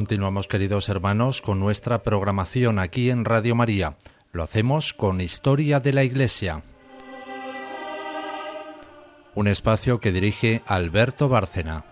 Continuamos, 0.00 0.48
queridos 0.48 0.88
hermanos, 0.88 1.42
con 1.42 1.60
nuestra 1.60 2.02
programación 2.02 2.78
aquí 2.78 3.10
en 3.10 3.26
Radio 3.26 3.54
María. 3.54 3.98
Lo 4.32 4.42
hacemos 4.42 4.94
con 4.94 5.20
Historia 5.20 5.78
de 5.78 5.92
la 5.92 6.02
Iglesia. 6.02 6.62
Un 9.34 9.46
espacio 9.46 10.00
que 10.00 10.10
dirige 10.10 10.62
Alberto 10.64 11.28
Bárcena. 11.28 11.89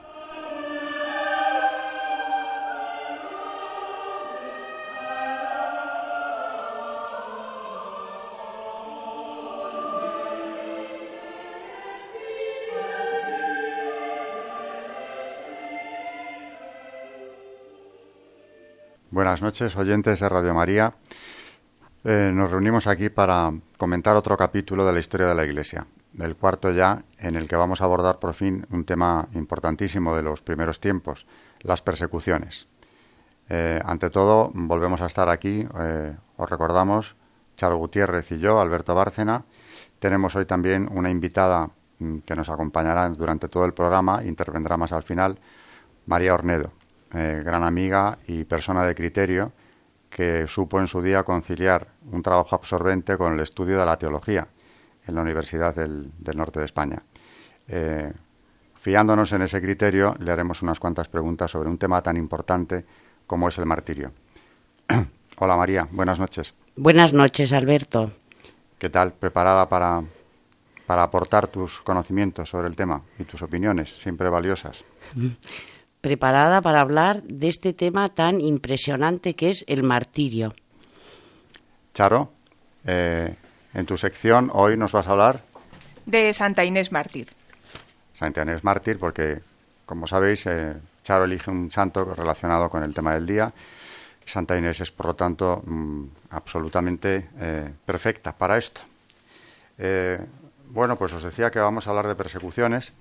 Buenas 19.28 19.42
noches, 19.42 19.76
oyentes 19.76 20.20
de 20.20 20.28
Radio 20.30 20.54
María. 20.54 20.94
Eh, 22.02 22.32
nos 22.32 22.50
reunimos 22.50 22.86
aquí 22.86 23.10
para 23.10 23.52
comentar 23.76 24.16
otro 24.16 24.38
capítulo 24.38 24.86
de 24.86 24.92
la 24.94 25.00
historia 25.00 25.26
de 25.26 25.34
la 25.34 25.44
Iglesia, 25.44 25.86
del 26.14 26.34
cuarto 26.34 26.70
ya, 26.70 27.04
en 27.18 27.36
el 27.36 27.46
que 27.46 27.54
vamos 27.54 27.82
a 27.82 27.84
abordar 27.84 28.20
por 28.20 28.32
fin 28.32 28.66
un 28.70 28.86
tema 28.86 29.28
importantísimo 29.34 30.16
de 30.16 30.22
los 30.22 30.40
primeros 30.40 30.80
tiempos, 30.80 31.26
las 31.60 31.82
persecuciones. 31.82 32.68
Eh, 33.50 33.78
ante 33.84 34.08
todo, 34.08 34.50
volvemos 34.54 35.02
a 35.02 35.06
estar 35.06 35.28
aquí, 35.28 35.68
eh, 35.78 36.16
os 36.38 36.48
recordamos, 36.48 37.14
Charo 37.54 37.76
Gutiérrez 37.76 38.32
y 38.32 38.38
yo, 38.38 38.62
Alberto 38.62 38.94
Bárcena. 38.94 39.44
Tenemos 39.98 40.36
hoy 40.36 40.46
también 40.46 40.88
una 40.90 41.10
invitada 41.10 41.68
mm, 41.98 42.20
que 42.20 42.34
nos 42.34 42.48
acompañará 42.48 43.10
durante 43.10 43.50
todo 43.50 43.66
el 43.66 43.74
programa, 43.74 44.24
intervendrá 44.24 44.78
más 44.78 44.92
al 44.92 45.02
final, 45.02 45.38
María 46.06 46.32
Ornedo. 46.32 46.72
Eh, 47.14 47.42
gran 47.42 47.64
amiga 47.64 48.18
y 48.26 48.44
persona 48.44 48.84
de 48.84 48.94
criterio 48.94 49.52
que 50.10 50.46
supo 50.46 50.78
en 50.78 50.86
su 50.86 51.00
día 51.00 51.22
conciliar 51.22 51.88
un 52.12 52.22
trabajo 52.22 52.54
absorbente 52.54 53.16
con 53.16 53.32
el 53.32 53.40
estudio 53.40 53.78
de 53.78 53.86
la 53.86 53.96
teología 53.96 54.46
en 55.06 55.14
la 55.14 55.22
Universidad 55.22 55.74
del, 55.74 56.12
Norte 56.34 56.58
de 56.58 56.66
España. 56.66 57.02
Eh, 57.66 58.12
fiándonos 58.74 59.32
en 59.32 59.42
ese 59.42 59.62
criterio, 59.62 60.16
le 60.18 60.32
haremos 60.32 60.60
unas 60.60 60.78
cuantas 60.78 61.08
preguntas 61.08 61.50
sobre 61.50 61.70
un 61.70 61.78
tema 61.78 62.02
tan 62.02 62.18
importante 62.18 62.84
como 63.26 63.48
es 63.48 63.56
el 63.56 63.64
martirio. 63.64 64.12
Hola 65.38 65.56
María, 65.56 65.88
buenas 65.90 66.18
noches. 66.18 66.52
Buenas 66.76 67.14
noches, 67.14 67.54
Alberto. 67.54 68.10
¿Qué 68.78 68.90
tal? 68.90 69.12
¿Preparada 69.12 69.66
para, 69.68 70.02
para 70.86 71.04
aportar 71.04 71.48
tus 71.48 71.80
conocimientos 71.80 72.50
sobre 72.50 72.68
el 72.68 72.76
tema 72.76 73.02
y 73.18 73.24
tus 73.24 73.40
opiniones, 73.40 73.98
siempre 73.98 74.28
valiosas? 74.28 74.84
preparada 76.00 76.62
para 76.62 76.80
hablar 76.80 77.22
de 77.22 77.48
este 77.48 77.72
tema 77.72 78.08
tan 78.08 78.40
impresionante 78.40 79.34
que 79.34 79.50
es 79.50 79.64
el 79.66 79.82
martirio. 79.82 80.54
Charo, 81.94 82.32
eh, 82.84 83.34
en 83.74 83.86
tu 83.86 83.96
sección 83.96 84.50
hoy 84.52 84.76
nos 84.76 84.92
vas 84.92 85.08
a 85.08 85.10
hablar 85.10 85.40
de 86.06 86.32
Santa 86.32 86.64
Inés 86.64 86.92
Mártir. 86.92 87.28
Santa 88.14 88.42
Inés 88.42 88.64
Mártir, 88.64 88.98
porque 88.98 89.40
como 89.84 90.06
sabéis, 90.06 90.46
eh, 90.46 90.74
Charo 91.02 91.24
elige 91.24 91.50
un 91.50 91.70
santo 91.70 92.14
relacionado 92.14 92.68
con 92.68 92.82
el 92.82 92.94
tema 92.94 93.14
del 93.14 93.26
día. 93.26 93.52
Santa 94.24 94.58
Inés 94.58 94.80
es, 94.80 94.92
por 94.92 95.06
lo 95.06 95.14
tanto, 95.14 95.62
mm, 95.64 96.04
absolutamente 96.30 97.30
eh, 97.38 97.70
perfecta 97.84 98.32
para 98.32 98.58
esto. 98.58 98.82
bueno, 100.70 100.96
pues 100.96 101.12
os 101.12 101.22
decía 101.22 101.50
que 101.50 101.60
vamos 101.60 101.86
a 101.86 101.90
hablar 101.90 102.08
de 102.08 102.14
persecuciones 102.14 102.92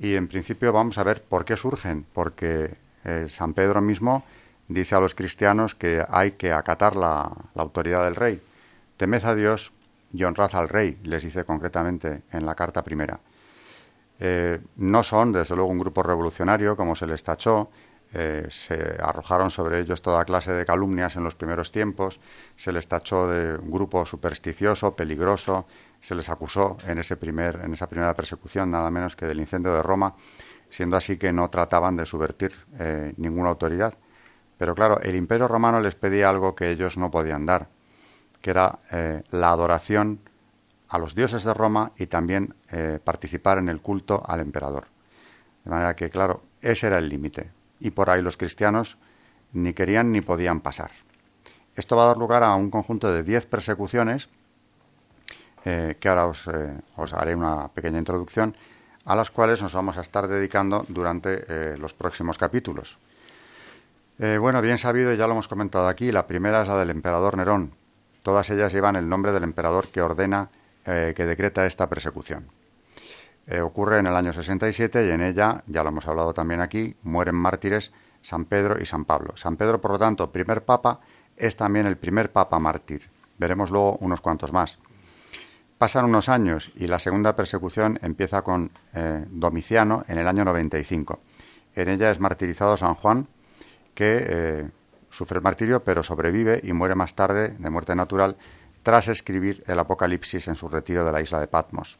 y 0.00 0.14
en 0.14 0.28
principio 0.28 0.72
vamos 0.72 0.96
a 0.96 1.04
ver 1.04 1.22
por 1.22 1.44
qué 1.44 1.56
surgen, 1.56 2.06
porque 2.14 2.74
eh, 3.04 3.26
San 3.28 3.52
Pedro 3.52 3.82
mismo 3.82 4.24
dice 4.66 4.94
a 4.94 5.00
los 5.00 5.14
cristianos 5.14 5.74
que 5.74 6.02
hay 6.08 6.32
que 6.32 6.52
acatar 6.52 6.96
la, 6.96 7.30
autoridad 7.54 8.04
del 8.04 8.16
rey. 8.16 8.40
Temed 8.96 9.24
a 9.24 9.34
Dios 9.34 9.72
y 10.12 10.24
honrad 10.24 10.54
al 10.54 10.70
rey, 10.70 10.98
les 11.02 11.22
dice 11.22 11.44
concretamente 11.44 12.22
en 12.32 12.46
la 12.46 12.54
carta 12.54 12.82
primera. 12.82 13.20
Eh, 14.18 14.58
no 14.76 15.02
son, 15.02 15.32
desde 15.32 15.54
luego, 15.54 15.70
un 15.70 15.78
grupo 15.78 16.02
revolucionario, 16.02 16.76
como 16.76 16.96
se 16.96 17.06
les 17.06 17.22
tachó, 17.22 17.70
eh, 18.14 18.46
se 18.48 18.96
arrojaron 19.00 19.50
sobre 19.50 19.80
ellos 19.80 20.00
toda 20.00 20.24
clase 20.24 20.52
de 20.52 20.64
calumnias 20.64 21.16
en 21.16 21.24
los 21.24 21.34
primeros 21.34 21.70
tiempos, 21.70 22.20
se 22.56 22.72
les 22.72 22.88
tachó 22.88 23.28
de 23.28 23.56
un 23.56 23.70
grupo 23.70 24.06
supersticioso, 24.06 24.96
peligroso, 24.96 25.66
se 26.00 26.14
les 26.14 26.28
acusó 26.28 26.78
en, 26.86 26.98
ese 26.98 27.16
primer, 27.16 27.60
en 27.62 27.74
esa 27.74 27.88
primera 27.88 28.14
persecución, 28.14 28.70
nada 28.70 28.90
menos 28.90 29.16
que 29.16 29.26
del 29.26 29.40
incendio 29.40 29.74
de 29.74 29.82
Roma, 29.82 30.14
siendo 30.70 30.96
así 30.96 31.16
que 31.18 31.32
no 31.32 31.50
trataban 31.50 31.96
de 31.96 32.06
subvertir 32.06 32.52
eh, 32.78 33.12
ninguna 33.16 33.50
autoridad. 33.50 33.94
Pero 34.56 34.74
claro, 34.74 35.00
el 35.00 35.14
imperio 35.16 35.48
romano 35.48 35.80
les 35.80 35.94
pedía 35.94 36.28
algo 36.28 36.54
que 36.54 36.70
ellos 36.70 36.96
no 36.96 37.10
podían 37.10 37.46
dar, 37.46 37.68
que 38.40 38.50
era 38.50 38.78
eh, 38.90 39.22
la 39.30 39.50
adoración 39.50 40.20
a 40.88 40.98
los 40.98 41.14
dioses 41.14 41.44
de 41.44 41.54
Roma 41.54 41.92
y 41.96 42.06
también 42.06 42.54
eh, 42.70 42.98
participar 43.02 43.58
en 43.58 43.68
el 43.68 43.80
culto 43.80 44.22
al 44.26 44.40
emperador. 44.40 44.86
De 45.64 45.70
manera 45.70 45.94
que, 45.94 46.10
claro, 46.10 46.42
ese 46.60 46.88
era 46.88 46.98
el 46.98 47.08
límite. 47.08 47.52
Y 47.78 47.90
por 47.90 48.10
ahí 48.10 48.22
los 48.22 48.36
cristianos 48.36 48.98
ni 49.52 49.72
querían 49.72 50.12
ni 50.12 50.20
podían 50.20 50.60
pasar. 50.60 50.90
Esto 51.76 51.96
va 51.96 52.04
a 52.04 52.06
dar 52.06 52.16
lugar 52.16 52.42
a 52.42 52.54
un 52.54 52.70
conjunto 52.70 53.12
de 53.12 53.22
diez 53.22 53.46
persecuciones 53.46 54.28
eh, 55.64 55.96
que 56.00 56.08
ahora 56.08 56.32
eh, 56.52 56.78
os, 56.96 57.12
haré 57.12 57.34
una 57.34 57.68
pequeña 57.68 57.98
introducción, 57.98 58.56
a 59.04 59.14
las 59.14 59.30
cuales 59.30 59.62
nos 59.62 59.74
vamos 59.74 59.98
a 59.98 60.00
estar 60.00 60.28
dedicando 60.28 60.84
durante 60.88 61.44
eh, 61.48 61.76
los 61.78 61.94
próximos 61.94 62.38
capítulos. 62.38 62.98
bueno, 64.18 64.60
bien 64.60 64.76
sabido, 64.76 65.14
ya 65.14 65.26
lo 65.26 65.32
hemos 65.32 65.48
comentado 65.48 65.88
aquí, 65.88 66.12
la 66.12 66.26
primera 66.26 66.60
es 66.60 66.68
la 66.68 66.76
del 66.76 66.90
emperador 66.90 67.38
Nerón. 67.38 67.72
Todas 68.22 68.50
ellas 68.50 68.70
llevan 68.70 68.96
el 68.96 69.08
nombre 69.08 69.32
del 69.32 69.44
emperador 69.44 69.88
que 69.88 70.02
ordena, 70.02 70.50
que 70.84 71.24
decreta 71.24 71.64
esta 71.64 71.88
persecución. 71.88 72.44
ocurre 73.62 73.98
en 73.98 74.06
el 74.06 74.14
año 74.14 74.34
67 74.34 75.06
y 75.06 75.10
en 75.10 75.22
ella, 75.22 75.62
ya 75.66 75.82
lo 75.82 75.88
hemos 75.88 76.06
hablado 76.06 76.34
también 76.34 76.60
aquí, 76.60 76.96
mueren 77.02 77.34
mártires 77.34 77.92
San 78.20 78.44
Pedro 78.44 78.78
y 78.78 78.84
San 78.84 79.06
Pablo. 79.06 79.38
San 79.38 79.56
Pedro, 79.56 79.80
por 79.80 79.92
lo 79.92 79.98
tanto, 79.98 80.30
primer 80.30 80.64
papa, 80.66 81.00
es 81.36 81.56
también 81.56 81.86
el 81.86 81.96
primer 81.96 82.30
papa 82.30 82.58
mártir. 82.58 83.08
Veremos 83.38 83.70
luego 83.70 83.96
unos 84.00 84.20
cuantos 84.20 84.52
más. 84.52 84.78
Pasan 85.80 86.04
unos 86.04 86.28
años 86.28 86.72
y 86.76 86.88
la 86.88 86.98
segunda 86.98 87.34
persecución 87.34 87.98
empieza 88.02 88.42
con 88.42 88.70
eh, 88.92 89.24
Domiciano 89.30 90.04
en 90.08 90.18
el 90.18 90.28
año 90.28 90.44
95. 90.44 91.20
En 91.74 91.88
ella 91.88 92.10
es 92.10 92.20
martirizado 92.20 92.76
San 92.76 92.94
Juan, 92.96 93.28
que 93.94 94.26
eh, 94.28 94.70
sufre 95.08 95.38
el 95.38 95.42
martirio 95.42 95.82
pero 95.82 96.02
sobrevive 96.02 96.60
y 96.62 96.74
muere 96.74 96.96
más 96.96 97.14
tarde 97.14 97.56
de 97.58 97.70
muerte 97.70 97.96
natural 97.96 98.36
tras 98.82 99.08
escribir 99.08 99.64
el 99.66 99.78
Apocalipsis 99.78 100.48
en 100.48 100.54
su 100.54 100.68
retiro 100.68 101.02
de 101.02 101.12
la 101.12 101.22
isla 101.22 101.40
de 101.40 101.46
Patmos. 101.46 101.98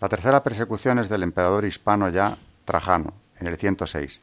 La 0.00 0.08
tercera 0.08 0.42
persecución 0.42 0.98
es 0.98 1.08
del 1.08 1.22
emperador 1.22 1.66
hispano 1.66 2.08
ya 2.08 2.36
Trajano, 2.64 3.12
en 3.38 3.46
el 3.46 3.58
106. 3.58 4.22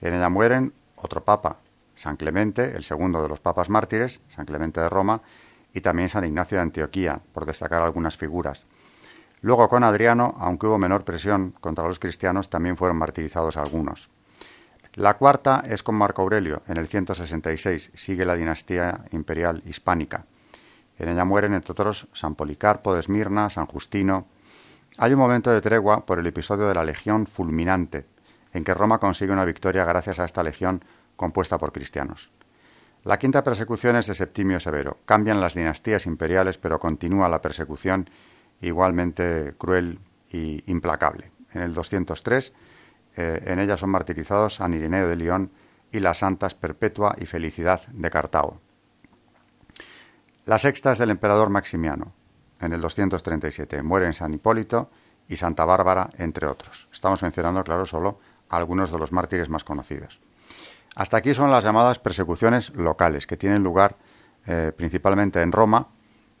En 0.00 0.14
ella 0.14 0.28
mueren 0.28 0.72
otro 0.96 1.22
papa, 1.22 1.58
San 1.94 2.16
Clemente, 2.16 2.74
el 2.74 2.82
segundo 2.82 3.22
de 3.22 3.28
los 3.28 3.38
papas 3.38 3.70
mártires, 3.70 4.18
San 4.34 4.46
Clemente 4.46 4.80
de 4.80 4.88
Roma, 4.88 5.22
y 5.76 5.82
también 5.82 6.08
San 6.08 6.24
Ignacio 6.24 6.56
de 6.56 6.62
Antioquía, 6.62 7.20
por 7.34 7.44
destacar 7.44 7.82
algunas 7.82 8.16
figuras. 8.16 8.64
Luego 9.42 9.68
con 9.68 9.84
Adriano, 9.84 10.34
aunque 10.38 10.66
hubo 10.66 10.78
menor 10.78 11.04
presión 11.04 11.50
contra 11.60 11.86
los 11.86 11.98
cristianos, 11.98 12.48
también 12.48 12.78
fueron 12.78 12.96
martirizados 12.96 13.58
algunos. 13.58 14.08
La 14.94 15.18
cuarta 15.18 15.62
es 15.68 15.82
con 15.82 15.94
Marco 15.94 16.22
Aurelio, 16.22 16.62
en 16.66 16.78
el 16.78 16.88
166, 16.88 17.90
sigue 17.92 18.24
la 18.24 18.36
dinastía 18.36 19.04
imperial 19.10 19.62
hispánica. 19.66 20.24
En 20.98 21.10
ella 21.10 21.26
mueren, 21.26 21.52
entre 21.52 21.72
otros, 21.72 22.08
San 22.14 22.36
Policarpo 22.36 22.94
de 22.94 23.00
Esmirna, 23.00 23.50
San 23.50 23.66
Justino. 23.66 24.28
Hay 24.96 25.12
un 25.12 25.18
momento 25.18 25.50
de 25.50 25.60
tregua 25.60 26.06
por 26.06 26.18
el 26.18 26.26
episodio 26.26 26.68
de 26.68 26.74
la 26.74 26.86
Legión 26.86 27.26
Fulminante, 27.26 28.06
en 28.54 28.64
que 28.64 28.72
Roma 28.72 28.98
consigue 28.98 29.34
una 29.34 29.44
victoria 29.44 29.84
gracias 29.84 30.20
a 30.20 30.24
esta 30.24 30.42
legión 30.42 30.82
compuesta 31.16 31.58
por 31.58 31.70
cristianos. 31.70 32.30
La 33.06 33.20
quinta 33.20 33.44
persecución 33.44 33.94
es 33.94 34.08
de 34.08 34.16
Septimio 34.16 34.58
Severo. 34.58 34.98
Cambian 35.04 35.40
las 35.40 35.54
dinastías 35.54 36.06
imperiales, 36.06 36.58
pero 36.58 36.80
continúa 36.80 37.28
la 37.28 37.40
persecución 37.40 38.10
igualmente 38.60 39.54
cruel 39.56 40.00
e 40.28 40.64
implacable. 40.66 41.30
En 41.52 41.62
el 41.62 41.72
203, 41.72 42.52
eh, 43.16 43.42
en 43.46 43.60
ella 43.60 43.76
son 43.76 43.90
martirizados 43.90 44.56
San 44.56 44.74
Ireneo 44.74 45.06
de 45.06 45.14
León 45.14 45.52
y 45.92 46.00
las 46.00 46.18
santas 46.18 46.56
Perpetua 46.56 47.14
y 47.16 47.26
Felicidad 47.26 47.86
de 47.92 48.10
Cartago. 48.10 48.60
La 50.44 50.58
sexta 50.58 50.90
es 50.90 50.98
del 50.98 51.10
emperador 51.10 51.48
Maximiano. 51.48 52.12
En 52.60 52.72
el 52.72 52.80
237 52.80 53.84
mueren 53.84 54.14
San 54.14 54.34
Hipólito 54.34 54.90
y 55.28 55.36
Santa 55.36 55.64
Bárbara, 55.64 56.10
entre 56.18 56.48
otros. 56.48 56.88
Estamos 56.92 57.22
mencionando, 57.22 57.62
claro, 57.62 57.86
solo 57.86 58.18
algunos 58.48 58.90
de 58.90 58.98
los 58.98 59.12
mártires 59.12 59.48
más 59.48 59.62
conocidos. 59.62 60.20
Hasta 60.96 61.18
aquí 61.18 61.34
son 61.34 61.50
las 61.50 61.62
llamadas 61.62 61.98
persecuciones 61.98 62.74
locales, 62.74 63.26
que 63.26 63.36
tienen 63.36 63.62
lugar 63.62 63.96
eh, 64.46 64.72
principalmente 64.74 65.42
en 65.42 65.52
Roma, 65.52 65.88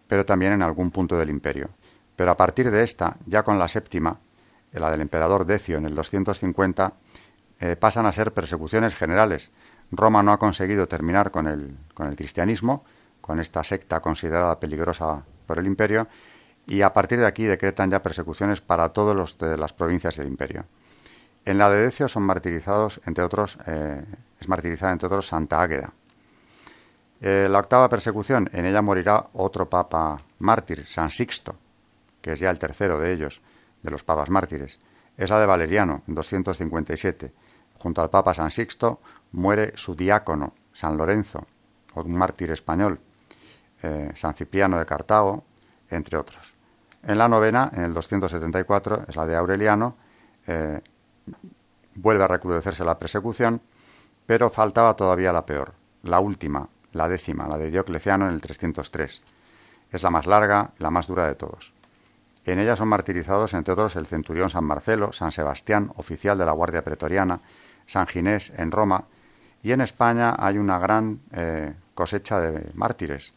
pero 0.08 0.24
también 0.24 0.54
en 0.54 0.62
algún 0.62 0.90
punto 0.90 1.18
del 1.18 1.28
imperio. 1.28 1.68
Pero 2.16 2.30
a 2.30 2.38
partir 2.38 2.70
de 2.70 2.82
esta, 2.82 3.18
ya 3.26 3.42
con 3.42 3.58
la 3.58 3.68
séptima, 3.68 4.18
la 4.72 4.90
del 4.90 5.02
emperador 5.02 5.44
Decio 5.44 5.76
en 5.76 5.84
el 5.84 5.94
250, 5.94 6.94
eh, 7.60 7.76
pasan 7.76 8.06
a 8.06 8.12
ser 8.12 8.32
persecuciones 8.32 8.94
generales, 8.94 9.52
Roma 9.90 10.22
no 10.22 10.32
ha 10.32 10.38
conseguido 10.38 10.88
terminar 10.88 11.30
con 11.30 11.46
el, 11.46 11.76
con 11.92 12.08
el 12.08 12.16
cristianismo, 12.16 12.82
con 13.20 13.40
esta 13.40 13.62
secta 13.62 14.00
considerada 14.00 14.58
peligrosa 14.58 15.22
por 15.46 15.58
el 15.58 15.66
imperio, 15.66 16.08
y 16.66 16.80
a 16.80 16.94
partir 16.94 17.18
de 17.18 17.26
aquí 17.26 17.44
decretan 17.44 17.90
ya 17.90 18.02
persecuciones 18.02 18.62
para 18.62 18.88
de 18.88 19.56
las 19.58 19.72
provincias 19.74 20.16
del 20.16 20.28
imperio. 20.28 20.64
En 21.46 21.58
la 21.58 21.70
de 21.70 21.80
Decio 21.80 22.08
son 22.08 22.24
martirizados, 22.24 23.00
entre 23.06 23.22
otros, 23.22 23.56
eh, 23.66 24.04
es 24.40 24.48
martirizada 24.48 24.92
entre 24.92 25.06
otros 25.06 25.28
Santa 25.28 25.62
Águeda. 25.62 25.92
Eh, 27.20 27.46
la 27.48 27.60
octava 27.60 27.88
persecución, 27.88 28.50
en 28.52 28.66
ella 28.66 28.82
morirá 28.82 29.26
otro 29.32 29.70
papa 29.70 30.18
mártir, 30.40 30.84
San 30.88 31.10
Sixto, 31.10 31.54
que 32.20 32.32
es 32.32 32.40
ya 32.40 32.50
el 32.50 32.58
tercero 32.58 32.98
de 32.98 33.12
ellos, 33.12 33.40
de 33.80 33.92
los 33.92 34.02
papas 34.02 34.28
mártires. 34.28 34.80
Es 35.16 35.30
la 35.30 35.38
de 35.38 35.46
Valeriano, 35.46 36.02
en 36.08 36.16
257. 36.16 37.32
Junto 37.78 38.02
al 38.02 38.10
papa 38.10 38.34
San 38.34 38.50
Sixto 38.50 39.00
muere 39.30 39.72
su 39.76 39.94
diácono, 39.94 40.52
San 40.72 40.96
Lorenzo, 40.96 41.46
un 41.94 42.12
mártir 42.12 42.50
español, 42.50 42.98
eh, 43.84 44.10
San 44.16 44.34
Cipriano 44.34 44.80
de 44.80 44.84
Cartago, 44.84 45.44
entre 45.90 46.18
otros. 46.18 46.54
En 47.04 47.18
la 47.18 47.28
novena, 47.28 47.70
en 47.72 47.84
el 47.84 47.94
274, 47.94 49.04
es 49.06 49.14
la 49.14 49.26
de 49.26 49.36
Aureliano, 49.36 49.94
vuelve 51.94 52.24
a 52.24 52.28
recrudecerse 52.28 52.84
la 52.84 52.98
persecución, 52.98 53.60
pero 54.26 54.50
faltaba 54.50 54.94
todavía 54.94 55.32
la 55.32 55.46
peor, 55.46 55.74
la 56.02 56.20
última, 56.20 56.68
la 56.92 57.08
décima, 57.08 57.48
la 57.48 57.58
de 57.58 57.70
Diocleciano 57.70 58.26
en 58.28 58.34
el 58.34 58.40
303. 58.40 59.22
Es 59.92 60.02
la 60.02 60.10
más 60.10 60.26
larga, 60.26 60.72
la 60.78 60.90
más 60.90 61.06
dura 61.06 61.26
de 61.26 61.34
todos. 61.34 61.72
En 62.44 62.58
ella 62.58 62.76
son 62.76 62.88
martirizados, 62.88 63.54
entre 63.54 63.72
otros, 63.72 63.96
el 63.96 64.06
centurión 64.06 64.50
San 64.50 64.64
Marcelo, 64.64 65.12
San 65.12 65.32
Sebastián, 65.32 65.92
oficial 65.96 66.38
de 66.38 66.46
la 66.46 66.52
Guardia 66.52 66.84
Pretoriana, 66.84 67.40
San 67.86 68.06
Ginés 68.06 68.52
en 68.56 68.70
Roma, 68.70 69.04
y 69.62 69.72
en 69.72 69.80
España 69.80 70.34
hay 70.38 70.58
una 70.58 70.78
gran 70.78 71.20
eh, 71.32 71.74
cosecha 71.94 72.38
de 72.40 72.70
mártires, 72.74 73.34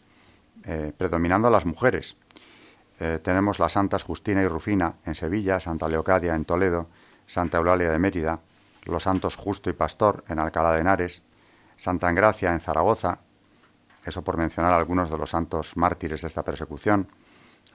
eh, 0.65 0.93
predominando 0.95 1.49
las 1.49 1.65
mujeres. 1.65 2.17
Eh, 2.99 3.19
tenemos 3.23 3.57
las 3.57 3.71
santas 3.71 4.03
Justina 4.03 4.43
y 4.43 4.47
Rufina 4.47 4.95
en 5.05 5.15
Sevilla, 5.15 5.59
Santa 5.59 5.87
Leocadia 5.87 6.35
en 6.35 6.45
Toledo, 6.45 6.87
Santa 7.29 7.59
Eulalia 7.59 7.91
de 7.91 7.99
Mérida, 7.99 8.39
los 8.85 9.03
santos 9.03 9.35
Justo 9.35 9.69
y 9.69 9.73
Pastor 9.73 10.23
en 10.27 10.39
Alcalá 10.39 10.71
de 10.71 10.79
Henares, 10.79 11.21
Santa 11.77 12.09
Engracia 12.09 12.51
en 12.51 12.59
Zaragoza, 12.59 13.19
eso 14.03 14.23
por 14.23 14.35
mencionar 14.35 14.73
algunos 14.73 15.11
de 15.11 15.17
los 15.19 15.29
santos 15.29 15.77
mártires 15.77 16.21
de 16.21 16.27
esta 16.27 16.41
persecución. 16.41 17.07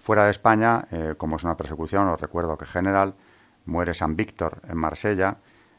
Fuera 0.01 0.25
de 0.25 0.33
España, 0.33 0.89
eh, 0.91 1.15
como 1.17 1.37
es 1.37 1.45
una 1.45 1.57
persecución, 1.57 2.09
os 2.09 2.21
recuerdo 2.21 2.59
que 2.59 2.67
general, 2.67 3.15
muere 3.65 3.95
San 3.95 4.17
Víctor 4.17 4.61
en 4.69 4.77
Marsella, 4.77 5.37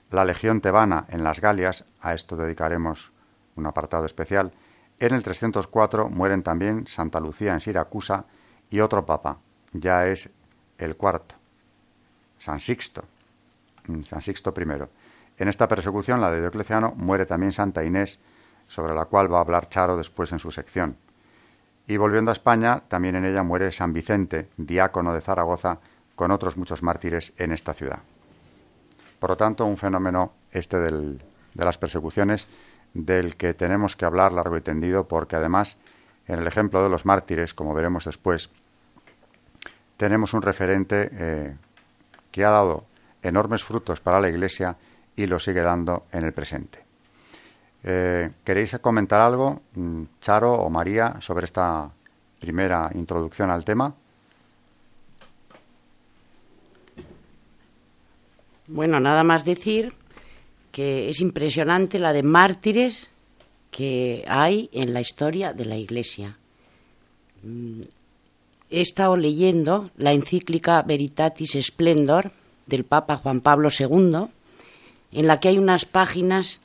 la 0.09 0.23
Legión 0.23 0.61
Tebana 0.61 1.05
en 1.09 1.25
las 1.25 1.41
Galias, 1.41 1.83
a 1.99 2.13
esto 2.13 2.37
dedicaremos 2.37 3.11
un 3.57 3.65
apartado 3.65 4.05
especial. 4.05 4.53
En 4.99 5.13
el 5.13 5.21
304 5.21 6.07
mueren 6.07 6.43
también 6.43 6.87
Santa 6.87 7.19
Lucía 7.19 7.51
en 7.51 7.59
Siracusa 7.59 8.23
y 8.69 8.79
otro 8.79 9.05
papa, 9.05 9.39
ya 9.73 10.07
es 10.07 10.29
el 10.77 10.95
cuarto, 10.95 11.35
San 12.39 12.61
Sixto, 12.61 13.03
San 14.03 14.21
Sixto 14.21 14.53
I. 14.57 14.63
En 15.37 15.47
esta 15.47 15.67
persecución, 15.67 16.21
la 16.21 16.31
de 16.31 16.41
Diocleciano, 16.41 16.93
muere 16.95 17.25
también 17.25 17.51
Santa 17.51 17.83
Inés, 17.83 18.19
sobre 18.67 18.93
la 18.93 19.05
cual 19.05 19.31
va 19.31 19.37
a 19.37 19.41
hablar 19.41 19.69
Charo 19.69 19.97
después 19.97 20.31
en 20.31 20.39
su 20.39 20.51
sección. 20.51 20.97
Y 21.87 21.97
volviendo 21.97 22.31
a 22.31 22.33
España, 22.33 22.81
también 22.87 23.15
en 23.15 23.25
ella 23.25 23.43
muere 23.43 23.71
San 23.71 23.93
Vicente, 23.93 24.49
diácono 24.57 25.13
de 25.13 25.21
Zaragoza, 25.21 25.79
con 26.15 26.31
otros 26.31 26.57
muchos 26.57 26.81
mártires 26.81 27.33
en 27.37 27.51
esta 27.51 27.73
ciudad. 27.73 27.99
Por 29.19 29.31
lo 29.31 29.37
tanto, 29.37 29.65
un 29.65 29.77
fenómeno 29.77 30.33
este 30.51 30.77
de 30.77 31.19
las 31.53 31.77
persecuciones 31.77 32.47
del 32.93 33.35
que 33.35 33.53
tenemos 33.53 33.95
que 33.95 34.05
hablar 34.05 34.31
largo 34.31 34.57
y 34.57 34.61
tendido 34.61 35.07
porque 35.07 35.35
además 35.35 35.77
en 36.27 36.39
el 36.39 36.47
ejemplo 36.47 36.81
de 36.81 36.89
los 36.89 37.05
mártires, 37.05 37.53
como 37.53 37.73
veremos 37.73 38.05
después, 38.05 38.49
tenemos 39.97 40.33
un 40.33 40.41
referente 40.41 41.09
eh, 41.11 41.55
que 42.31 42.43
ha 42.43 42.49
dado 42.49 42.85
enormes 43.27 43.63
frutos 43.63 43.99
para 43.99 44.19
la 44.19 44.29
Iglesia 44.29 44.75
y 45.15 45.25
lo 45.25 45.39
sigue 45.39 45.61
dando 45.61 46.05
en 46.11 46.23
el 46.23 46.33
presente. 46.33 46.83
Eh, 47.83 48.31
¿Queréis 48.43 48.77
comentar 48.81 49.21
algo, 49.21 49.61
mm, 49.75 50.03
Charo 50.19 50.53
o 50.53 50.69
María, 50.69 51.17
sobre 51.19 51.45
esta 51.45 51.89
primera 52.39 52.89
introducción 52.93 53.49
al 53.49 53.63
tema? 53.63 53.93
Bueno, 58.67 58.99
nada 58.99 59.23
más 59.23 59.45
decir 59.45 59.93
que 60.71 61.09
es 61.09 61.21
impresionante 61.21 61.99
la 61.99 62.11
de 62.11 62.23
mártires 62.23 63.11
que 63.69 64.25
hay 64.27 64.69
en 64.71 64.93
la 64.93 65.01
historia 65.01 65.53
de 65.53 65.65
la 65.65 65.77
Iglesia. 65.77 66.37
Mm, 67.43 67.81
he 68.71 68.81
estado 68.81 69.15
leyendo 69.15 69.91
la 69.97 70.11
encíclica 70.11 70.81
Veritatis 70.81 71.57
Splendor 71.61 72.31
del 72.65 72.83
Papa 72.83 73.17
Juan 73.17 73.41
Pablo 73.41 73.69
II, 73.77 74.27
en 75.11 75.27
la 75.27 75.39
que 75.39 75.49
hay 75.49 75.57
unas 75.57 75.85
páginas 75.85 76.59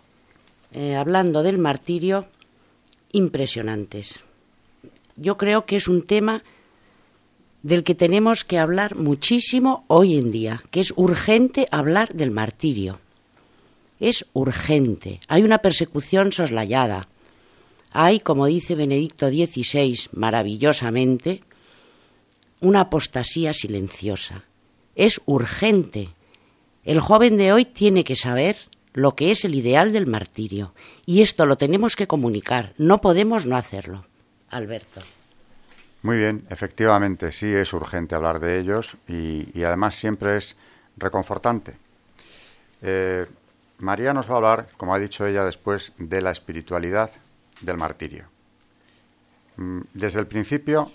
eh, 0.72 0.96
hablando 0.96 1.42
del 1.42 1.58
martirio 1.58 2.26
impresionantes. 3.12 4.20
Yo 5.16 5.36
creo 5.36 5.66
que 5.66 5.76
es 5.76 5.88
un 5.88 6.02
tema 6.06 6.42
del 7.62 7.84
que 7.84 7.94
tenemos 7.94 8.44
que 8.44 8.58
hablar 8.58 8.96
muchísimo 8.96 9.84
hoy 9.88 10.16
en 10.16 10.30
día, 10.30 10.62
que 10.70 10.80
es 10.80 10.92
urgente 10.96 11.68
hablar 11.70 12.14
del 12.14 12.30
martirio. 12.30 13.00
Es 13.98 14.24
urgente. 14.32 15.20
Hay 15.28 15.42
una 15.42 15.58
persecución 15.58 16.32
soslayada. 16.32 17.08
Hay, 17.92 18.20
como 18.20 18.46
dice 18.46 18.74
Benedicto 18.74 19.28
XVI 19.28 20.08
maravillosamente, 20.12 21.42
una 22.60 22.82
apostasía 22.82 23.52
silenciosa. 23.52 24.44
Es 25.00 25.22
urgente. 25.24 26.10
El 26.84 27.00
joven 27.00 27.38
de 27.38 27.54
hoy 27.54 27.64
tiene 27.64 28.04
que 28.04 28.14
saber 28.14 28.58
lo 28.92 29.16
que 29.16 29.30
es 29.30 29.46
el 29.46 29.54
ideal 29.54 29.94
del 29.94 30.06
martirio. 30.06 30.74
Y 31.06 31.22
esto 31.22 31.46
lo 31.46 31.56
tenemos 31.56 31.96
que 31.96 32.06
comunicar. 32.06 32.74
No 32.76 33.00
podemos 33.00 33.46
no 33.46 33.56
hacerlo. 33.56 34.04
Alberto. 34.50 35.00
Muy 36.02 36.18
bien, 36.18 36.44
efectivamente, 36.50 37.32
sí 37.32 37.46
es 37.46 37.72
urgente 37.72 38.14
hablar 38.14 38.40
de 38.40 38.58
ellos 38.58 38.98
y, 39.08 39.62
además 39.62 39.94
siempre 39.94 40.36
es 40.36 40.54
reconfortante. 40.98 41.78
Eh, 42.82 43.24
María 43.78 44.12
nos 44.12 44.28
va 44.28 44.34
a 44.34 44.36
hablar, 44.36 44.66
como 44.76 44.92
ha 44.92 44.98
dicho 44.98 45.24
ella 45.24 45.46
después, 45.46 45.94
de 45.96 46.20
la 46.20 46.30
espiritualidad 46.30 47.10
del 47.62 47.78
martirio. 47.78 48.26
Mm, 49.56 49.80
desde 49.94 50.20
el 50.20 50.26
principio 50.26 50.92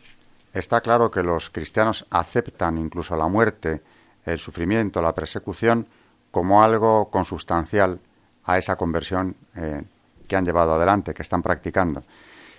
está 0.53 0.81
claro 0.81 1.09
que 1.09 1.23
los 1.23 1.49
cristianos 1.49 2.05
aceptan 2.11 2.77
incluso 2.77 3.15
la 3.15 3.27
muerte, 3.27 3.81
el 4.25 4.39
sufrimiento, 4.39 5.01
la 5.01 5.15
persecución 5.15 5.87
como 6.31 6.63
algo 6.63 7.09
consustancial 7.09 7.99
a 8.43 8.57
esa 8.57 8.75
conversión 8.75 9.35
eh, 9.55 9.83
que 10.27 10.35
han 10.35 10.45
llevado 10.45 10.73
adelante, 10.73 11.13
que 11.13 11.21
están 11.21 11.41
practicando. 11.41 12.03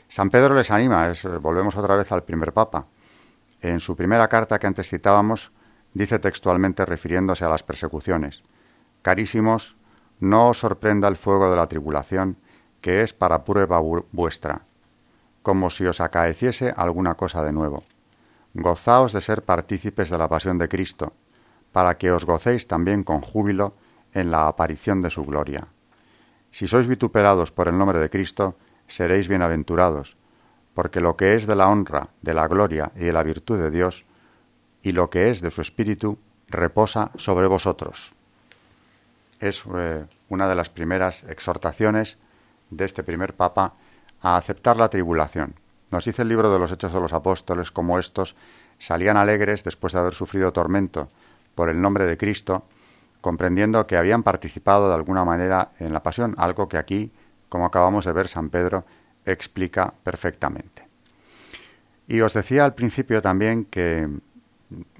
San 0.08 0.30
Pedro 0.30 0.54
les 0.54 0.70
anima, 0.70 1.12
volvemos 1.40 1.76
otra 1.76 1.96
vez 1.96 2.10
al 2.12 2.22
primer 2.22 2.52
papa. 2.52 2.86
En 3.60 3.80
su 3.80 3.96
primera 3.96 4.28
carta 4.28 4.58
que 4.58 4.66
antes 4.66 4.88
citábamos, 4.88 5.50
dice 5.94 6.18
textualmente 6.18 6.84
refiriéndose 6.84 7.44
a 7.44 7.48
las 7.48 7.62
persecuciones, 7.62 8.42
Carísimos, 9.06 9.76
no 10.18 10.48
os 10.48 10.58
sorprenda 10.58 11.06
el 11.06 11.16
fuego 11.16 11.48
de 11.48 11.56
la 11.56 11.68
tribulación, 11.68 12.38
que 12.80 13.02
es 13.02 13.12
para 13.12 13.44
prueba 13.44 13.80
vuestra, 14.10 14.62
como 15.42 15.70
si 15.70 15.86
os 15.86 16.00
acaeciese 16.00 16.74
alguna 16.76 17.14
cosa 17.14 17.44
de 17.44 17.52
nuevo. 17.52 17.84
Gozaos 18.54 19.12
de 19.12 19.20
ser 19.20 19.42
partícipes 19.42 20.10
de 20.10 20.18
la 20.18 20.28
pasión 20.28 20.58
de 20.58 20.68
Cristo, 20.68 21.12
para 21.76 21.98
que 21.98 22.10
os 22.10 22.24
gocéis 22.24 22.66
también 22.66 23.04
con 23.04 23.20
júbilo 23.20 23.74
en 24.14 24.30
la 24.30 24.48
aparición 24.48 25.02
de 25.02 25.10
su 25.10 25.26
gloria. 25.26 25.68
Si 26.50 26.64
sois 26.66 26.88
vituperados 26.88 27.52
por 27.52 27.68
el 27.68 27.76
nombre 27.76 28.00
de 28.00 28.08
Cristo, 28.08 28.56
seréis 28.88 29.28
bienaventurados, 29.28 30.16
porque 30.72 31.02
lo 31.02 31.18
que 31.18 31.34
es 31.34 31.46
de 31.46 31.54
la 31.54 31.68
honra, 31.68 32.08
de 32.22 32.32
la 32.32 32.48
gloria 32.48 32.92
y 32.96 33.04
de 33.04 33.12
la 33.12 33.22
virtud 33.22 33.60
de 33.60 33.70
Dios, 33.70 34.06
y 34.80 34.92
lo 34.92 35.10
que 35.10 35.28
es 35.28 35.42
de 35.42 35.50
su 35.50 35.60
Espíritu, 35.60 36.16
reposa 36.48 37.10
sobre 37.16 37.46
vosotros. 37.46 38.14
Es 39.38 39.62
eh, 39.76 40.06
una 40.30 40.48
de 40.48 40.54
las 40.54 40.70
primeras 40.70 41.24
exhortaciones 41.24 42.16
de 42.70 42.86
este 42.86 43.04
primer 43.04 43.34
Papa 43.34 43.74
a 44.22 44.38
aceptar 44.38 44.78
la 44.78 44.88
tribulación. 44.88 45.56
Nos 45.90 46.06
dice 46.06 46.22
el 46.22 46.28
libro 46.28 46.50
de 46.50 46.58
los 46.58 46.72
Hechos 46.72 46.94
de 46.94 47.00
los 47.00 47.12
Apóstoles 47.12 47.70
como 47.70 47.98
estos 47.98 48.34
salían 48.78 49.18
alegres 49.18 49.62
después 49.62 49.92
de 49.92 49.98
haber 49.98 50.14
sufrido 50.14 50.54
tormento 50.54 51.10
por 51.56 51.68
el 51.68 51.80
nombre 51.80 52.06
de 52.06 52.16
Cristo, 52.16 52.66
comprendiendo 53.20 53.88
que 53.88 53.96
habían 53.96 54.22
participado 54.22 54.88
de 54.88 54.94
alguna 54.94 55.24
manera 55.24 55.72
en 55.80 55.92
la 55.92 56.04
pasión, 56.04 56.36
algo 56.38 56.68
que 56.68 56.78
aquí 56.78 57.10
como 57.48 57.66
acabamos 57.66 58.04
de 58.04 58.12
ver, 58.12 58.28
San 58.28 58.50
Pedro 58.50 58.84
explica 59.24 59.92
perfectamente. 60.02 60.86
Y 62.08 62.20
os 62.20 62.34
decía 62.34 62.64
al 62.64 62.74
principio 62.74 63.22
también 63.22 63.64
que 63.64 64.08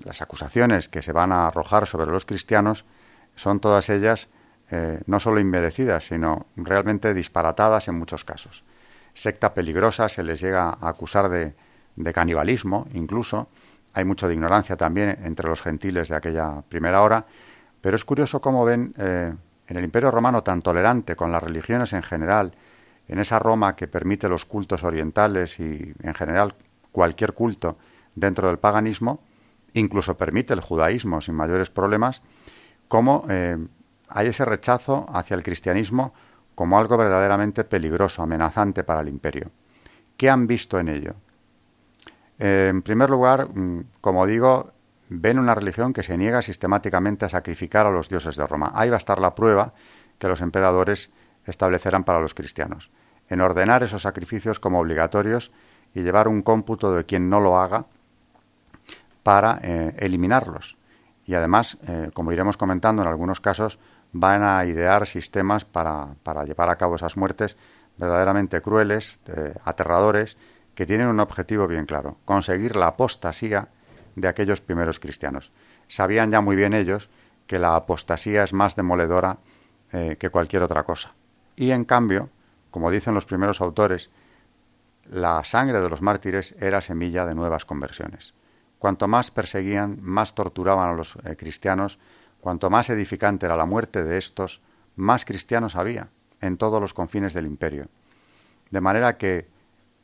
las 0.05 0.23
acusaciones 0.23 0.89
que 0.89 1.03
se 1.03 1.13
van 1.13 1.33
a 1.33 1.49
arrojar 1.49 1.87
sobre 1.87 2.11
los 2.11 2.25
cristianos 2.25 2.85
son 3.35 3.61
todas 3.61 3.89
ellas 3.91 4.29
eh, 4.71 5.01
no 5.07 5.21
solo 5.21 5.39
inmerecidas, 5.39 6.07
sino 6.07 6.47
realmente 6.57 7.15
disparatadas 7.15 7.89
en 7.89 7.97
muchos 7.97 8.25
casos. 8.25 8.65
Secta 9.15 9.55
peligrosa, 9.55 10.09
se 10.09 10.23
les 10.23 10.41
llega 10.41 10.71
a 10.71 10.89
acusar 10.89 11.29
de, 11.29 11.55
canibalismo, 12.13 12.87
incluso. 12.93 13.49
Hay 13.97 14.05
mucho 14.05 14.29
de 14.29 14.35
ignorancia 14.35 14.77
también 14.77 15.19
entre 15.25 15.49
los 15.49 15.63
gentiles 15.63 16.11
de 16.11 16.17
aquella 16.17 16.61
primera 16.69 17.01
hora. 17.01 17.25
Pero 17.81 17.97
es 17.97 18.05
curioso 18.05 18.43
cómo 18.43 18.63
ven 18.63 18.93
eh, 18.99 19.33
en 19.69 19.77
el 19.77 19.85
Imperio 19.85 20.11
Romano 20.11 20.43
tan 20.43 20.61
tolerante 20.61 21.17
con 21.17 21.33
las 21.33 21.43
religiones 21.43 21.95
en 21.95 22.03
general, 22.03 22.53
en 23.09 23.19
esa 23.19 23.39
Roma 23.39 23.75
que 23.75 23.89
permite 23.89 24.29
los 24.29 24.45
cultos 24.45 24.85
orientales 24.85 25.59
y 25.61 25.95
en 26.03 26.13
general 26.13 26.55
cualquier 26.93 27.33
culto 27.33 27.79
dentro 28.15 28.49
del 28.49 28.59
paganismo, 28.59 29.21
incluso 29.73 30.15
permite 30.15 30.53
el 30.53 30.61
judaísmo 30.61 31.23
sin 31.23 31.35
mayores 31.35 31.71
problemas, 31.71 32.21
cómo 32.89 33.25
eh, 33.31 33.57
hay 34.09 34.27
ese 34.27 34.45
rechazo 34.45 35.07
hacia 35.09 35.37
el 35.37 35.43
cristianismo 35.43 36.13
como 36.55 36.79
algo 36.79 36.99
verdaderamente 36.99 37.65
peligroso, 37.65 38.23
amenazante 38.23 38.85
para 38.85 39.01
el 39.01 39.09
imperio. 39.09 39.51
¿Qué 40.19 40.29
han 40.29 40.47
visto 40.47 40.79
en 40.79 40.89
ello? 40.89 41.15
Eh, 42.39 42.69
en 42.71 42.83
primer 42.83 43.11
lugar, 43.11 43.49
mm, 43.49 43.85
como 44.01 44.27
digo, 44.27 44.73
ven 45.09 45.39
una 45.39 45.55
religión 45.55 45.93
que 45.93 46.03
se 46.03 46.19
niega 46.19 46.43
sistemáticamente 46.43 47.25
a 47.25 47.29
sacrificar 47.29 47.87
a 47.87 47.91
los 47.91 48.09
dioses 48.09 48.37
de 48.37 48.47
Roma. 48.47 48.73
Ahí 48.75 48.91
va 48.91 48.97
a 48.97 48.99
estar 48.99 49.21
la 49.21 49.35
prueba 49.35 49.73
que 50.19 50.29
los 50.29 50.41
emperadores 50.41 51.13
establecerán 51.45 52.05
para 52.05 52.21
los 52.21 52.35
cristianos, 52.35 52.91
en 53.29 53.41
ordenar 53.41 53.83
esos 53.83 54.03
sacrificios 54.03 54.61
como 54.61 54.81
obligatorios 54.81 55.53
y 55.95 56.03
llevar 56.03 56.29
un 56.29 56.43
cómputo 56.43 56.93
de 56.93 57.05
quien 57.05 57.31
no 57.31 57.41
lo 57.41 57.59
haga 57.59 57.87
para 59.23 59.61
eh, 59.63 59.95
eliminarlos. 59.99 60.77
Y 61.25 61.35
además, 61.35 61.79
eh, 61.87 62.11
como 62.13 62.33
iremos 62.33 62.57
comentando 62.57 63.03
en 63.03 63.09
algunos 63.09 63.41
casos, 63.41 63.79
van 64.13 64.43
a 64.43 64.65
idear 64.65 65.07
sistemas 65.07 65.65
para, 65.65 66.15
llevar 66.45 66.71
a 66.71 66.77
cabo 66.77 66.97
esas 66.97 67.17
muertes 67.17 67.57
verdaderamente 67.97 68.61
crueles, 68.61 69.21
aterradores, 69.65 70.37
que 70.77 70.87
tienen 70.87 71.09
un 71.09 71.19
objetivo 71.19 71.67
bien 71.67 71.87
claro, 71.87 72.19
conseguir 72.25 72.77
la 72.77 72.87
apostasía 72.87 73.71
de 74.15 74.29
aquellos 74.29 74.61
primeros 74.61 75.01
cristianos. 75.01 75.51
Sabían 75.89 76.31
ya 76.31 76.41
muy 76.41 76.55
bien 76.55 76.75
ellos 76.75 77.11
que 77.49 77.59
la 77.59 77.75
apostasía 77.75 78.45
es 78.45 78.53
más 78.53 78.77
demoledora 78.77 79.39
que 79.91 80.31
cualquier 80.31 80.63
otra 80.63 80.83
cosa. 80.83 81.15
Y 81.55 81.71
en 81.71 81.85
cambio, 81.85 82.29
como 82.71 82.91
dicen 82.91 83.15
los 83.15 83.25
primeros 83.25 83.61
autores, 83.61 84.11
la 85.11 85.43
sangre 85.45 85.81
de 85.81 85.89
los 85.89 86.03
mártires 86.03 86.55
era 86.61 86.81
semilla 86.81 87.25
de 87.25 87.35
nuevas 87.35 87.65
conversiones. 87.65 88.35
Cuanto 88.79 89.09
más 89.09 89.31
perseguían, 89.31 89.99
más 90.03 90.35
torturaban 90.35 90.91
a 90.91 90.95
los 90.95 91.17
eh, 91.25 91.37
cristianos, 91.37 91.99
cuanto 92.41 92.69
más 92.69 92.91
edificante 92.91 93.47
era 93.47 93.57
la 93.57 93.65
muerte 93.65 94.05
de 94.05 94.19
estos, 94.19 94.61
más 94.97 95.25
cristianos 95.25 95.77
había 95.77 96.09
en 96.41 96.59
todos 96.59 96.81
los 96.81 96.93
confines 96.93 97.33
del 97.33 97.47
imperio. 97.47 97.89
De 98.71 98.81
manera 98.81 99.17
que 99.17 99.49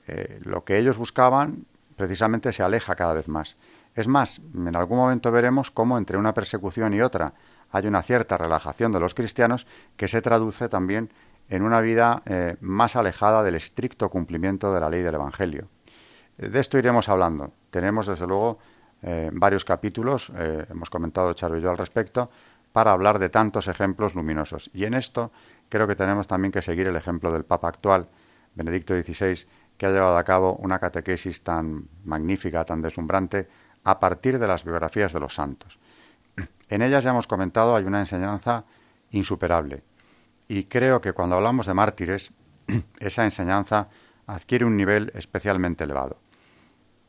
eh, 0.07 0.41
lo 0.43 0.65
que 0.65 0.79
ellos 0.79 0.99
buscaban 0.99 1.67
precisamente 1.97 2.53
se 2.53 2.63
aleja 2.63 2.95
cada 2.97 3.15
vez 3.15 3.29
más. 3.29 3.57
Es 3.95 4.09
más, 4.09 4.41
en 4.55 4.75
algún 4.75 4.99
momento 4.99 5.31
veremos 5.31 5.71
cómo 5.71 5.99
entre 5.99 6.17
una 6.17 6.33
persecución 6.33 6.95
y 6.95 7.03
otra 7.03 7.35
hay 7.71 7.87
una 7.87 8.03
cierta 8.03 8.39
relajación 8.39 8.93
de 8.93 9.01
los 9.01 9.15
cristianos 9.15 9.67
que 9.97 10.09
se 10.09 10.23
traduce 10.23 10.69
también 10.69 11.11
en 11.49 11.63
una 11.63 11.81
vida 11.81 12.23
eh, 12.27 12.57
más 12.61 12.97
alejada 12.97 13.43
del 13.43 13.57
estricto 13.57 14.09
cumplimiento 14.09 14.73
de 14.73 14.81
la 14.81 14.89
ley 14.89 15.03
del 15.03 15.15
Evangelio. 15.15 15.69
De 16.39 16.59
esto 16.59 16.79
iremos 16.79 17.09
hablando. 17.09 17.53
Tenemos, 17.71 18.07
desde 18.07 18.27
luego, 18.27 18.59
eh, 19.03 19.31
varios 19.33 19.65
capítulos, 19.65 20.33
eh, 20.35 20.65
hemos 20.71 20.89
comentado 20.89 21.33
Charo 21.35 21.59
y 21.59 21.61
yo 21.61 21.71
al 21.71 21.79
respecto, 21.79 22.31
para 22.73 22.93
hablar 22.93 23.19
de 23.19 23.29
tantos 23.29 23.69
ejemplos 23.69 24.15
luminosos. 24.15 24.71
Y 24.73 24.85
en 24.85 24.95
esto 24.95 25.31
creo 25.69 25.87
que 25.87 25.97
tenemos 25.97 26.27
también 26.27 26.53
que 26.53 26.63
seguir 26.63 26.87
el 26.87 26.97
ejemplo 26.97 27.33
del 27.33 27.45
Papa 27.45 27.69
actual, 27.69 28.09
Benedicto 28.55 28.95
XVI, 28.95 29.47
que 29.83 29.87
ha 29.87 29.91
llevado 29.91 30.17
a 30.17 30.23
cabo 30.23 30.55
una 30.61 30.79
catequesis 30.79 31.43
tan 31.43 31.89
magnífica, 32.05 32.65
tan 32.65 32.81
deslumbrante, 32.81 33.49
a 33.83 33.99
partir 33.99 34.39
de 34.39 34.47
las 34.47 34.63
biografías 34.63 35.13
de 35.13 35.19
los 35.19 35.35
santos. 35.35 35.81
En 36.69 36.83
ellas 36.83 37.03
ya 37.03 37.11
hemos 37.11 37.27
comentado, 37.27 37.75
hay 37.75 37.83
una 37.83 37.99
enseñanza 37.99 38.65
insuperable, 39.11 39.83
y 40.47 40.67
creo 40.67 41.01
que 41.01 41.13
cuando 41.13 41.35
hablamos 41.35 41.67
de 41.67 41.75
mártires, 41.75 42.31
esa 43.01 43.25
enseñanza 43.25 43.89
adquiere 44.29 44.65
un 44.65 44.77
nivel 44.77 45.11
especialmente 45.17 45.83
elevado. 45.83 46.19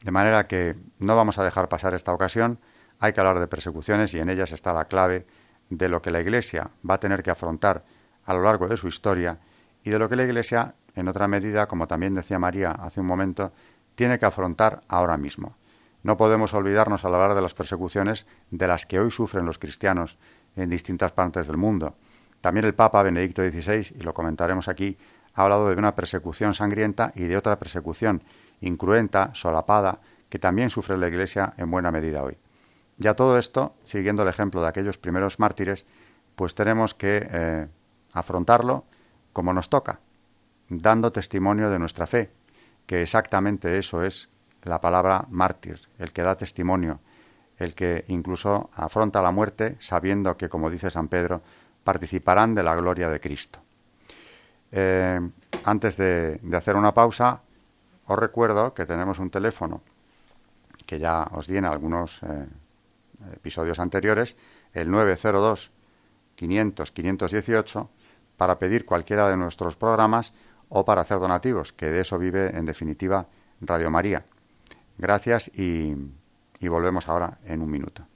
De 0.03 0.10
manera 0.10 0.48
que 0.48 0.75
no 0.98 1.15
vamos 1.15 1.38
a 1.38 1.44
dejar 1.44 1.70
pasar 1.70 1.94
esta 1.94 2.12
ocasión, 2.12 2.58
hay 2.98 3.13
que 3.13 3.20
hablar 3.20 3.39
de 3.39 3.46
persecuciones 3.46 4.15
y 4.15 4.18
en 4.18 4.32
ellas 4.32 4.51
está 4.51 4.74
la 4.74 4.86
clave 4.86 5.27
de 5.70 5.89
lo 5.89 6.01
que 6.01 6.10
la 6.10 6.22
Iglesia 6.22 6.72
va 6.89 6.96
a 6.96 7.00
tener 7.00 7.22
que 7.22 7.30
afrontar 7.30 7.86
a 8.25 8.34
lo 8.34 8.42
largo 8.42 8.68
de 8.68 8.77
su 8.77 8.88
historia 8.88 9.38
y 9.84 9.92
de 9.92 10.00
lo 10.00 10.10
que 10.10 10.15
la 10.15 10.24
Iglesia, 10.24 10.74
en 10.96 11.08
otra 11.08 11.28
medida, 11.28 11.68
como 11.68 11.88
también 11.88 12.16
decía 12.16 12.40
María 12.40 12.72
hace 12.72 13.02
un 13.02 13.08
momento, 13.08 13.52
tiene 13.96 14.20
que 14.20 14.26
afrontar 14.26 14.82
ahora 14.88 15.18
mismo. 15.18 15.56
No 16.04 16.18
podemos 16.18 16.54
olvidarnos 16.54 17.06
al 17.06 17.14
hablar 17.16 17.36
de 17.36 17.42
las 17.42 17.54
persecuciones 17.54 18.26
de 18.52 18.68
las 18.68 18.86
que 18.86 19.00
hoy 19.00 19.12
sufren 19.12 19.46
los 19.46 19.60
cristianos 19.60 20.18
en 20.56 20.70
distintas 20.70 21.12
partes 21.12 21.48
del 21.48 21.58
mundo 21.58 21.96
también 22.44 22.66
el 22.66 22.76
Papa 22.76 23.02
Benedicto 23.04 23.42
XVI, 23.42 23.96
y 23.98 24.04
lo 24.04 24.14
comentaremos 24.14 24.68
aquí, 24.68 24.98
ha 25.34 25.44
hablado 25.44 25.70
de 25.70 25.78
una 25.78 25.96
persecución 25.96 26.54
sangrienta 26.54 27.14
y 27.16 27.24
de 27.24 27.38
otra 27.38 27.58
persecución 27.58 28.22
incruenta, 28.60 29.32
solapada, 29.34 30.02
que 30.28 30.40
también 30.40 30.70
sufre 30.70 30.98
la 30.98 31.08
Iglesia 31.08 31.54
en 31.56 31.72
buena 31.72 31.90
medida 31.90 32.22
hoy. 32.22 32.38
Ya 32.98 33.14
todo 33.14 33.38
esto, 33.38 33.76
siguiendo 33.86 34.24
el 34.24 34.28
ejemplo 34.28 34.62
de 34.62 34.68
aquellos 34.68 34.98
primeros 34.98 35.40
mártires, 35.40 35.86
pues 36.36 36.54
tenemos 36.54 36.94
que 36.94 37.26
eh, 37.32 37.68
afrontarlo 38.12 38.84
como 39.32 39.54
nos 39.54 39.70
toca, 39.70 40.02
dando 40.70 41.12
testimonio 41.12 41.70
de 41.70 41.79
nuestra 41.79 42.08
fe, 42.08 42.32
que 42.86 43.01
exactamente 43.01 43.77
eso 43.77 44.03
es 44.03 44.29
la 44.63 44.82
palabra 44.82 45.25
mártir, 45.29 45.82
el 46.00 46.12
que 46.12 46.22
da 46.22 46.38
testimonio, 46.38 47.00
el 47.58 47.75
que 47.75 48.05
incluso 48.08 48.70
afronta 48.74 49.22
la 49.22 49.32
muerte 49.32 49.77
sabiendo 49.79 50.38
que, 50.38 50.50
como 50.50 50.70
dice 50.70 50.89
San 50.89 51.08
Pedro, 51.08 51.41
participarán 51.84 52.55
de 52.55 52.63
la 52.63 52.75
gloria 52.75 53.10
de 53.10 53.20
Cristo. 53.20 53.60
Eh, 54.72 55.20
antes 55.65 55.98
de, 55.98 56.39
hacer 56.53 56.75
una 56.75 56.93
pausa, 56.93 57.41
os 58.08 58.17
recuerdo 58.17 58.74
que 58.74 58.86
tenemos 58.86 59.20
un 59.20 59.29
teléfono 59.29 59.82
que 60.86 61.00
ya 61.00 61.27
os 61.32 61.48
di 61.48 61.58
en 61.58 61.65
algunos 61.65 62.22
eh, 62.24 62.48
episodios 63.34 63.79
anteriores, 63.79 64.36
el 64.74 64.89
902 64.89 65.72
500 66.36 66.91
518, 66.91 67.89
para 68.38 68.58
pedir 68.58 68.86
cualquiera 68.86 69.29
de 69.29 69.38
nuestros 69.38 69.75
programas 69.75 70.34
o 70.75 70.84
para 70.84 71.01
hacer 71.01 71.20
donativos, 71.20 71.72
que 71.72 71.86
de 71.86 72.01
eso 72.01 72.18
vive 72.18 72.58
en 72.58 72.65
definitiva 72.65 73.27
Radio 73.62 73.92
María. 73.92 74.25
Gracias 74.98 75.51
y 75.53 75.94
volvemos 76.68 77.08
ahora 77.08 77.38
en 77.46 77.62
un 77.62 77.70
minuto. 77.70 78.08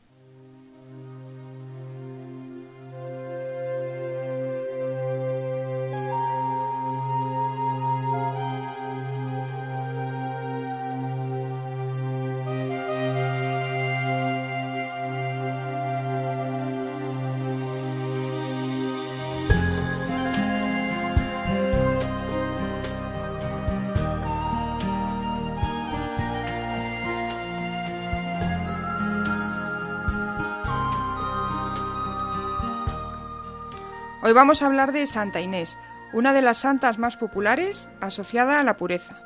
Vamos 34.38 34.62
a 34.62 34.68
hablar 34.68 34.92
de 34.92 35.08
Santa 35.08 35.42
Inés, 35.42 35.80
una 36.14 36.32
de 36.32 36.44
las 36.44 36.60
santas 36.60 37.00
más 37.00 37.18
populares 37.18 37.90
asociada 38.02 38.60
a 38.60 38.64
la 38.64 38.78
pureza. 38.78 39.20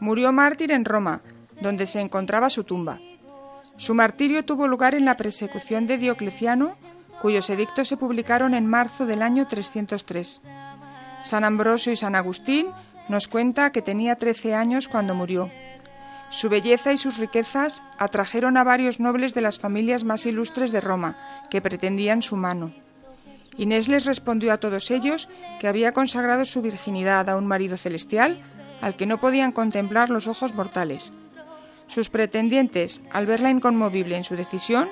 Murió 0.00 0.32
mártir 0.32 0.72
en 0.72 0.86
Roma, 0.86 1.20
donde 1.60 1.86
se 1.86 2.00
encontraba 2.00 2.48
su 2.48 2.64
tumba. 2.64 3.00
Su 3.64 3.94
martirio 3.94 4.46
tuvo 4.46 4.66
lugar 4.66 4.94
en 4.94 5.04
la 5.04 5.18
persecución 5.18 5.86
de 5.86 5.98
Diocleciano, 5.98 6.78
cuyos 7.20 7.50
edictos 7.50 7.86
se 7.86 7.98
publicaron 7.98 8.54
en 8.54 8.66
marzo 8.66 9.04
del 9.04 9.20
año 9.20 9.46
303. 9.46 10.40
San 11.20 11.44
Ambrosio 11.44 11.92
y 11.92 11.96
San 11.96 12.14
Agustín 12.14 12.68
nos 13.10 13.28
cuenta 13.28 13.72
que 13.72 13.82
tenía 13.82 14.16
13 14.16 14.54
años 14.54 14.88
cuando 14.88 15.14
murió. 15.14 15.50
Su 16.30 16.48
belleza 16.48 16.94
y 16.94 16.96
sus 16.96 17.18
riquezas 17.18 17.82
atrajeron 17.98 18.56
a 18.56 18.64
varios 18.64 19.00
nobles 19.00 19.34
de 19.34 19.42
las 19.42 19.58
familias 19.58 20.04
más 20.04 20.24
ilustres 20.24 20.72
de 20.72 20.80
Roma, 20.80 21.18
que 21.50 21.60
pretendían 21.60 22.22
su 22.22 22.36
mano. 22.36 22.72
Inés 23.58 23.88
les 23.88 24.06
respondió 24.06 24.52
a 24.52 24.58
todos 24.58 24.90
ellos 24.90 25.28
que 25.60 25.66
había 25.66 25.92
consagrado 25.92 26.44
su 26.44 26.62
virginidad 26.62 27.28
a 27.28 27.36
un 27.36 27.46
marido 27.46 27.76
celestial 27.76 28.40
al 28.80 28.94
que 28.94 29.06
no 29.06 29.18
podían 29.18 29.50
contemplar 29.50 30.10
los 30.10 30.28
ojos 30.28 30.54
mortales. 30.54 31.12
Sus 31.88 32.08
pretendientes, 32.08 33.02
al 33.10 33.26
verla 33.26 33.50
inconmovible 33.50 34.16
en 34.16 34.22
su 34.22 34.36
decisión, 34.36 34.88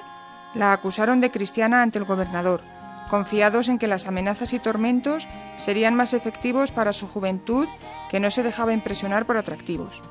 la 0.54 0.72
acusaron 0.72 1.20
de 1.20 1.30
cristiana 1.30 1.82
ante 1.82 1.98
el 1.98 2.04
gobernador, 2.04 2.62
confiados 3.08 3.68
en 3.68 3.78
que 3.78 3.86
las 3.86 4.08
amenazas 4.08 4.52
y 4.52 4.58
tormentos 4.58 5.28
serían 5.56 5.94
más 5.94 6.12
efectivos 6.12 6.72
para 6.72 6.92
su 6.92 7.06
juventud 7.06 7.68
que 8.10 8.18
no 8.18 8.32
se 8.32 8.42
dejaba 8.42 8.72
impresionar 8.72 9.26
por 9.26 9.36
atractivos. 9.36 10.02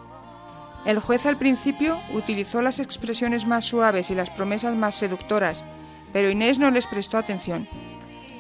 El 0.85 0.99
juez 0.99 1.25
al 1.25 1.37
principio 1.37 1.99
utilizó 2.13 2.61
las 2.61 2.79
expresiones 2.79 3.45
más 3.45 3.65
suaves 3.65 4.11
y 4.11 4.15
las 4.15 4.29
promesas 4.29 4.75
más 4.75 4.95
seductoras, 4.95 5.65
pero 6.13 6.29
Inés 6.29 6.59
no 6.59 6.71
les 6.71 6.87
prestó 6.87 7.17
atención. 7.17 7.67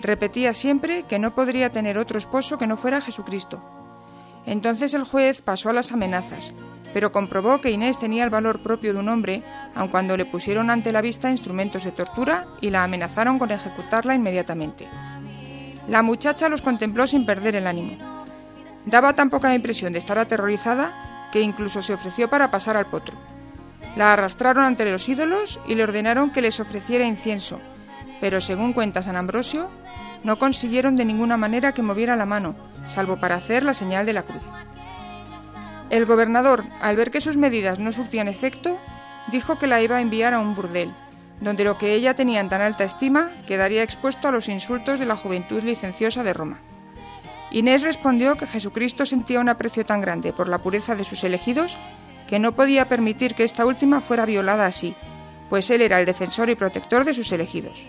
Repetía 0.01 0.53
siempre 0.53 1.03
que 1.03 1.19
no 1.19 1.33
podría 1.33 1.71
tener 1.71 1.97
otro 1.97 2.17
esposo 2.17 2.57
que 2.57 2.67
no 2.67 2.77
fuera 2.77 3.01
Jesucristo. 3.01 3.61
Entonces 4.45 4.93
el 4.93 5.03
juez 5.03 5.41
pasó 5.41 5.69
a 5.69 5.73
las 5.73 5.91
amenazas, 5.91 6.53
pero 6.93 7.11
comprobó 7.11 7.59
que 7.59 7.71
Inés 7.71 7.99
tenía 7.99 8.23
el 8.23 8.29
valor 8.29 8.61
propio 8.61 8.93
de 8.93 8.99
un 8.99 9.09
hombre, 9.09 9.43
aun 9.73 9.89
cuando 9.89 10.15
le 10.15 10.25
pusieron 10.25 10.69
ante 10.69 10.91
la 10.91 11.01
vista 11.01 11.31
instrumentos 11.31 11.83
de 11.83 11.91
tortura 11.91 12.45
y 12.61 12.69
la 12.69 12.83
amenazaron 12.83 13.39
con 13.39 13.51
ejecutarla 13.51 14.15
inmediatamente. 14.15 14.87
La 15.87 16.03
muchacha 16.03 16.49
los 16.49 16.61
contempló 16.61 17.05
sin 17.05 17.25
perder 17.25 17.55
el 17.55 17.67
ánimo. 17.67 17.97
Daba 18.85 19.13
tan 19.13 19.29
poca 19.29 19.53
impresión 19.53 19.93
de 19.93 19.99
estar 19.99 20.17
aterrorizada 20.17 21.29
que 21.31 21.41
incluso 21.41 21.81
se 21.81 21.93
ofreció 21.93 22.29
para 22.29 22.51
pasar 22.51 22.77
al 22.77 22.85
potro. 22.85 23.17
La 23.95 24.13
arrastraron 24.13 24.65
ante 24.65 24.89
los 24.89 25.09
ídolos 25.09 25.59
y 25.67 25.75
le 25.75 25.83
ordenaron 25.83 26.31
que 26.31 26.41
les 26.41 26.59
ofreciera 26.59 27.05
incienso, 27.05 27.59
pero 28.21 28.41
según 28.41 28.73
cuenta 28.73 29.01
San 29.01 29.15
Ambrosio, 29.15 29.69
no 30.25 30.39
consiguieron 30.39 30.95
de 30.95 31.05
ninguna 31.05 31.37
manera 31.37 31.71
que 31.71 31.83
moviera 31.83 32.15
la 32.15 32.25
mano, 32.25 32.55
salvo 32.85 33.17
para 33.17 33.35
hacer 33.35 33.61
la 33.61 33.75
señal 33.75 34.07
de 34.07 34.13
la 34.13 34.23
cruz. 34.23 34.43
El 35.91 36.07
gobernador, 36.07 36.65
al 36.81 36.95
ver 36.95 37.11
que 37.11 37.21
sus 37.21 37.37
medidas 37.37 37.77
no 37.77 37.91
surtían 37.91 38.27
efecto, 38.27 38.79
dijo 39.31 39.59
que 39.59 39.67
la 39.67 39.83
iba 39.83 39.97
a 39.97 40.01
enviar 40.01 40.33
a 40.33 40.39
un 40.39 40.55
burdel, 40.55 40.91
donde 41.41 41.63
lo 41.63 41.77
que 41.77 41.93
ella 41.93 42.15
tenía 42.15 42.39
en 42.39 42.49
tan 42.49 42.61
alta 42.61 42.83
estima 42.83 43.29
quedaría 43.45 43.83
expuesto 43.83 44.27
a 44.27 44.31
los 44.31 44.49
insultos 44.49 44.99
de 44.99 45.05
la 45.05 45.15
juventud 45.15 45.61
licenciosa 45.61 46.23
de 46.23 46.33
Roma. 46.33 46.57
Inés 47.51 47.83
respondió 47.83 48.35
que 48.35 48.47
Jesucristo 48.47 49.05
sentía 49.05 49.39
un 49.39 49.49
aprecio 49.49 49.85
tan 49.85 50.01
grande 50.01 50.33
por 50.33 50.49
la 50.49 50.57
pureza 50.57 50.95
de 50.95 51.03
sus 51.03 51.23
elegidos 51.23 51.77
que 52.27 52.39
no 52.39 52.53
podía 52.53 52.89
permitir 52.89 53.35
que 53.35 53.43
esta 53.43 53.63
última 53.63 54.01
fuera 54.01 54.25
violada 54.25 54.65
así, 54.65 54.95
pues 55.51 55.69
él 55.69 55.83
era 55.83 55.99
el 55.99 56.07
defensor 56.07 56.49
y 56.49 56.55
protector 56.55 57.05
de 57.05 57.13
sus 57.13 57.31
elegidos. 57.31 57.79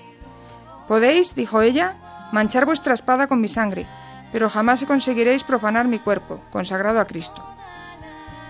Podéis, 0.87 1.35
dijo 1.35 1.63
ella, 1.63 1.97
manchar 2.33 2.65
vuestra 2.65 2.95
espada 2.95 3.27
con 3.27 3.41
mi 3.41 3.49
sangre, 3.49 3.87
pero 4.33 4.49
jamás 4.49 4.85
conseguiréis 4.85 5.45
profanar 5.45 5.89
mi 5.89 5.99
cuerpo, 5.99 6.41
consagrado 6.51 7.01
a 7.01 7.07
Cristo. 7.07 7.45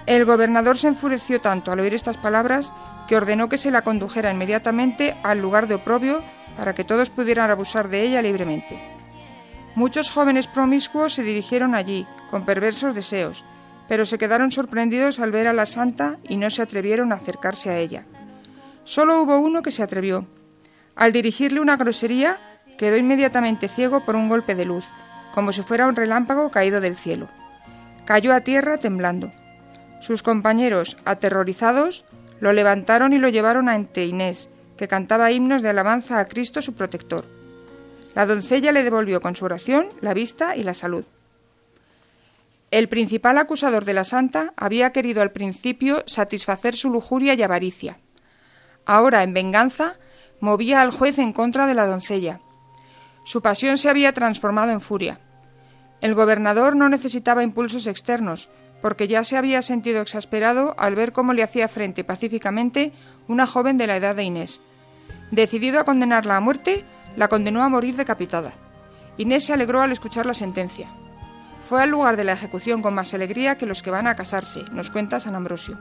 El 0.07 0.25
gobernador 0.25 0.79
se 0.79 0.89
enfureció 0.89 1.41
tanto 1.41 1.73
al 1.73 1.81
oír 1.81 1.95
estas 1.95 2.17
palabras 2.17 2.73
que 3.09 3.17
ordenó 3.17 3.49
que 3.49 3.59
se 3.59 3.71
la 3.71 3.83
condujera 3.83 4.31
inmediatamente 4.31 5.17
al 5.23 5.41
lugar 5.41 5.69
de 5.69 5.75
oprobio 5.75 6.23
para 6.57 6.75
que 6.75 6.85
todos 6.85 7.11
pudieran 7.11 7.51
abusar 7.51 7.89
de 7.89 8.03
ella 8.03 8.23
libremente. 8.23 8.81
Muchos 9.75 10.11
jóvenes 10.11 10.49
promiscuos 10.49 11.13
se 11.13 11.23
dirigieron 11.23 11.75
allí, 11.75 12.07
con 12.31 12.47
perversos 12.47 12.95
deseos, 12.95 13.45
pero 13.89 14.07
se 14.07 14.19
quedaron 14.19 14.51
sorprendidos 14.51 15.21
al 15.21 15.33
ver 15.33 15.49
a 15.49 15.53
la 15.53 15.67
santa 15.67 16.19
y 16.23 16.37
no 16.37 16.51
se 16.51 16.63
atrevieron 16.63 17.13
a 17.13 17.17
acercarse 17.17 17.71
a 17.71 17.79
ella. 17.79 18.07
Solo 18.85 19.21
hubo 19.21 19.39
uno 19.39 19.63
que 19.63 19.73
se 19.73 19.83
atrevió. 19.83 20.27
Al 20.95 21.13
dirigirle 21.13 21.61
una 21.61 21.77
grosería, 21.77 22.39
quedó 22.77 22.97
inmediatamente 22.97 23.69
ciego 23.69 24.05
por 24.05 24.17
un 24.17 24.29
golpe 24.29 24.55
de 24.55 24.65
luz, 24.65 24.85
como 25.33 25.53
si 25.53 25.63
fuera 25.63 25.87
un 25.87 25.97
relámpago 25.97 26.51
caído 26.51 26.81
del 26.81 26.97
cielo. 26.97 27.29
Cayó 28.05 28.33
a 28.33 28.41
tierra 28.41 28.79
temblando. 28.79 29.33
Sus 30.01 30.23
compañeros, 30.23 30.97
aterrorizados, 31.05 32.05
lo 32.41 32.53
levantaron 32.53 33.13
y 33.13 33.19
lo 33.19 33.29
llevaron 33.29 33.69
ante 33.69 34.07
Inés, 34.07 34.51
que 34.77 34.89
cantaba 34.89 35.33
himnos 35.33 35.63
de 35.63 35.71
alabanza 35.71 36.21
a 36.21 36.27
Cristo 36.27 36.63
su 36.63 36.75
protector. 36.75 37.25
La 38.15 38.27
doncella 38.27 38.73
le 38.73 38.83
devolvió 38.83 39.21
con 39.21 39.37
su 39.37 39.45
oración 39.45 39.89
la 40.01 40.15
vista 40.15 40.57
y 40.57 40.63
la 40.63 40.75
salud. 40.75 41.05
El 42.71 42.89
principal 42.89 43.39
acusador 43.39 43.85
de 43.85 43.95
la 43.95 44.05
santa 44.05 44.53
había 44.57 44.91
querido 44.91 45.23
al 45.23 45.33
principio 45.33 46.03
satisfacer 46.07 46.75
su 46.75 46.91
lujuria 46.91 47.35
y 47.35 47.43
avaricia. 47.43 47.99
Ahora, 48.85 49.23
en 49.23 49.35
venganza, 49.35 49.97
movía 50.41 50.81
al 50.81 50.91
juez 50.91 51.19
en 51.19 51.33
contra 51.33 51.67
de 51.67 51.75
la 51.75 51.87
doncella. 51.87 52.41
Su 53.27 53.43
pasión 53.43 53.77
se 53.77 53.89
había 53.89 54.13
transformado 54.13 54.71
en 54.71 54.81
furia. 54.81 55.19
El 56.01 56.15
gobernador 56.15 56.77
no 56.77 56.89
necesitaba 56.89 57.43
impulsos 57.43 57.89
externos, 57.89 58.49
porque 58.81 59.09
ya 59.09 59.25
se 59.25 59.37
había 59.37 59.63
sentido 59.63 60.01
exasperado 60.01 60.77
al 60.79 60.95
ver 60.95 61.11
cómo 61.11 61.33
le 61.33 61.43
hacía 61.43 61.67
frente 61.67 62.05
pacíficamente 62.05 62.93
una 63.27 63.49
joven 63.49 63.79
de 63.79 63.89
la 63.89 63.97
edad 63.97 64.15
de 64.15 64.23
Inés. 64.23 64.61
Decidido 65.33 65.81
a 65.81 65.85
condenarla 65.85 66.37
a 66.37 66.41
muerte, 66.41 66.85
la 67.17 67.27
condenó 67.27 67.65
a 67.65 67.69
morir 67.69 67.97
decapitada. 67.97 68.53
Inés 69.17 69.43
se 69.43 69.53
alegró 69.53 69.83
al 69.83 69.91
escuchar 69.91 70.25
la 70.25 70.35
sentencia. 70.35 70.89
Fue 71.61 71.83
al 71.83 71.91
lugar 71.91 72.17
de 72.17 72.23
la 72.23 72.35
ejecución 72.35 72.81
con 72.81 72.95
más 72.95 73.13
alegría 73.13 73.59
que 73.59 73.67
los 73.67 73.83
que 73.83 73.91
van 73.91 74.07
a 74.07 74.15
casarse, 74.15 74.63
nos 74.71 74.93
cuenta 74.93 75.19
San 75.19 75.35
Ambrosio. 75.35 75.77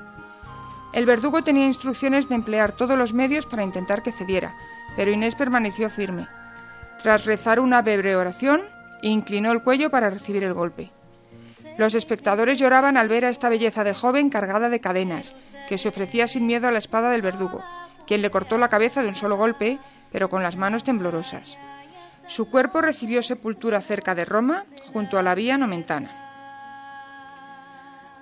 El 0.94 1.06
verdugo 1.06 1.44
tenía 1.44 1.68
instrucciones 1.68 2.28
de 2.28 2.34
emplear 2.34 2.72
todos 2.72 2.98
los 2.98 3.14
medios 3.14 3.46
para 3.46 3.62
intentar 3.62 4.02
que 4.02 4.12
cediera, 4.12 4.56
pero 4.96 5.12
Inés 5.12 5.36
permaneció 5.36 5.92
firme. 5.92 6.28
Tras 7.02 7.26
rezar 7.26 7.60
una 7.60 7.82
breve 7.82 8.16
oración, 8.16 8.64
inclinó 9.02 9.52
el 9.52 9.62
cuello 9.62 9.90
para 9.90 10.10
recibir 10.10 10.44
el 10.44 10.54
golpe. 10.54 10.92
Los 11.78 11.94
espectadores 11.94 12.58
lloraban 12.58 12.98
al 12.98 13.10
ver 13.10 13.26
a 13.26 13.30
esta 13.30 13.50
belleza 13.50 13.84
de 13.84 13.94
joven 13.94 14.30
cargada 14.30 14.70
de 14.70 14.80
cadenas, 14.80 15.36
que 15.68 15.78
se 15.78 15.90
ofrecía 15.90 16.28
sin 16.28 16.46
miedo 16.46 16.68
a 16.68 16.72
la 16.72 16.80
espada 16.80 17.10
del 17.10 17.22
verdugo, 17.22 17.64
quien 18.08 18.22
le 18.22 18.32
cortó 18.32 18.58
la 18.58 18.70
cabeza 18.70 19.02
de 19.02 19.10
un 19.10 19.16
solo 19.16 19.36
golpe, 19.36 19.80
pero 20.12 20.30
con 20.30 20.42
las 20.42 20.56
manos 20.56 20.84
temblorosas. 20.84 21.58
Su 22.28 22.50
cuerpo 22.50 22.82
recibió 22.82 23.22
sepultura 23.22 23.82
cerca 23.82 24.16
de 24.16 24.26
Roma, 24.26 24.66
junto 24.94 25.20
a 25.20 25.24
la 25.24 25.36
vía 25.36 25.58
nomentana. 25.58 26.22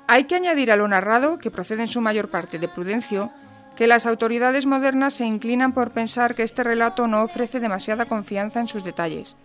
Hay 0.08 0.26
que 0.26 0.36
añadir 0.36 0.72
a 0.72 0.76
lo 0.76 0.88
narrado, 0.88 1.38
que 1.38 1.52
procede 1.52 1.84
en 1.84 1.88
su 1.88 2.02
mayor 2.02 2.30
parte 2.30 2.60
de 2.60 2.68
Prudencio, 2.68 3.32
que 3.76 3.88
las 3.88 4.06
autoridades 4.06 4.66
modernas 4.66 5.16
se 5.16 5.26
inclinan 5.26 5.74
por 5.74 5.92
pensar 5.92 6.36
que 6.36 6.44
este 6.44 6.64
relato 6.64 7.08
no 7.08 7.24
ofrece 7.24 7.60
demasiada 7.60 8.06
confianza 8.06 8.60
en 8.60 8.68
sus 8.68 8.84
detalles, 8.84 9.36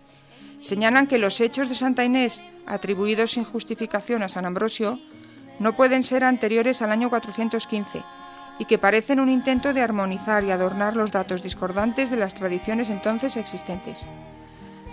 señalan 0.61 1.07
que 1.07 1.17
los 1.17 1.41
hechos 1.41 1.69
de 1.69 1.75
Santa 1.75 2.03
Inés, 2.03 2.43
atribuidos 2.65 3.31
sin 3.31 3.43
justificación 3.43 4.23
a 4.23 4.29
San 4.29 4.45
Ambrosio, 4.45 4.99
no 5.59 5.75
pueden 5.75 6.03
ser 6.03 6.23
anteriores 6.23 6.81
al 6.81 6.91
año 6.91 7.09
415 7.09 8.03
y 8.59 8.65
que 8.65 8.77
parecen 8.77 9.19
un 9.19 9.29
intento 9.29 9.73
de 9.73 9.81
armonizar 9.81 10.43
y 10.43 10.51
adornar 10.51 10.95
los 10.95 11.11
datos 11.11 11.41
discordantes 11.41 12.09
de 12.09 12.17
las 12.17 12.33
tradiciones 12.33 12.89
entonces 12.89 13.37
existentes. 13.37 14.05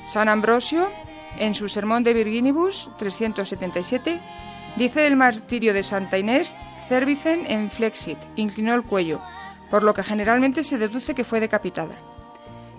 San 0.09 0.29
Ambrosio, 0.29 0.91
en 1.37 1.55
su 1.55 1.69
Sermón 1.69 2.05
de 2.05 2.15
Virginibus 2.15 2.89
377, 2.99 4.21
dice 4.77 5.01
del 5.01 5.17
martirio 5.17 5.75
de 5.75 5.83
Santa 5.83 6.17
Inés, 6.17 6.57
cervicen 6.89 7.45
en 7.47 7.71
flexit, 7.71 8.19
inclinó 8.37 8.75
el 8.75 8.83
cuello, 8.83 9.21
por 9.71 9.83
lo 9.83 9.95
que 9.95 10.03
generalmente 10.03 10.65
se 10.65 10.79
deduce 10.79 11.15
que 11.15 11.25
fue 11.25 11.41
decapitada. 11.41 11.95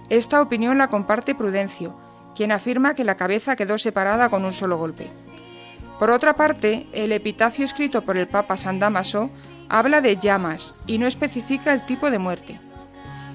Esta 0.09 0.41
opinión 0.41 0.77
la 0.77 0.87
comparte 0.87 1.35
Prudencio, 1.35 1.95
quien 2.35 2.51
afirma 2.51 2.93
que 2.93 3.03
la 3.03 3.17
cabeza 3.17 3.55
quedó 3.55 3.77
separada 3.77 4.29
con 4.29 4.45
un 4.45 4.53
solo 4.53 4.77
golpe. 4.77 5.09
Por 5.99 6.11
otra 6.11 6.35
parte, 6.35 6.87
el 6.93 7.11
epitafio 7.11 7.65
escrito 7.65 8.03
por 8.03 8.17
el 8.17 8.27
Papa 8.27 8.55
San 8.55 8.79
Damaso 8.79 9.31
habla 9.67 9.99
de 9.99 10.17
llamas 10.17 10.75
y 10.85 10.97
no 10.97 11.07
especifica 11.07 11.73
el 11.73 11.85
tipo 11.85 12.11
de 12.11 12.19
muerte. 12.19 12.59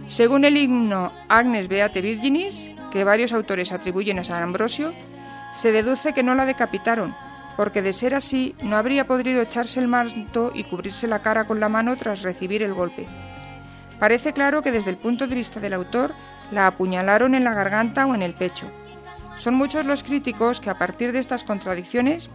Según 0.06 0.44
el 0.44 0.56
himno 0.56 1.12
Agnes 1.28 1.68
Beate 1.68 2.00
Virginis, 2.00 2.70
que 2.90 3.04
varios 3.04 3.32
autores 3.32 3.72
atribuyen 3.72 4.18
a 4.18 4.24
San 4.24 4.42
Ambrosio, 4.42 4.92
se 5.54 5.72
deduce 5.72 6.12
que 6.12 6.22
no 6.22 6.34
la 6.34 6.46
decapitaron, 6.46 7.14
porque 7.56 7.82
de 7.82 7.92
ser 7.92 8.14
así 8.14 8.54
no 8.62 8.76
habría 8.76 9.06
podido 9.06 9.42
echarse 9.42 9.80
el 9.80 9.88
manto 9.88 10.52
y 10.54 10.64
cubrirse 10.64 11.06
la 11.06 11.20
cara 11.20 11.44
con 11.44 11.60
la 11.60 11.68
mano 11.68 11.96
tras 11.96 12.22
recibir 12.22 12.62
el 12.62 12.74
golpe. 12.74 13.06
Parece 13.98 14.32
claro 14.32 14.62
que 14.62 14.72
desde 14.72 14.90
el 14.90 14.96
punto 14.96 15.26
de 15.26 15.34
vista 15.34 15.60
del 15.60 15.74
autor 15.74 16.14
la 16.50 16.66
apuñalaron 16.66 17.34
en 17.34 17.44
la 17.44 17.54
garganta 17.54 18.06
o 18.06 18.14
en 18.14 18.22
el 18.22 18.34
pecho, 18.34 18.66
son 19.38 19.54
muchos 19.54 19.84
los 19.84 20.02
críticos 20.02 20.60
que 20.60 20.70
a 20.70 20.78
partir 20.78 21.12
de 21.12 21.18
estas 21.18 21.44
contradicciones 21.44 22.30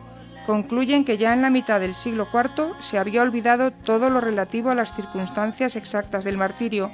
concluyen 0.46 1.06
que 1.06 1.18
ya 1.18 1.34
en 1.34 1.42
la 1.42 1.50
mitad 1.50 1.80
del 1.80 1.94
siglo 1.94 2.28
IV 2.34 2.74
se 2.80 2.98
había 2.98 3.22
olvidado 3.22 3.72
todo 3.72 4.10
lo 4.10 4.22
relativo 4.22 4.72
a 4.72 4.76
las 4.76 4.96
circunstancias 4.96 5.76
exactas 5.76 6.24
del 6.24 6.38
martirio 6.38 6.92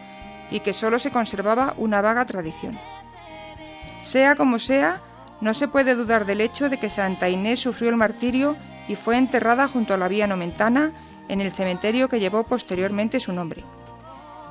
y 0.50 0.60
que 0.60 0.74
sólo 0.74 1.00
se 1.00 1.12
conservaba 1.12 1.74
una 1.78 2.02
vaga 2.02 2.26
tradición. 2.26 2.78
Sea 4.02 4.36
como 4.36 4.60
sea, 4.60 5.02
no 5.44 5.54
se 5.54 5.68
puede 5.68 5.94
dudar 5.96 6.26
del 6.26 6.40
hecho 6.40 6.70
de 6.70 6.78
que 6.78 6.90
Santa 6.90 7.28
Inés 7.28 7.60
sufrió 7.60 7.90
el 7.90 7.98
martirio 7.98 8.56
y 8.88 8.96
fue 8.96 9.18
enterrada 9.18 9.68
junto 9.68 9.94
a 9.94 9.98
la 9.98 10.08
vía 10.08 10.26
nomentana 10.26 10.94
en 11.28 11.42
el 11.42 11.52
cementerio 11.52 12.08
que 12.08 12.22
llevó 12.22 12.46
posteriormente 12.46 13.20
su 13.20 13.34
nombre. 13.34 13.62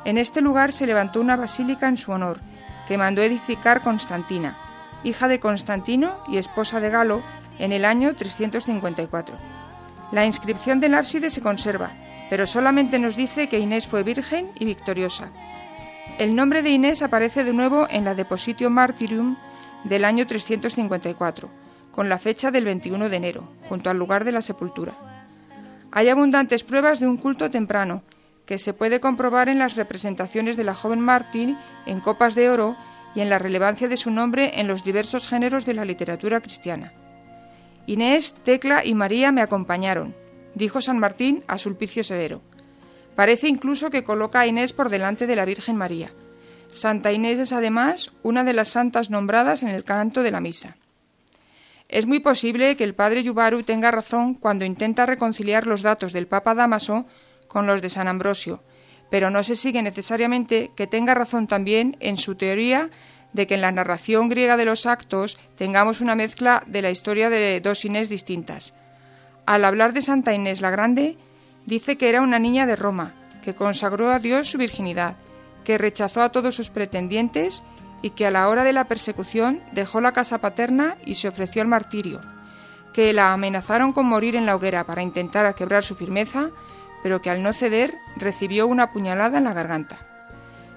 En 0.05 0.19
este 0.19 0.43
lugar 0.43 0.71
se 0.73 0.87
levantó 0.87 1.23
una 1.23 1.37
basílica 1.37 1.89
en 1.89 1.97
su 1.97 2.13
honor, 2.13 2.41
que 2.87 2.99
mandó 2.99 3.23
edificar 3.23 3.81
Constantina, 3.81 4.59
hija 5.03 5.29
de 5.29 5.41
Constantino 5.41 6.19
y 6.29 6.37
esposa 6.37 6.79
de 6.79 6.91
Galo, 6.91 7.23
en 7.59 7.73
el 7.73 7.87
año 7.87 8.15
354. 8.15 9.35
La 10.11 10.27
inscripción 10.27 10.79
del 10.79 10.95
ábside 10.95 11.31
se 11.31 11.41
conserva, 11.41 11.93
pero 12.29 12.47
solamente 12.47 12.99
nos 12.99 13.17
dice 13.17 13.49
que 13.49 13.59
Inés 13.59 13.87
fue 13.87 14.03
virgen 14.03 14.51
y 14.57 14.67
victoriosa. 14.67 15.31
El 16.19 16.35
nombre 16.35 16.61
de 16.61 16.69
Inés 16.69 17.01
aparece 17.01 17.45
de 17.45 17.55
nuevo 17.55 17.87
en 17.89 18.05
la 18.05 18.15
Depositio 18.15 18.69
Martyrium 18.69 19.37
del 19.85 20.05
año 20.05 20.27
354, 20.27 21.51
con 21.91 22.09
la 22.09 22.19
fecha 22.19 22.51
del 22.51 22.65
21 22.65 23.09
de 23.09 23.17
enero, 23.17 23.49
junto 23.69 23.91
al 23.91 23.99
lugar 23.99 24.25
de 24.25 24.33
la 24.33 24.43
sepultura. 24.43 24.97
Hay 25.91 26.09
abundantes 26.09 26.65
pruebas 26.65 27.01
de 27.01 27.07
un 27.07 27.17
culto 27.17 27.51
temprano, 27.51 28.03
que 28.47 28.59
se 28.59 28.73
puede 28.73 29.01
comprobar 29.01 29.49
en 29.49 29.59
las 29.59 29.77
representaciones 29.77 30.57
de 30.57 30.65
la 30.65 30.75
joven 30.75 31.01
mártir 31.01 31.57
en 31.87 32.01
copas 32.01 32.35
de 32.35 32.51
oro 32.51 32.77
y 33.15 33.21
en 33.21 33.31
la 33.31 33.39
relevancia 33.39 33.89
de 33.89 33.97
su 33.97 34.11
nombre 34.11 34.61
en 34.61 34.69
los 34.69 34.85
diversos 34.85 35.29
géneros 35.29 35.65
de 35.65 35.75
la 35.75 35.85
literatura 35.85 36.41
cristiana. 36.41 36.93
Inés, 37.87 38.37
Tecla 38.45 38.85
y 38.85 38.95
María 38.95 39.33
me 39.33 39.43
acompañaron, 39.43 40.15
dijo 40.55 40.81
San 40.81 40.99
Martín 40.99 41.45
a 41.47 41.59
Sulpicio 41.59 42.05
Sedero. 42.05 42.43
Parece 43.15 43.49
incluso 43.49 43.91
que 43.91 44.05
coloca 44.05 44.41
a 44.41 44.47
Inés 44.47 44.73
por 44.73 44.89
delante 44.89 45.27
de 45.27 45.37
la 45.37 45.45
Virgen 45.45 45.77
María. 45.77 46.13
Santa 46.73 47.13
Inés 47.13 47.39
es 47.39 47.53
además 47.53 48.11
una 48.23 48.45
de 48.45 48.55
las 48.55 48.71
santas 48.71 49.11
nombradas 49.11 49.63
en 49.63 49.69
el 49.69 49.85
canto 49.85 50.23
de 50.23 50.31
la 50.31 50.41
misa. 50.41 50.77
Es 51.89 52.07
muy 52.07 52.21
posible 52.21 52.77
que 52.77 52.85
el 52.85 52.95
padre 52.95 53.23
Yubaru 53.23 53.63
tenga 53.63 53.91
razón 53.91 54.35
cuando 54.35 54.65
intenta 54.65 55.05
reconciliar 55.05 55.67
los 55.67 55.83
datos 55.83 56.15
del 56.15 56.27
Papa 56.27 56.55
Damaso 56.55 57.05
con 57.47 57.67
los 57.67 57.83
de 57.83 57.91
San 57.91 58.09
Ambrosio, 58.09 58.63
pero 59.11 59.29
no 59.29 59.43
se 59.43 59.55
sigue 59.55 59.83
necesariamente 59.83 60.71
que 60.75 60.87
tenga 60.87 61.13
razón 61.15 61.47
también 61.47 61.99
en 62.01 62.17
su 62.17 62.37
teoría 62.37 62.89
de 63.35 63.47
que 63.47 63.55
en 63.55 63.61
la 63.61 63.71
narración 63.71 64.31
griega 64.31 64.57
de 64.57 64.65
los 64.65 64.87
actos 64.87 65.39
tengamos 65.57 66.01
una 66.01 66.15
mezcla 66.15 66.65
de 66.67 66.81
la 66.81 66.91
historia 66.91 67.29
de 67.29 67.61
dos 67.61 67.85
Inés 67.85 68.09
distintas. 68.09 68.73
Al 69.45 69.67
hablar 69.67 69.93
de 69.93 70.01
Santa 70.01 70.33
Inés 70.33 70.63
la 70.63 70.71
Grande, 70.71 71.19
dice 71.67 71.99
que 71.99 72.09
era 72.09 72.23
una 72.23 72.39
niña 72.39 72.65
de 72.65 72.77
Roma, 72.77 73.15
que 73.45 73.55
consagró 73.55 74.11
a 74.11 74.19
Dios 74.19 74.49
su 74.49 74.57
virginidad, 74.57 75.17
que 75.65 75.79
rechazó 75.79 76.23
a 76.23 76.31
todos 76.31 76.55
sus 76.55 76.71
pretendientes 76.71 77.63
y 78.03 78.11
que 78.11 78.27
a 78.27 78.31
la 78.31 78.49
hora 78.49 78.65
de 78.65 78.73
la 78.73 78.85
persecución 78.85 79.61
dejó 79.73 80.01
la 80.01 80.13
casa 80.13 80.39
paterna 80.39 80.97
y 81.07 81.15
se 81.15 81.29
ofreció 81.29 81.63
al 81.63 81.69
martirio, 81.69 82.21
que 82.93 83.13
la 83.13 83.33
amenazaron 83.33 83.93
con 83.93 84.07
morir 84.07 84.37
en 84.37 84.47
la 84.47 84.57
hoguera 84.57 84.85
para 84.85 85.03
intentar 85.03 85.55
quebrar 85.55 85.85
su 85.85 85.95
firmeza 85.95 86.51
pero 87.03 87.21
que 87.21 87.31
al 87.31 87.43
no 87.43 87.53
ceder 87.53 87.95
recibió 88.17 88.67
una 88.67 88.93
puñalada 88.93 89.39
en 89.39 89.45
la 89.45 89.53
garganta. 89.53 89.99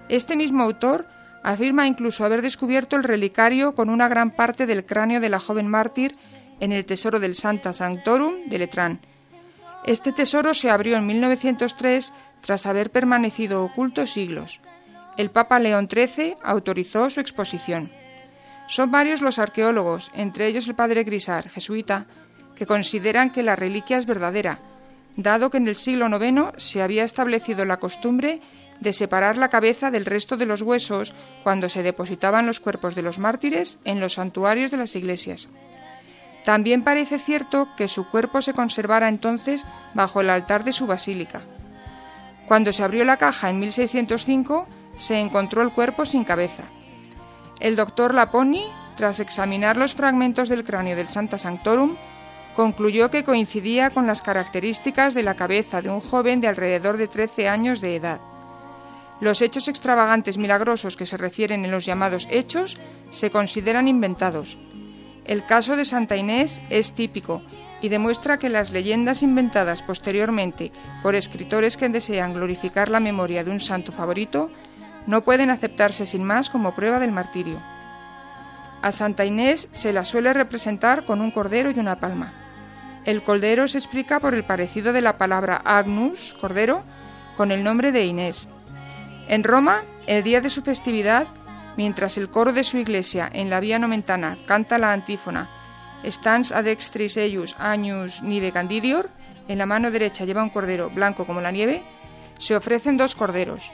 Este 0.09 0.35
mismo 0.35 0.63
autor 0.63 1.07
afirma 1.43 1.87
incluso 1.87 2.25
haber 2.25 2.41
descubierto 2.41 2.95
el 2.95 3.03
relicario 3.03 3.75
con 3.75 3.89
una 3.89 4.07
gran 4.07 4.31
parte 4.31 4.65
del 4.65 4.85
cráneo 4.85 5.21
de 5.21 5.29
la 5.29 5.39
joven 5.39 5.67
mártir 5.67 6.15
en 6.59 6.71
el 6.71 6.85
tesoro 6.85 7.19
del 7.19 7.35
Santa 7.35 7.73
Sanctorum 7.73 8.49
de 8.49 8.59
Letrán. 8.59 8.99
Este 9.85 10.11
tesoro 10.11 10.53
se 10.55 10.71
abrió 10.71 10.97
en 10.97 11.05
1903 11.05 12.11
tras 12.41 12.65
haber 12.65 12.89
permanecido 12.89 13.63
oculto 13.63 14.07
siglos. 14.07 14.61
El 15.17 15.31
Papa 15.31 15.59
León 15.59 15.87
XIII 15.89 16.35
autorizó 16.43 17.09
su 17.09 17.21
exposición. 17.21 17.91
Son 18.67 18.91
varios 18.91 19.21
los 19.21 19.39
arqueólogos, 19.39 20.11
entre 20.13 20.47
ellos 20.47 20.67
el 20.67 20.75
padre 20.75 21.03
Grisar, 21.03 21.49
jesuita, 21.49 22.05
que 22.55 22.65
consideran 22.65 23.31
que 23.31 23.43
la 23.43 23.55
reliquia 23.55 23.97
es 23.97 24.05
verdadera, 24.05 24.59
dado 25.15 25.49
que 25.49 25.57
en 25.57 25.67
el 25.67 25.75
siglo 25.75 26.07
IX 26.07 26.51
se 26.57 26.81
había 26.81 27.03
establecido 27.03 27.63
la 27.63 27.77
costumbre 27.77 28.41
de 28.79 28.91
separar 28.91 29.37
la 29.37 29.49
cabeza 29.49 29.89
del 29.89 30.05
resto 30.05 30.35
de 30.35 30.45
los 30.45 30.61
huesos 30.61 31.13
cuando 31.43 31.69
se 31.69 31.83
depositaban 31.83 32.45
los 32.45 32.59
cuerpos 32.59 32.95
de 32.95 33.01
los 33.01 33.19
mártires 33.19 33.79
en 33.85 33.99
los 33.99 34.13
santuarios 34.13 34.71
de 34.71 34.77
las 34.77 34.95
iglesias. 34.95 35.47
También 36.43 36.83
parece 36.83 37.19
cierto 37.19 37.69
que 37.77 37.87
su 37.87 38.09
cuerpo 38.09 38.41
se 38.41 38.53
conservara 38.53 39.07
entonces 39.07 39.63
bajo 39.93 40.21
el 40.21 40.29
altar 40.29 40.63
de 40.63 40.73
su 40.73 40.87
basílica. 40.87 41.41
Cuando 42.47 42.71
se 42.71 42.83
abrió 42.83 43.03
la 43.05 43.17
caja 43.17 43.49
en 43.49 43.59
1605, 43.59 44.67
se 44.97 45.19
encontró 45.19 45.61
el 45.61 45.71
cuerpo 45.71 46.05
sin 46.05 46.23
cabeza. 46.23 46.63
El 47.59 47.75
doctor 47.75 48.13
Laponi, 48.13 48.65
tras 48.97 49.19
examinar 49.19 49.77
los 49.77 49.95
fragmentos 49.95 50.49
del 50.49 50.63
cráneo 50.63 50.95
del 50.95 51.07
Santa 51.07 51.37
Sanctorum, 51.37 51.95
concluyó 52.55 53.11
que 53.11 53.23
coincidía 53.23 53.89
con 53.89 54.07
las 54.07 54.21
características 54.21 55.13
de 55.13 55.23
la 55.23 55.35
cabeza 55.35 55.81
de 55.81 55.89
un 55.89 55.99
joven 55.99 56.41
de 56.41 56.47
alrededor 56.47 56.97
de 56.97 57.07
13 57.07 57.49
años 57.49 57.81
de 57.81 57.95
edad. 57.95 58.21
Los 59.19 59.41
hechos 59.41 59.67
extravagantes 59.67 60.37
milagrosos 60.37 60.97
que 60.97 61.05
se 61.05 61.17
refieren 61.17 61.63
en 61.63 61.71
los 61.71 61.85
llamados 61.85 62.27
hechos 62.29 62.77
se 63.11 63.31
consideran 63.31 63.87
inventados. 63.87 64.57
El 65.25 65.45
caso 65.45 65.75
de 65.75 65.85
Santa 65.85 66.17
Inés 66.17 66.61
es 66.69 66.93
típico 66.93 67.41
y 67.81 67.89
demuestra 67.89 68.39
que 68.39 68.49
las 68.49 68.71
leyendas 68.71 69.23
inventadas 69.23 69.83
posteriormente 69.83 70.71
por 71.01 71.15
escritores 71.15 71.77
que 71.77 71.89
desean 71.89 72.33
glorificar 72.33 72.89
la 72.89 72.99
memoria 72.99 73.43
de 73.43 73.51
un 73.51 73.59
santo 73.59 73.91
favorito 73.91 74.49
no 75.07 75.21
pueden 75.21 75.49
aceptarse 75.49 76.05
sin 76.05 76.23
más 76.23 76.49
como 76.49 76.75
prueba 76.75 76.99
del 76.99 77.11
martirio. 77.11 77.61
A 78.81 78.91
Santa 78.91 79.25
Inés 79.25 79.67
se 79.71 79.93
la 79.93 80.05
suele 80.05 80.33
representar 80.33 81.05
con 81.05 81.21
un 81.21 81.31
cordero 81.31 81.71
y 81.71 81.79
una 81.79 81.97
palma. 81.97 82.33
El 83.05 83.23
cordero 83.23 83.67
se 83.67 83.77
explica 83.77 84.19
por 84.19 84.33
el 84.33 84.43
parecido 84.43 84.93
de 84.93 85.01
la 85.01 85.17
palabra 85.17 85.61
agnus, 85.63 86.35
cordero, 86.39 86.83
con 87.35 87.51
el 87.51 87.63
nombre 87.63 87.91
de 87.91 88.05
Inés. 88.05 88.47
En 89.27 89.43
Roma, 89.43 89.81
el 90.07 90.23
día 90.23 90.41
de 90.41 90.49
su 90.49 90.61
festividad, 90.61 91.27
mientras 91.77 92.17
el 92.17 92.29
coro 92.29 92.53
de 92.53 92.63
su 92.63 92.77
iglesia 92.77 93.29
en 93.31 93.49
la 93.49 93.59
vía 93.59 93.79
nomentana 93.79 94.37
canta 94.45 94.77
la 94.77 94.93
antífona 94.93 95.49
Stans 96.03 96.51
ad 96.51 96.67
extris 96.67 97.17
eius 97.17 97.55
agnus 97.57 98.21
nide 98.21 98.51
candidior, 98.51 99.09
en 99.47 99.57
la 99.57 99.65
mano 99.65 99.89
derecha 99.89 100.25
lleva 100.25 100.43
un 100.43 100.49
cordero 100.49 100.89
blanco 100.89 101.25
como 101.25 101.41
la 101.41 101.51
nieve, 101.51 101.83
se 102.37 102.55
ofrecen 102.55 102.97
dos 102.97 103.15
corderos. 103.15 103.71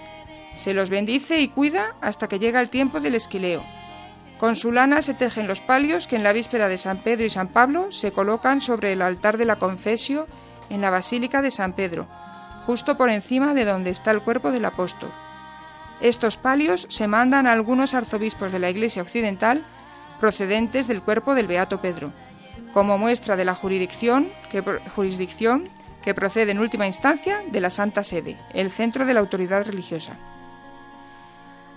Se 0.61 0.75
los 0.75 0.91
bendice 0.91 1.39
y 1.39 1.47
cuida 1.47 1.95
hasta 2.01 2.27
que 2.27 2.37
llega 2.37 2.59
el 2.59 2.69
tiempo 2.69 2.99
del 2.99 3.15
esquileo, 3.15 3.63
con 4.37 4.55
su 4.55 4.71
lana 4.71 5.01
se 5.01 5.15
tejen 5.15 5.47
los 5.47 5.59
palios 5.59 6.05
que 6.05 6.17
en 6.17 6.23
la 6.23 6.33
víspera 6.33 6.67
de 6.67 6.77
San 6.77 6.99
Pedro 6.99 7.25
y 7.25 7.31
San 7.31 7.47
Pablo 7.47 7.91
se 7.91 8.11
colocan 8.11 8.61
sobre 8.61 8.93
el 8.93 9.01
altar 9.01 9.39
de 9.39 9.45
la 9.45 9.55
Confesio 9.55 10.27
en 10.69 10.81
la 10.81 10.91
Basílica 10.91 11.41
de 11.41 11.49
San 11.49 11.73
Pedro, 11.73 12.07
justo 12.67 12.95
por 12.95 13.09
encima 13.09 13.55
de 13.55 13.65
donde 13.65 13.89
está 13.89 14.11
el 14.11 14.21
cuerpo 14.21 14.51
del 14.51 14.65
apóstol. 14.65 15.09
Estos 15.99 16.37
palios 16.37 16.85
se 16.91 17.07
mandan 17.07 17.47
a 17.47 17.53
algunos 17.53 17.95
arzobispos 17.95 18.51
de 18.51 18.59
la 18.59 18.69
Iglesia 18.69 19.01
Occidental 19.01 19.63
procedentes 20.19 20.87
del 20.87 21.01
cuerpo 21.01 21.33
del 21.33 21.47
Beato 21.47 21.81
Pedro, 21.81 22.13
como 22.71 22.99
muestra 22.99 23.35
de 23.35 23.45
la 23.45 23.55
jurisdicción 23.55 24.29
que, 24.51 24.61
jurisdicción 24.95 25.69
que 26.03 26.13
procede 26.13 26.51
en 26.51 26.59
última 26.59 26.85
instancia 26.85 27.41
de 27.51 27.61
la 27.61 27.71
Santa 27.71 28.03
Sede, 28.03 28.37
el 28.53 28.69
centro 28.69 29.07
de 29.07 29.15
la 29.15 29.21
autoridad 29.21 29.65
religiosa 29.65 30.17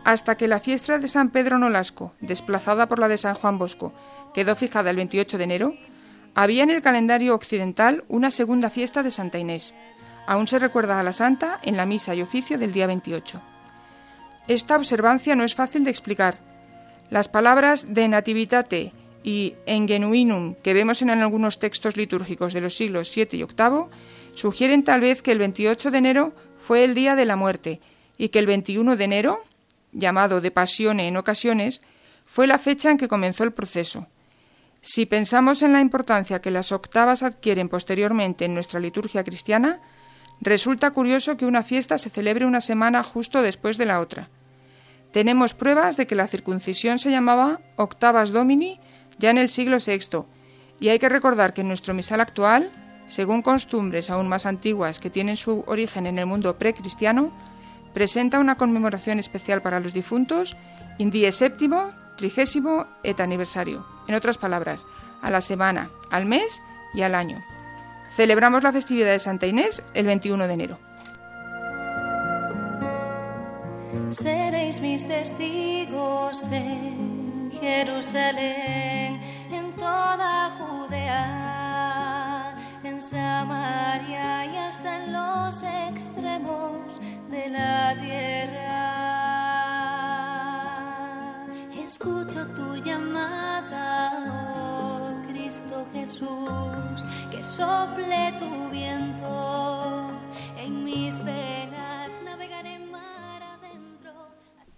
hasta 0.04 0.36
que 0.36 0.48
la 0.48 0.60
fiesta 0.60 0.98
de 0.98 1.08
San 1.08 1.30
Pedro 1.30 1.58
Nolasco, 1.58 2.12
desplazada 2.20 2.88
por 2.88 2.98
la 2.98 3.08
de 3.08 3.18
San 3.18 3.34
Juan 3.34 3.58
Bosco, 3.58 3.92
quedó 4.34 4.54
fijada 4.54 4.90
el 4.90 4.96
28 4.96 5.38
de 5.38 5.44
enero, 5.44 5.74
había 6.34 6.62
en 6.62 6.70
el 6.70 6.82
calendario 6.82 7.34
occidental 7.34 8.04
una 8.08 8.30
segunda 8.30 8.68
fiesta 8.68 9.02
de 9.02 9.10
Santa 9.10 9.38
Inés. 9.38 9.74
Aún 10.26 10.46
se 10.46 10.58
recuerda 10.58 11.00
a 11.00 11.02
la 11.02 11.12
santa 11.12 11.58
en 11.62 11.76
la 11.76 11.86
misa 11.86 12.14
y 12.14 12.22
oficio 12.22 12.58
del 12.58 12.72
día 12.72 12.86
28. 12.86 13.40
Esta 14.46 14.76
observancia 14.76 15.36
no 15.36 15.44
es 15.44 15.54
fácil 15.54 15.84
de 15.84 15.90
explicar. 15.90 16.38
Las 17.08 17.28
palabras 17.28 17.94
de 17.94 18.08
nativitate 18.08 18.92
y 19.22 19.54
engenuinum 19.64 20.54
que 20.62 20.74
vemos 20.74 21.00
en 21.00 21.10
algunos 21.10 21.58
textos 21.58 21.96
litúrgicos 21.96 22.52
de 22.52 22.60
los 22.60 22.76
siglos 22.76 23.14
VII 23.14 23.28
y 23.32 23.44
VIII 23.44 23.86
sugieren 24.34 24.84
tal 24.84 25.00
vez 25.00 25.22
que 25.22 25.32
el 25.32 25.38
28 25.38 25.90
de 25.90 25.98
enero 25.98 26.32
fue 26.58 26.84
el 26.84 26.94
día 26.94 27.16
de 27.16 27.24
la 27.24 27.36
muerte 27.36 27.80
y 28.18 28.28
que 28.28 28.38
el 28.38 28.46
21 28.46 28.96
de 28.96 29.04
enero, 29.04 29.40
llamado 29.94 30.40
de 30.40 30.50
pasione 30.50 31.08
en 31.08 31.16
ocasiones, 31.16 31.80
fue 32.26 32.46
la 32.46 32.58
fecha 32.58 32.90
en 32.90 32.98
que 32.98 33.08
comenzó 33.08 33.44
el 33.44 33.52
proceso. 33.52 34.08
Si 34.82 35.06
pensamos 35.06 35.62
en 35.62 35.72
la 35.72 35.80
importancia 35.80 36.42
que 36.42 36.50
las 36.50 36.72
octavas 36.72 37.22
adquieren 37.22 37.70
posteriormente 37.70 38.44
en 38.44 38.52
nuestra 38.52 38.80
liturgia 38.80 39.24
cristiana, 39.24 39.80
resulta 40.40 40.90
curioso 40.90 41.38
que 41.38 41.46
una 41.46 41.62
fiesta 41.62 41.96
se 41.96 42.10
celebre 42.10 42.44
una 42.44 42.60
semana 42.60 43.02
justo 43.02 43.40
después 43.40 43.78
de 43.78 43.86
la 43.86 44.00
otra. 44.00 44.28
Tenemos 45.10 45.54
pruebas 45.54 45.96
de 45.96 46.06
que 46.06 46.16
la 46.16 46.26
circuncisión 46.26 46.98
se 46.98 47.10
llamaba 47.10 47.60
Octavas 47.76 48.30
Domini 48.30 48.80
ya 49.16 49.30
en 49.30 49.38
el 49.38 49.48
siglo 49.48 49.78
VI, 49.78 50.24
y 50.80 50.88
hay 50.88 50.98
que 50.98 51.08
recordar 51.08 51.54
que 51.54 51.60
en 51.60 51.68
nuestro 51.68 51.94
misal 51.94 52.20
actual, 52.20 52.70
según 53.06 53.42
costumbres 53.42 54.10
aún 54.10 54.28
más 54.28 54.44
antiguas 54.44 54.98
que 54.98 55.08
tienen 55.08 55.36
su 55.36 55.64
origen 55.66 56.06
en 56.06 56.18
el 56.18 56.26
mundo 56.26 56.58
precristiano, 56.58 57.32
presenta 57.94 58.40
una 58.40 58.56
conmemoración 58.56 59.18
especial 59.18 59.62
para 59.62 59.80
los 59.80 59.94
difuntos 59.94 60.56
in 60.98 61.10
die 61.10 61.30
séptimo, 61.32 61.92
trigésimo 62.16 62.86
et 63.02 63.20
aniversario. 63.20 63.86
En 64.06 64.14
otras 64.14 64.36
palabras, 64.36 64.86
a 65.22 65.30
la 65.30 65.40
semana, 65.40 65.90
al 66.10 66.26
mes 66.26 66.60
y 66.92 67.02
al 67.02 67.14
año. 67.14 67.42
Celebramos 68.14 68.62
la 68.62 68.72
festividad 68.72 69.10
de 69.10 69.18
Santa 69.18 69.46
Inés 69.46 69.82
el 69.94 70.06
21 70.06 70.46
de 70.46 70.54
enero. 70.54 70.78
Seréis 74.10 74.80
mis 74.80 75.08
testigos 75.08 76.48
en 76.52 77.50
Jerusalén, 77.60 79.20
en 79.50 79.72
toda 79.76 80.50
Judea, 80.50 81.43
Samaria 83.10 84.46
y 84.46 84.56
hasta 84.56 85.04
en 85.04 85.12
los 85.12 85.62
extremos 85.62 87.00
de 87.30 87.48
la 87.50 87.94
tierra. 88.00 88.94
Escucho 91.82 92.46
tu 92.54 92.76
llamada, 92.76 94.10
oh 94.30 95.22
Cristo 95.28 95.86
Jesús, 95.92 97.04
que 97.30 97.42
sople 97.42 98.32
tu 98.38 98.70
viento 98.70 100.10
en 100.56 100.82
mis 100.84 101.22
velas, 101.22 102.22
navegaré 102.24 102.78
mar 102.78 103.42
adentro. 103.42 104.12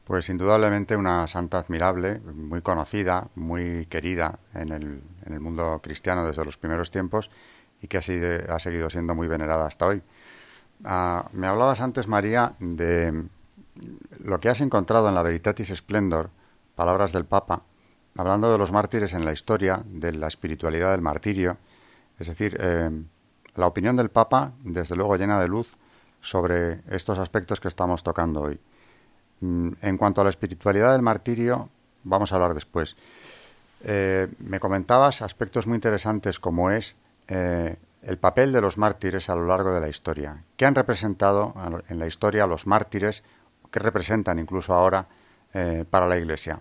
Pues 0.02 0.28
indudablemente 0.28 0.96
una 0.96 1.28
santa 1.28 1.60
admirable, 1.60 2.18
muy 2.18 2.60
conocida, 2.60 3.28
muy 3.36 3.86
querida 3.86 4.40
en 4.52 4.72
el, 4.72 5.00
en 5.24 5.32
el 5.32 5.38
mundo 5.38 5.80
cristiano 5.80 6.26
desde 6.26 6.44
los 6.44 6.56
primeros 6.56 6.90
tiempos 6.90 7.30
y 7.80 7.88
que 7.88 7.98
ha, 7.98 8.54
ha 8.54 8.58
seguido 8.58 8.90
siendo 8.90 9.14
muy 9.14 9.28
venerada 9.28 9.66
hasta 9.66 9.86
hoy. 9.86 10.02
Ah, 10.84 11.28
me 11.32 11.46
hablabas 11.46 11.80
antes, 11.80 12.06
María, 12.06 12.54
de 12.58 13.24
lo 14.22 14.40
que 14.40 14.48
has 14.48 14.60
encontrado 14.60 15.08
en 15.08 15.14
la 15.14 15.22
Veritatis 15.22 15.68
Splendor, 15.68 16.30
palabras 16.74 17.12
del 17.12 17.24
Papa, 17.24 17.62
hablando 18.16 18.50
de 18.50 18.58
los 18.58 18.72
mártires 18.72 19.12
en 19.12 19.24
la 19.24 19.32
historia, 19.32 19.82
de 19.84 20.12
la 20.12 20.28
espiritualidad 20.28 20.92
del 20.92 21.02
martirio, 21.02 21.58
es 22.18 22.28
decir, 22.28 22.56
eh, 22.60 22.90
la 23.54 23.66
opinión 23.66 23.96
del 23.96 24.10
Papa, 24.10 24.52
desde 24.62 24.96
luego 24.96 25.16
llena 25.16 25.40
de 25.40 25.48
luz, 25.48 25.76
sobre 26.20 26.80
estos 26.90 27.18
aspectos 27.18 27.60
que 27.60 27.68
estamos 27.68 28.02
tocando 28.02 28.42
hoy. 28.42 28.58
Mm, 29.40 29.72
en 29.80 29.98
cuanto 29.98 30.20
a 30.20 30.24
la 30.24 30.30
espiritualidad 30.30 30.92
del 30.92 31.02
martirio, 31.02 31.68
vamos 32.04 32.32
a 32.32 32.36
hablar 32.36 32.54
después. 32.54 32.96
Eh, 33.84 34.28
me 34.38 34.58
comentabas 34.60 35.22
aspectos 35.22 35.66
muy 35.66 35.76
interesantes 35.76 36.40
como 36.40 36.70
es 36.70 36.96
eh, 37.28 37.76
el 38.02 38.18
papel 38.18 38.52
de 38.52 38.60
los 38.60 38.78
mártires 38.78 39.28
a 39.28 39.34
lo 39.34 39.46
largo 39.46 39.72
de 39.72 39.80
la 39.80 39.88
historia. 39.88 40.42
¿Qué 40.56 40.66
han 40.66 40.74
representado 40.74 41.54
en 41.88 41.98
la 41.98 42.06
historia 42.06 42.46
los 42.46 42.66
mártires? 42.66 43.22
¿Qué 43.70 43.80
representan 43.80 44.38
incluso 44.38 44.72
ahora 44.72 45.06
para 45.90 46.06
la 46.06 46.16
Iglesia? 46.16 46.60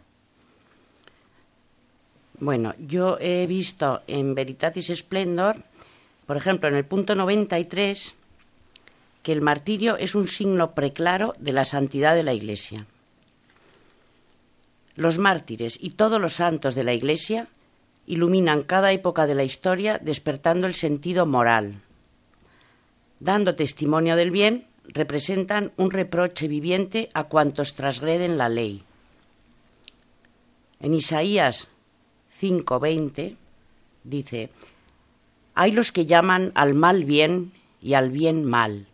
Bueno, 2.40 2.74
yo 2.80 3.18
he 3.20 3.48
visto 3.48 4.02
en 4.08 4.36
Veritatis 4.36 4.92
Splendor, 4.94 5.58
por 6.26 6.36
ejemplo, 6.36 6.68
en 6.68 6.76
el 6.76 6.86
punto 6.86 7.16
93, 7.16 8.16
que 9.24 9.32
el 9.32 9.42
martirio 9.42 9.98
es 9.98 10.16
un 10.16 10.28
signo 10.28 10.76
preclaro 10.76 11.34
de 11.40 11.54
la 11.54 11.66
santidad 11.66 12.14
de 12.14 12.24
la 12.24 12.34
Iglesia. 12.34 12.86
Los 14.96 15.18
mártires 15.18 15.78
y 15.82 15.92
todos 15.92 16.22
los 16.22 16.34
santos 16.34 16.76
de 16.76 16.84
la 16.84 16.94
Iglesia 16.94 17.48
iluminan 18.08 18.64
cada 18.64 18.92
época 18.92 19.28
de 19.28 19.36
la 19.36 19.44
historia 19.44 20.00
despertando 20.00 20.68
el 20.68 20.76
sentido 20.76 21.26
moral. 21.26 21.82
Dando 23.20 23.56
testimonio 23.56 24.16
del 24.16 24.32
bien, 24.32 24.68
representan 24.88 25.72
un 25.78 25.92
reproche 25.92 26.48
viviente 26.48 27.10
a 27.14 27.26
cuantos 27.26 27.74
transgreden 27.74 28.38
la 28.38 28.50
ley. 28.50 28.84
En 30.80 30.94
Isaías 30.94 31.68
5.20 32.40 33.36
dice, 34.04 34.50
hay 35.56 35.72
los 35.72 35.92
que 35.92 36.06
llaman 36.06 36.52
al 36.54 36.74
mal 36.74 37.06
bien 37.06 37.54
y 37.82 37.94
al 37.94 38.10
bien 38.10 38.44
mal, 38.44 38.88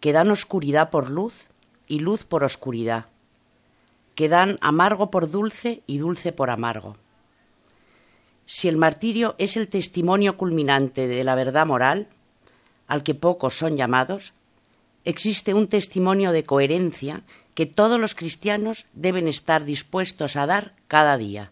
que 0.00 0.12
dan 0.12 0.30
oscuridad 0.30 0.90
por 0.90 1.10
luz 1.10 1.48
y 1.86 2.00
luz 2.00 2.24
por 2.24 2.42
oscuridad, 2.42 3.06
que 4.14 4.28
dan 4.28 4.56
amargo 4.60 5.10
por 5.10 5.30
dulce 5.30 5.82
y 5.86 5.98
dulce 5.98 6.32
por 6.32 6.50
amargo. 6.50 6.96
Si 8.46 8.68
el 8.68 8.76
martirio 8.76 9.34
es 9.38 9.56
el 9.56 9.68
testimonio 9.68 10.36
culminante 10.36 11.06
de 11.08 11.24
la 11.24 11.34
verdad 11.34 11.66
moral, 11.66 12.08
al 12.86 13.02
que 13.02 13.14
pocos 13.14 13.54
son 13.54 13.76
llamados, 13.76 14.34
existe 15.04 15.54
un 15.54 15.66
testimonio 15.66 16.32
de 16.32 16.44
coherencia 16.44 17.22
que 17.54 17.66
todos 17.66 18.00
los 18.00 18.14
cristianos 18.14 18.86
deben 18.92 19.28
estar 19.28 19.64
dispuestos 19.64 20.36
a 20.36 20.46
dar 20.46 20.74
cada 20.88 21.16
día 21.16 21.50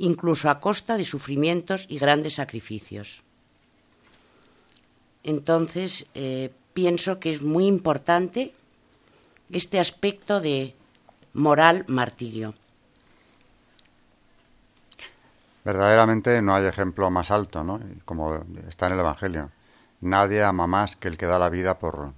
incluso 0.00 0.48
a 0.48 0.60
costa 0.60 0.96
de 0.96 1.04
sufrimientos 1.04 1.84
y 1.88 1.98
grandes 1.98 2.34
sacrificios. 2.34 3.22
Entonces, 5.22 6.06
eh, 6.14 6.50
pienso 6.72 7.20
que 7.20 7.30
es 7.30 7.42
muy 7.42 7.66
importante 7.66 8.54
este 9.52 9.78
aspecto 9.78 10.40
de 10.40 10.74
moral 11.34 11.84
martirio. 11.86 12.54
Verdaderamente 15.64 16.40
no 16.40 16.54
hay 16.54 16.64
ejemplo 16.64 17.10
más 17.10 17.30
alto, 17.30 17.62
¿no? 17.62 17.80
Como 18.04 18.44
está 18.68 18.86
en 18.86 18.94
el 18.94 19.00
Evangelio. 19.00 19.50
Nadie 20.00 20.42
ama 20.42 20.66
más 20.66 20.96
que 20.96 21.08
el 21.08 21.18
que 21.18 21.26
da 21.26 21.38
la 21.38 21.50
vida 21.50 21.78
por, 21.78 22.12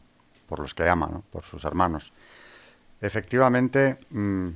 por 0.48 0.60
los 0.60 0.74
que 0.74 0.88
ama, 0.88 1.08
¿no? 1.10 1.22
por 1.32 1.44
sus 1.44 1.64
hermanos. 1.64 2.12
Efectivamente, 3.00 3.98
mm, 4.10 4.48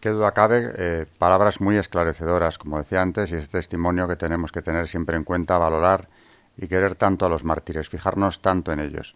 qué 0.00 0.08
duda 0.08 0.32
cabe, 0.32 0.72
eh, 0.76 1.06
palabras 1.18 1.60
muy 1.60 1.76
esclarecedoras, 1.76 2.58
como 2.58 2.78
decía 2.78 3.02
antes, 3.02 3.30
y 3.30 3.36
este 3.36 3.58
testimonio 3.58 4.08
que 4.08 4.16
tenemos 4.16 4.50
que 4.50 4.62
tener 4.62 4.88
siempre 4.88 5.16
en 5.16 5.22
cuenta, 5.22 5.58
valorar 5.58 6.08
y 6.56 6.66
querer 6.66 6.96
tanto 6.96 7.26
a 7.26 7.28
los 7.28 7.44
mártires, 7.44 7.88
fijarnos 7.88 8.40
tanto 8.40 8.72
en 8.72 8.80
ellos. 8.80 9.14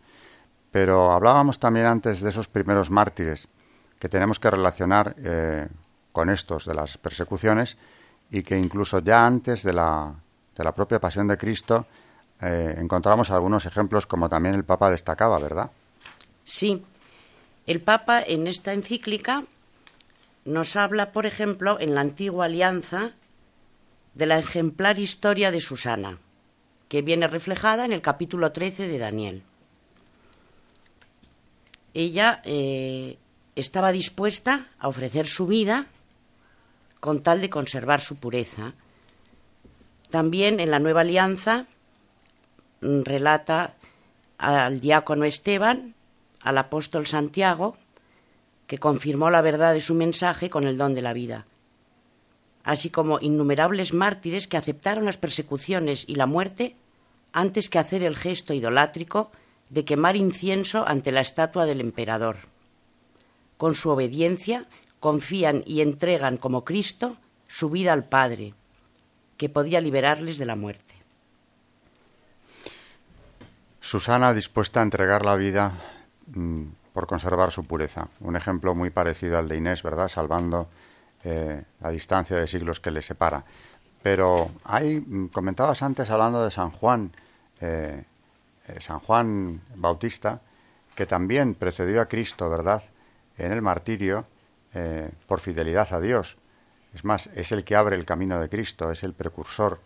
Pero 0.71 1.11
hablábamos 1.11 1.59
también 1.59 1.87
antes 1.87 2.21
de 2.21 2.29
esos 2.29 2.47
primeros 2.47 2.91
mártires 2.91 3.49
que 3.99 4.09
tenemos 4.09 4.39
que 4.39 4.51
relacionar 4.51 5.17
eh, 5.19 5.67
con 6.13 6.31
estos 6.31 6.67
de 6.67 6.75
las 6.75 6.99
persecuciones 6.99 7.77
y 8.31 8.43
que 8.43 8.57
incluso 8.57 9.01
ya 9.01 9.27
antes 9.27 9.63
de 9.63 9.73
la, 9.73 10.15
de 10.57 10.65
la 10.65 10.75
propia 10.75 11.01
pasión 11.01 11.27
de 11.27 11.37
Cristo 11.37 11.87
eh, 12.41 12.75
encontramos 12.79 13.31
algunos 13.31 13.67
ejemplos 13.67 14.07
como 14.07 14.29
también 14.29 14.55
el 14.55 14.65
Papa 14.65 14.91
destacaba, 14.91 15.39
¿verdad? 15.39 15.71
Sí, 16.45 16.83
el 17.67 17.81
Papa 17.81 18.23
en 18.23 18.47
esta 18.47 18.73
encíclica 18.73 19.45
nos 20.45 20.77
habla, 20.77 21.13
por 21.13 21.27
ejemplo, 21.27 21.79
en 21.81 21.95
la 21.95 22.01
antigua 22.01 22.47
alianza, 22.47 23.13
de 24.15 24.27
la 24.27 24.39
ejemplar 24.39 24.99
historia 24.99 25.51
de 25.51 25.61
Susana, 25.61 26.19
que 26.89 27.03
viene 27.03 27.29
reflejada 27.29 27.85
en 27.85 27.93
el 27.93 28.03
capítulo 28.03 28.51
13 28.53 28.89
de 28.89 28.99
Daniel. 28.99 29.43
Ella 31.95 32.41
eh, 32.45 33.19
estaba 33.55 33.93
dispuesta 33.93 34.67
a 34.79 34.89
ofrecer 34.89 35.27
su 35.27 35.47
vida 35.47 35.87
con 37.01 37.23
tal 37.23 37.41
de 37.41 37.51
conservar 37.51 38.01
su 38.01 38.17
pureza. 38.17 38.75
También 40.11 40.61
en 40.61 40.71
la 40.71 40.79
nueva 40.79 41.01
alianza 41.01 41.67
mm, 42.81 43.03
relata 43.03 43.75
al 44.39 44.81
diácono 44.81 45.25
Esteban, 45.25 45.95
al 46.43 46.59
apóstol 46.59 47.07
Santiago, 47.07 47.77
que 48.67 48.79
confirmó 48.79 49.31
la 49.31 49.43
verdad 49.43 49.75
de 49.75 49.81
su 49.81 49.95
mensaje 49.95 50.49
con 50.49 50.65
el 50.67 50.79
don 50.79 50.95
de 50.95 51.03
la 51.03 51.13
vida, 51.13 51.45
así 52.63 52.89
como 52.89 53.19
innumerables 53.21 53.93
mártires 53.93 54.47
que 54.47 54.57
aceptaron 54.57 55.07
las 55.07 55.19
persecuciones 55.19 56.05
y 56.09 56.15
la 56.15 56.27
muerte 56.27 56.77
antes 57.33 57.69
que 57.69 57.79
hacer 57.79 58.03
el 58.03 58.17
gesto 58.17 58.55
idolátrico 58.55 59.31
de 59.71 59.85
quemar 59.85 60.17
incienso 60.17 60.87
ante 60.87 61.13
la 61.13 61.21
estatua 61.21 61.67
del 61.67 61.81
emperador. 61.81 62.39
Con 63.57 63.75
su 63.75 63.91
obediencia 63.91 64.67
confían 65.01 65.63
y 65.67 65.81
entregan 65.81 66.37
como 66.37 66.65
Cristo 66.65 67.17
su 67.49 67.71
vida 67.71 67.93
al 67.93 68.05
Padre, 68.05 68.55
que 69.37 69.49
podía 69.49 69.81
liberarles 69.81 70.39
de 70.39 70.47
la 70.47 70.55
muerte. 70.55 70.95
Susana 73.81 74.35
dispuesta 74.35 74.81
a 74.81 74.83
entregar 74.85 75.25
la 75.25 75.35
vida 75.35 75.73
mm, 76.27 76.65
por 76.93 77.07
conservar 77.07 77.51
su 77.51 77.65
pureza. 77.65 78.09
Un 78.21 78.37
ejemplo 78.37 78.75
muy 78.75 78.91
parecido 78.91 79.39
al 79.39 79.49
de 79.49 79.57
Inés, 79.57 79.83
¿verdad? 79.83 80.07
Salvando 80.07 80.69
eh, 81.25 81.65
la 81.81 81.91
distancia 81.91 82.37
de 82.37 82.47
siglos 82.47 82.79
que 82.79 82.91
le 82.91 83.03
separa. 83.03 83.43
Pero 84.03 84.51
hay, 84.65 85.01
mm, 85.01 85.29
comentabas 85.29 85.83
antes 85.83 86.11
hablando 86.11 86.45
de 86.45 86.51
San 86.51 86.71
Juan, 86.71 87.11
eh, 87.61 88.05
eh, 88.69 88.81
San 88.81 89.01
Juan 89.01 89.61
Bautista, 89.75 90.41
que 90.95 91.07
también 91.07 91.55
precedió 91.55 92.03
a 92.03 92.07
Cristo, 92.07 92.49
¿verdad?, 92.51 92.83
en 93.39 93.53
el 93.53 93.63
martirio 93.63 94.27
por 95.27 95.41
fidelidad 95.41 95.93
a 95.93 96.01
Dios. 96.01 96.37
Es 96.95 97.05
más, 97.05 97.29
es 97.35 97.53
el 97.53 97.65
que 97.65 97.77
abre 97.77 97.97
el 97.97 98.05
camino 98.05 98.41
de 98.41 98.49
Cristo, 98.49 98.91
es 98.91 99.03
el 99.03 99.15
precursor, 99.15 99.81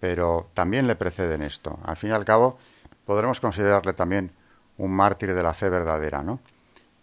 pero 0.00 0.50
también 0.54 0.86
le 0.86 0.96
precede 0.96 1.34
en 1.34 1.42
esto. 1.42 1.78
Al 1.84 1.96
fin 1.96 2.10
y 2.10 2.12
al 2.12 2.24
cabo, 2.24 2.58
podremos 3.04 3.40
considerarle 3.40 3.92
también 3.92 4.30
un 4.78 4.90
mártir 4.92 5.34
de 5.34 5.42
la 5.42 5.54
fe 5.54 5.68
verdadera, 5.68 6.22
¿no? 6.22 6.40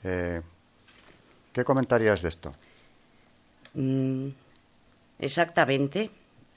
Eh, 0.03 0.41
¿Qué 1.53 1.63
comentarías 1.63 2.21
de 2.21 2.29
esto? 2.29 2.53
Mm, 3.73 4.29
exactamente. 5.19 6.09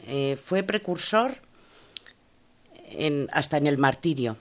Eh, 0.07 0.39
fue 0.43 0.63
precursor 0.63 1.33
hasta 3.33 3.57
en 3.57 3.67
el 3.67 3.79
martirio. 3.79 4.37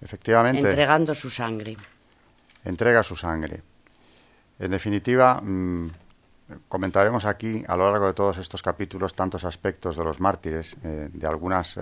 Efectivamente. 0.00 0.60
Entregando 0.60 1.14
su 1.14 1.30
sangre. 1.30 1.76
Entrega 2.64 3.02
su 3.02 3.16
sangre. 3.16 3.62
En 4.58 4.70
definitiva, 4.70 5.40
mm, 5.42 5.90
comentaremos 6.68 7.24
aquí 7.24 7.64
a 7.66 7.76
lo 7.76 7.90
largo 7.90 8.06
de 8.06 8.14
todos 8.14 8.38
estos 8.38 8.62
capítulos 8.62 9.14
tantos 9.14 9.44
aspectos 9.44 9.96
de 9.96 10.04
los 10.04 10.20
mártires, 10.20 10.76
eh, 10.82 11.08
de 11.12 11.26
algunas 11.26 11.78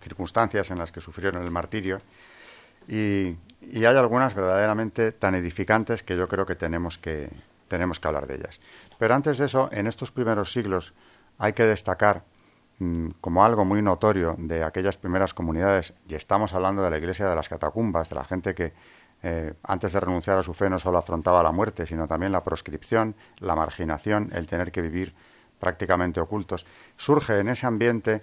circunstancias 0.00 0.70
en 0.70 0.78
las 0.78 0.90
que 0.90 1.00
sufrieron 1.00 1.42
el 1.42 1.50
martirio 1.50 2.00
y, 2.88 3.36
hay 3.74 3.84
algunas 3.84 4.34
verdaderamente 4.34 5.12
tan 5.12 5.34
edificantes 5.34 6.02
que 6.02 6.16
yo 6.16 6.26
creo 6.26 6.44
que 6.44 6.56
tenemos 6.56 6.98
que 6.98 7.30
tenemos 7.68 8.00
que 8.00 8.08
hablar 8.08 8.26
de 8.26 8.34
ellas. 8.34 8.60
Pero 8.98 9.14
antes 9.14 9.38
de 9.38 9.46
eso, 9.46 9.70
en 9.72 9.86
estos 9.86 10.10
primeros 10.10 10.52
siglos 10.52 10.92
hay 11.38 11.54
que 11.54 11.66
destacar 11.66 12.22
mm, 12.80 13.10
como 13.20 13.44
algo 13.44 13.64
muy 13.64 13.80
notorio 13.80 14.36
de 14.38 14.62
aquellas 14.62 14.98
primeras 14.98 15.32
comunidades, 15.32 15.94
y 16.06 16.14
estamos 16.14 16.52
hablando 16.52 16.82
de 16.82 16.90
la 16.90 16.98
iglesia 16.98 17.28
de 17.28 17.34
las 17.34 17.48
catacumbas, 17.48 18.10
de 18.10 18.16
la 18.16 18.24
gente 18.24 18.54
que 18.54 18.72
eh, 19.22 19.54
antes 19.62 19.92
de 19.92 20.00
renunciar 20.00 20.38
a 20.38 20.42
su 20.42 20.52
fe 20.52 20.68
no 20.68 20.78
solo 20.78 20.98
afrontaba 20.98 21.42
la 21.42 21.52
muerte, 21.52 21.86
sino 21.86 22.08
también 22.08 22.32
la 22.32 22.42
proscripción, 22.42 23.14
la 23.38 23.54
marginación, 23.54 24.30
el 24.32 24.46
tener 24.46 24.72
que 24.72 24.82
vivir 24.82 25.14
prácticamente 25.60 26.20
ocultos. 26.20 26.66
Surge 26.96 27.38
en 27.38 27.48
ese 27.48 27.66
ambiente 27.66 28.22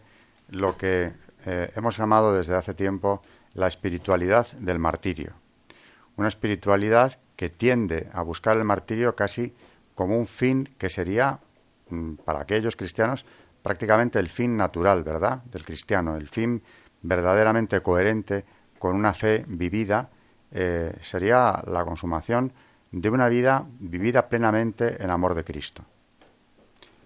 lo 0.49 0.75
que 0.75 1.13
eh, 1.45 1.71
hemos 1.75 1.97
llamado 1.97 2.35
desde 2.35 2.55
hace 2.55 2.73
tiempo 2.73 3.21
la 3.53 3.67
espiritualidad 3.67 4.47
del 4.53 4.77
martirio. 4.77 5.33
Una 6.17 6.27
espiritualidad 6.27 7.17
que 7.37 7.49
tiende 7.49 8.09
a 8.13 8.21
buscar 8.21 8.57
el 8.57 8.65
martirio 8.65 9.15
casi 9.15 9.53
como 9.95 10.17
un 10.17 10.27
fin 10.27 10.67
que 10.77 10.89
sería, 10.89 11.39
mm, 11.89 12.15
para 12.25 12.41
aquellos 12.41 12.75
cristianos, 12.75 13.25
prácticamente 13.63 14.19
el 14.19 14.29
fin 14.29 14.57
natural, 14.57 15.03
¿verdad?, 15.03 15.43
del 15.45 15.63
cristiano, 15.63 16.17
el 16.17 16.27
fin 16.27 16.61
verdaderamente 17.01 17.81
coherente 17.81 18.43
con 18.77 18.95
una 18.95 19.13
fe 19.13 19.45
vivida 19.47 20.09
eh, 20.51 20.95
sería 21.01 21.63
la 21.67 21.85
consumación 21.85 22.51
de 22.91 23.09
una 23.09 23.29
vida 23.29 23.65
vivida 23.79 24.29
plenamente 24.29 25.01
en 25.01 25.09
amor 25.09 25.35
de 25.35 25.43
Cristo. 25.43 25.83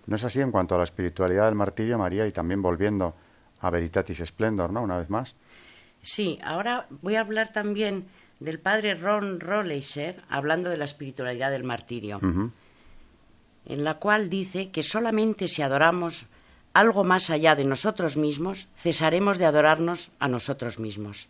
¿No 0.06 0.15
es 0.15 0.23
así 0.23 0.41
en 0.41 0.51
cuanto 0.51 0.75
a 0.75 0.77
la 0.77 0.84
espiritualidad 0.84 1.45
del 1.45 1.56
martirio, 1.56 1.97
María, 1.97 2.27
y 2.27 2.32
también 2.32 2.62
volviendo 2.62 3.15
a 3.62 3.69
Veritatis 3.69 4.19
Splendor, 4.25 4.71
¿no? 4.71 4.82
Una 4.82 4.97
vez 4.97 5.10
más. 5.10 5.36
Sí, 6.01 6.39
ahora 6.43 6.88
voy 7.01 7.15
a 7.15 7.21
hablar 7.21 7.53
también 7.53 8.08
del 8.39 8.60
padre 8.60 8.95
Ron 8.95 9.39
Rolleiser, 9.39 10.21
hablando 10.29 10.69
de 10.69 10.77
la 10.77 10.84
espiritualidad 10.84 11.51
del 11.51 11.63
martirio, 11.63 12.19
en 13.65 13.84
la 13.86 13.93
cual 13.95 14.29
dice 14.29 14.69
que 14.69 14.84
solamente 14.84 15.47
si 15.47 15.62
adoramos 15.62 16.27
algo 16.73 17.06
más 17.06 17.29
allá 17.29 17.56
de 17.56 17.63
nosotros 17.63 18.17
mismos, 18.17 18.67
cesaremos 18.75 19.38
de 19.38 19.45
adorarnos 19.45 20.12
a 20.19 20.27
nosotros 20.27 20.79
mismos. 20.79 21.29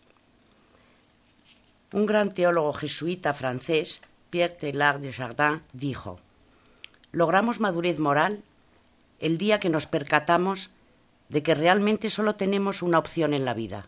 Un 1.94 2.08
gran 2.08 2.34
teólogo 2.34 2.74
jesuita 2.74 3.36
francés, 3.36 4.02
Pierre 4.32 4.56
Teilhard 4.56 5.00
de 5.00 5.12
Chardin, 5.12 5.62
dijo: 5.74 6.18
Logramos 7.12 7.60
madurez 7.60 8.00
moral 8.00 8.42
el 9.20 9.38
día 9.38 9.60
que 9.60 9.70
nos 9.70 9.86
percatamos 9.86 10.72
de 11.30 11.44
que 11.44 11.54
realmente 11.54 12.10
solo 12.10 12.34
tenemos 12.34 12.82
una 12.82 12.98
opción 12.98 13.36
en 13.36 13.46
la 13.46 13.54
vida: 13.54 13.86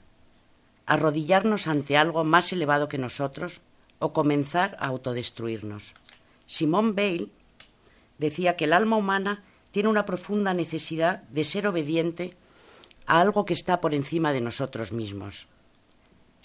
arrodillarnos 0.86 1.68
ante 1.68 1.98
algo 1.98 2.24
más 2.24 2.54
elevado 2.54 2.88
que 2.90 3.00
nosotros 3.00 3.62
o 3.98 4.14
comenzar 4.14 4.78
a 4.80 4.86
autodestruirnos. 4.86 5.96
Simone 6.46 6.92
Bale 6.92 7.30
decía 8.20 8.56
que 8.56 8.66
el 8.66 8.74
alma 8.74 8.98
humana 8.98 9.42
tiene 9.72 9.90
una 9.90 10.06
profunda 10.06 10.54
necesidad 10.54 11.24
de 11.24 11.44
ser 11.44 11.66
obediente 11.66 12.38
a 13.08 13.20
algo 13.20 13.46
que 13.46 13.56
está 13.56 13.82
por 13.82 13.96
encima 13.96 14.32
de 14.32 14.42
nosotros 14.42 14.92
mismos 14.92 15.48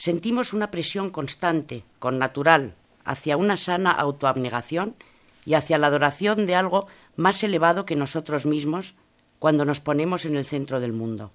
sentimos 0.01 0.55
una 0.55 0.71
presión 0.71 1.11
constante, 1.11 1.85
con 1.99 2.19
natural, 2.19 2.75
hacia 3.05 3.37
una 3.37 3.59
sana 3.59 3.93
autoabnegación 3.93 4.97
y 5.45 5.53
hacia 5.53 5.77
la 5.77 5.89
adoración 5.89 6.47
de 6.47 6.55
algo 6.55 6.87
más 7.17 7.45
elevado 7.45 7.85
que 7.85 7.97
nosotros 7.97 8.47
mismos 8.47 8.95
cuando 9.39 9.67
nos 9.67 9.81
ponemos 9.81 10.25
en 10.25 10.37
el 10.37 10.47
centro 10.47 10.81
del 10.81 10.95
mundo. 10.95 11.33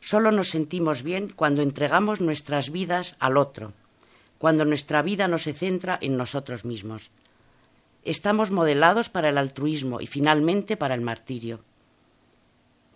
Solo 0.00 0.32
nos 0.32 0.48
sentimos 0.48 1.02
bien 1.02 1.28
cuando 1.36 1.60
entregamos 1.60 2.22
nuestras 2.22 2.70
vidas 2.70 3.14
al 3.18 3.36
otro, 3.36 3.74
cuando 4.38 4.64
nuestra 4.64 5.02
vida 5.02 5.28
no 5.28 5.36
se 5.36 5.52
centra 5.52 5.98
en 6.00 6.16
nosotros 6.16 6.64
mismos. 6.64 7.10
Estamos 8.04 8.52
modelados 8.52 9.10
para 9.10 9.28
el 9.28 9.36
altruismo 9.36 10.00
y 10.00 10.06
finalmente 10.06 10.78
para 10.78 10.94
el 10.94 11.02
martirio. 11.02 11.60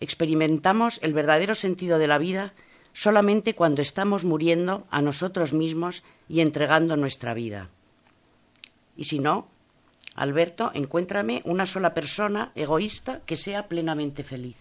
Experimentamos 0.01 1.01
el 1.03 1.13
verdadero 1.13 1.55
sentido 1.55 1.99
de 1.99 2.07
la 2.07 2.17
vida 2.17 2.55
solamente 2.95 3.55
cuando 3.55 3.83
estamos 3.83 4.25
muriendo 4.25 4.85
a 4.91 5.03
nosotros 5.03 5.53
mismos 5.53 6.03
y 6.29 6.41
entregando 6.41 6.97
nuestra 6.97 7.35
vida. 7.35 7.69
Y 8.97 9.05
si 9.05 9.19
no, 9.19 9.49
Alberto, 10.15 10.71
encuéntrame 10.73 11.43
una 11.45 11.67
sola 11.67 11.93
persona 11.93 12.53
egoísta 12.55 13.21
que 13.27 13.37
sea 13.37 13.67
plenamente 13.69 14.23
feliz. 14.23 14.57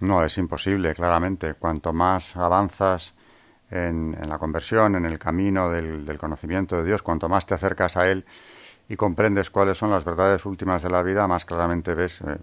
No, 0.00 0.24
es 0.24 0.36
imposible, 0.36 0.94
claramente. 0.94 1.54
Cuanto 1.54 1.92
más 1.92 2.36
avanzas 2.36 3.14
en, 3.70 4.16
la 4.28 4.38
conversión, 4.38 4.96
en 4.96 5.04
el 5.04 5.18
camino 5.18 5.70
del, 5.70 6.18
conocimiento 6.18 6.76
de 6.76 6.84
Dios, 6.84 7.02
cuanto 7.02 7.28
más 7.28 7.46
te 7.46 7.54
acercas 7.54 7.96
a 7.96 8.10
Él 8.10 8.24
y 8.88 8.96
comprendes 8.96 9.50
cuáles 9.50 9.78
son 9.78 9.90
las 9.90 10.04
verdades 10.04 10.44
últimas 10.44 10.82
de 10.82 10.90
la 10.90 11.02
vida, 11.02 11.28
más 11.28 11.44
claramente 11.44 11.94
ves 11.94 12.20
eh, 12.22 12.38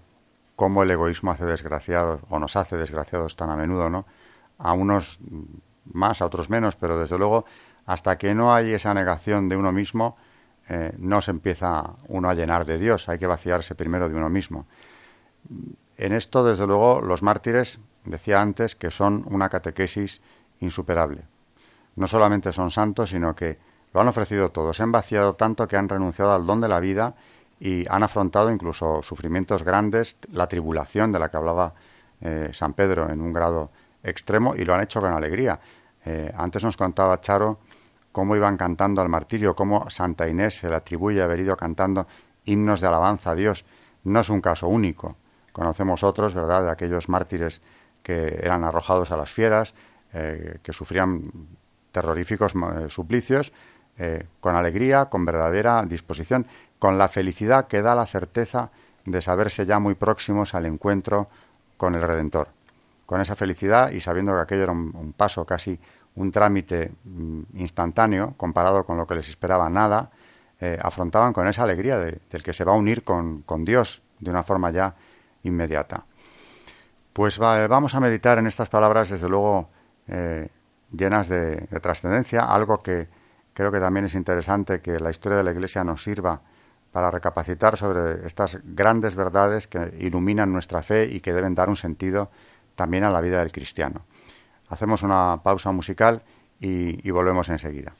cómo 0.56 0.82
el 0.82 0.90
egoísmo 0.90 1.32
hace 1.32 1.44
desgraciados, 1.44 2.20
o 2.30 2.38
nos 2.38 2.56
hace 2.56 2.78
desgraciados 2.78 3.36
tan 3.36 3.50
a 3.50 3.56
menudo, 3.56 3.90
¿no? 3.90 4.06
A 4.58 4.72
unos 4.72 5.18
más, 5.92 6.20
a 6.20 6.26
otros 6.26 6.50
menos, 6.50 6.76
pero 6.76 6.98
desde 6.98 7.18
luego 7.18 7.44
hasta 7.86 8.18
que 8.18 8.34
no 8.34 8.54
hay 8.54 8.72
esa 8.72 8.92
negación 8.92 9.48
de 9.48 9.56
uno 9.56 9.72
mismo, 9.72 10.18
eh, 10.68 10.92
no 10.98 11.22
se 11.22 11.30
empieza 11.30 11.94
uno 12.08 12.28
a 12.28 12.34
llenar 12.34 12.66
de 12.66 12.76
Dios, 12.76 13.08
hay 13.08 13.18
que 13.18 13.26
vaciarse 13.26 13.74
primero 13.74 14.08
de 14.10 14.14
uno 14.14 14.28
mismo. 14.28 14.66
En 15.96 16.12
esto, 16.12 16.44
desde 16.44 16.66
luego, 16.66 17.00
los 17.00 17.22
mártires, 17.22 17.80
decía 18.04 18.42
antes, 18.42 18.74
que 18.74 18.90
son 18.90 19.24
una 19.30 19.48
catequesis 19.48 20.20
insuperable. 20.60 21.22
No 21.96 22.06
solamente 22.06 22.52
son 22.52 22.70
santos, 22.70 23.10
sino 23.10 23.34
que 23.34 23.58
lo 23.94 24.02
han 24.02 24.08
ofrecido 24.08 24.50
todo, 24.50 24.74
se 24.74 24.82
han 24.82 24.92
vaciado 24.92 25.34
tanto 25.34 25.66
que 25.66 25.76
han 25.76 25.88
renunciado 25.88 26.34
al 26.34 26.46
don 26.46 26.60
de 26.60 26.68
la 26.68 26.80
vida 26.80 27.14
y 27.58 27.88
han 27.88 28.02
afrontado 28.02 28.50
incluso 28.50 29.02
sufrimientos 29.02 29.62
grandes, 29.62 30.18
la 30.30 30.46
tribulación 30.46 31.10
de 31.10 31.18
la 31.18 31.30
que 31.30 31.36
hablaba 31.38 31.72
eh, 32.20 32.50
San 32.52 32.74
Pedro 32.74 33.10
en 33.10 33.22
un 33.22 33.32
grado 33.32 33.70
extremo 34.02 34.54
y 34.54 34.64
lo 34.64 34.74
han 34.74 34.82
hecho 34.82 35.00
con 35.00 35.12
alegría. 35.12 35.58
Eh, 36.04 36.32
antes 36.36 36.62
nos 36.64 36.76
contaba 36.76 37.20
Charo 37.20 37.58
cómo 38.12 38.36
iban 38.36 38.56
cantando 38.56 39.02
al 39.02 39.08
martirio, 39.08 39.54
cómo 39.54 39.90
Santa 39.90 40.28
Inés 40.28 40.58
se 40.58 40.68
le 40.68 40.76
atribuye 40.76 41.22
haber 41.22 41.40
ido 41.40 41.56
cantando 41.56 42.06
himnos 42.44 42.80
de 42.80 42.86
alabanza 42.86 43.32
a 43.32 43.34
Dios. 43.34 43.64
No 44.04 44.20
es 44.20 44.30
un 44.30 44.40
caso 44.40 44.68
único. 44.68 45.16
Conocemos 45.52 46.02
otros, 46.02 46.34
¿verdad?, 46.34 46.64
de 46.64 46.70
aquellos 46.70 47.08
mártires 47.08 47.60
que 48.02 48.38
eran 48.42 48.64
arrojados 48.64 49.10
a 49.10 49.16
las 49.16 49.30
fieras, 49.30 49.74
eh, 50.12 50.58
que 50.62 50.72
sufrían 50.72 51.30
terroríficos 51.92 52.54
eh, 52.54 52.88
suplicios, 52.88 53.52
con 54.38 54.54
alegría, 54.54 55.06
con 55.06 55.24
verdadera 55.24 55.84
disposición, 55.84 56.46
con 56.78 56.98
la 56.98 57.08
felicidad 57.08 57.66
que 57.66 57.82
da 57.82 57.96
la 57.96 58.06
certeza 58.06 58.70
de 59.04 59.20
saberse 59.20 59.66
ya 59.66 59.80
muy 59.80 59.96
próximos 59.96 60.54
al 60.54 60.66
encuentro 60.66 61.28
con 61.76 61.96
el 61.96 62.02
Redentor 62.02 62.57
con 63.08 63.22
esa 63.22 63.34
felicidad 63.34 63.90
y 63.90 64.00
sabiendo 64.00 64.34
que 64.34 64.40
aquello 64.42 64.64
era 64.64 64.72
un, 64.72 65.14
paso, 65.16 65.46
casi 65.46 65.80
un 66.16 66.30
trámite 66.30 66.92
mm, 67.04 67.40
instantáneo 67.54 68.34
comparado 68.36 68.84
con 68.84 68.98
lo 68.98 69.06
que 69.06 69.14
les 69.14 69.30
esperaba 69.30 69.70
nada, 69.70 70.10
eh, 70.60 70.78
afrontaban 70.82 71.32
con 71.32 71.48
esa 71.48 71.62
alegría 71.62 71.98
del 71.98 72.42
que 72.44 72.52
se 72.52 72.64
va 72.64 72.72
a 72.72 72.76
unir 72.76 73.04
con, 73.04 73.64
Dios 73.64 74.02
de 74.20 74.28
una 74.28 74.42
forma 74.42 74.70
ya 74.72 74.94
inmediata. 75.42 76.04
Pues 77.14 77.38
vamos 77.38 77.94
a 77.94 78.00
meditar 78.00 78.36
en 78.36 78.46
estas 78.46 78.68
palabras, 78.68 79.08
desde 79.08 79.26
luego, 79.26 79.70
eh, 80.06 80.50
llenas 80.92 81.28
de, 81.28 81.56
de 81.56 81.80
trascendencia, 81.80 82.44
algo 82.44 82.82
que 82.82 83.08
creo 83.54 83.72
que 83.72 83.80
también 83.80 84.04
es 84.04 84.14
interesante 84.14 84.82
que 84.82 85.00
la 85.00 85.08
historia 85.08 85.38
de 85.38 85.44
la 85.44 85.52
Iglesia 85.52 85.82
nos 85.82 86.02
sirva 86.02 86.42
para 86.92 87.10
recapacitar 87.10 87.78
sobre 87.78 88.26
estas 88.26 88.58
grandes 88.64 89.14
verdades 89.14 89.66
que 89.66 89.94
iluminan 89.98 90.52
nuestra 90.52 90.82
fe 90.82 91.06
y 91.06 91.20
que 91.20 91.32
deben 91.32 91.54
dar 91.54 91.70
un 91.70 91.76
sentido 91.76 92.30
también 92.78 93.02
a 93.02 93.10
la 93.10 93.20
vida 93.20 93.40
del 93.40 93.50
cristiano. 93.50 94.06
Hacemos 94.68 95.02
una 95.02 95.40
pausa 95.42 95.72
musical 95.72 96.22
y, 96.60 97.10
volvemos 97.10 97.48
enseguida. 97.48 97.92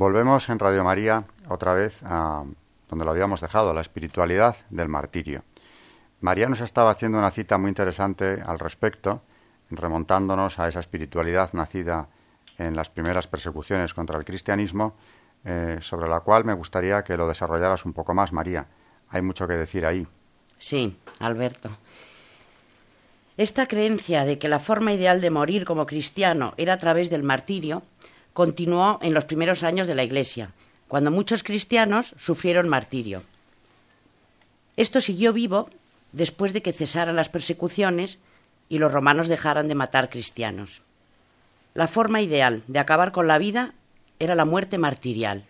Volvemos 0.00 0.48
en 0.48 0.58
Radio 0.58 0.82
María 0.82 1.24
otra 1.50 1.74
vez 1.74 2.02
a 2.04 2.42
donde 2.88 3.04
lo 3.04 3.10
habíamos 3.10 3.42
dejado, 3.42 3.74
la 3.74 3.82
espiritualidad 3.82 4.56
del 4.70 4.88
martirio. 4.88 5.44
María 6.22 6.48
nos 6.48 6.62
estaba 6.62 6.92
haciendo 6.92 7.18
una 7.18 7.30
cita 7.30 7.58
muy 7.58 7.68
interesante 7.68 8.42
al 8.46 8.58
respecto, 8.58 9.20
remontándonos 9.68 10.58
a 10.58 10.68
esa 10.68 10.80
espiritualidad 10.80 11.52
nacida 11.52 12.08
en 12.56 12.76
las 12.76 12.88
primeras 12.88 13.28
persecuciones 13.28 13.92
contra 13.92 14.18
el 14.18 14.24
cristianismo, 14.24 14.94
eh, 15.44 15.76
sobre 15.82 16.08
la 16.08 16.20
cual 16.20 16.46
me 16.46 16.54
gustaría 16.54 17.04
que 17.04 17.18
lo 17.18 17.28
desarrollaras 17.28 17.84
un 17.84 17.92
poco 17.92 18.14
más, 18.14 18.32
María. 18.32 18.68
Hay 19.10 19.20
mucho 19.20 19.46
que 19.46 19.52
decir 19.52 19.84
ahí. 19.84 20.06
Sí, 20.56 20.96
Alberto. 21.18 21.68
Esta 23.36 23.66
creencia 23.66 24.24
de 24.24 24.38
que 24.38 24.48
la 24.48 24.60
forma 24.60 24.94
ideal 24.94 25.20
de 25.20 25.28
morir 25.28 25.66
como 25.66 25.84
cristiano 25.84 26.54
era 26.56 26.72
a 26.72 26.78
través 26.78 27.10
del 27.10 27.22
martirio 27.22 27.82
continuó 28.32 28.98
en 29.02 29.14
los 29.14 29.24
primeros 29.24 29.62
años 29.62 29.86
de 29.86 29.94
la 29.94 30.04
Iglesia, 30.04 30.52
cuando 30.88 31.10
muchos 31.10 31.42
cristianos 31.42 32.14
sufrieron 32.18 32.68
martirio. 32.68 33.22
Esto 34.76 35.00
siguió 35.00 35.32
vivo 35.32 35.68
después 36.12 36.52
de 36.52 36.62
que 36.62 36.72
cesaran 36.72 37.16
las 37.16 37.28
persecuciones 37.28 38.18
y 38.68 38.78
los 38.78 38.92
romanos 38.92 39.28
dejaran 39.28 39.68
de 39.68 39.74
matar 39.74 40.10
cristianos. 40.10 40.82
La 41.74 41.86
forma 41.86 42.20
ideal 42.20 42.62
de 42.66 42.78
acabar 42.78 43.12
con 43.12 43.28
la 43.28 43.38
vida 43.38 43.74
era 44.18 44.34
la 44.34 44.44
muerte 44.44 44.78
martirial. 44.78 45.44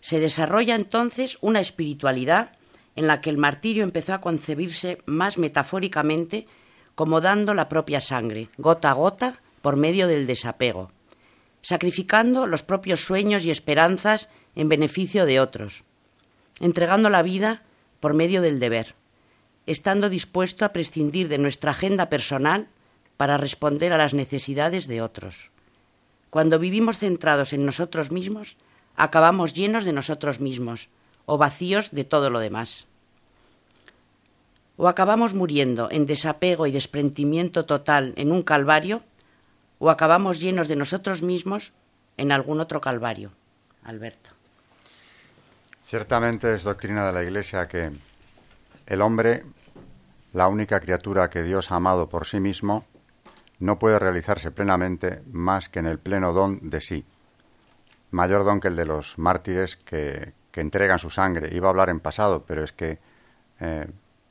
Se 0.00 0.20
desarrolla 0.20 0.74
entonces 0.74 1.38
una 1.40 1.60
espiritualidad 1.60 2.52
en 2.94 3.06
la 3.06 3.20
que 3.20 3.30
el 3.30 3.38
martirio 3.38 3.82
empezó 3.82 4.14
a 4.14 4.20
concebirse 4.20 4.98
más 5.06 5.38
metafóricamente 5.38 6.46
como 6.94 7.20
dando 7.20 7.54
la 7.54 7.68
propia 7.68 8.00
sangre, 8.00 8.48
gota 8.56 8.90
a 8.90 8.94
gota, 8.94 9.40
por 9.60 9.76
medio 9.76 10.06
del 10.06 10.26
desapego, 10.26 10.92
sacrificando 11.66 12.46
los 12.46 12.62
propios 12.62 13.00
sueños 13.00 13.44
y 13.44 13.50
esperanzas 13.50 14.28
en 14.54 14.68
beneficio 14.68 15.26
de 15.26 15.40
otros, 15.40 15.82
entregando 16.60 17.10
la 17.10 17.22
vida 17.22 17.64
por 17.98 18.14
medio 18.14 18.40
del 18.40 18.60
deber, 18.60 18.94
estando 19.66 20.08
dispuesto 20.08 20.64
a 20.64 20.72
prescindir 20.72 21.26
de 21.26 21.38
nuestra 21.38 21.72
agenda 21.72 22.08
personal 22.08 22.68
para 23.16 23.36
responder 23.36 23.92
a 23.92 23.98
las 23.98 24.14
necesidades 24.14 24.86
de 24.86 25.02
otros. 25.02 25.50
Cuando 26.30 26.60
vivimos 26.60 26.98
centrados 26.98 27.52
en 27.52 27.66
nosotros 27.66 28.12
mismos, 28.12 28.56
acabamos 28.94 29.52
llenos 29.52 29.84
de 29.84 29.92
nosotros 29.92 30.38
mismos 30.38 30.88
o 31.24 31.36
vacíos 31.36 31.90
de 31.90 32.04
todo 32.04 32.30
lo 32.30 32.38
demás. 32.38 32.86
O 34.76 34.86
acabamos 34.86 35.34
muriendo 35.34 35.90
en 35.90 36.06
desapego 36.06 36.68
y 36.68 36.70
desprendimiento 36.70 37.66
total 37.66 38.12
en 38.14 38.30
un 38.30 38.44
calvario, 38.44 39.02
o 39.78 39.90
acabamos 39.90 40.40
llenos 40.40 40.68
de 40.68 40.76
nosotros 40.76 41.22
mismos 41.22 41.72
en 42.16 42.32
algún 42.32 42.60
otro 42.60 42.80
calvario. 42.80 43.32
Alberto. 43.84 44.30
Ciertamente 45.84 46.52
es 46.54 46.64
doctrina 46.64 47.06
de 47.06 47.12
la 47.12 47.22
Iglesia 47.22 47.68
que 47.68 47.92
el 48.86 49.00
hombre, 49.00 49.44
la 50.32 50.48
única 50.48 50.80
criatura 50.80 51.30
que 51.30 51.44
Dios 51.44 51.70
ha 51.70 51.76
amado 51.76 52.08
por 52.08 52.26
sí 52.26 52.40
mismo, 52.40 52.84
no 53.60 53.78
puede 53.78 53.98
realizarse 53.98 54.50
plenamente 54.50 55.22
más 55.30 55.68
que 55.68 55.78
en 55.78 55.86
el 55.86 55.98
pleno 55.98 56.32
don 56.32 56.68
de 56.68 56.80
sí. 56.80 57.04
Mayor 58.10 58.44
don 58.44 58.60
que 58.60 58.68
el 58.68 58.76
de 58.76 58.84
los 58.84 59.18
mártires 59.18 59.76
que, 59.76 60.34
entregan 60.54 60.98
su 60.98 61.10
sangre. 61.10 61.54
Iba 61.54 61.68
a 61.68 61.70
hablar 61.70 61.90
en 61.90 62.00
pasado, 62.00 62.44
pero 62.46 62.64
es 62.64 62.72
que, 62.72 62.98
eh, 63.60 63.86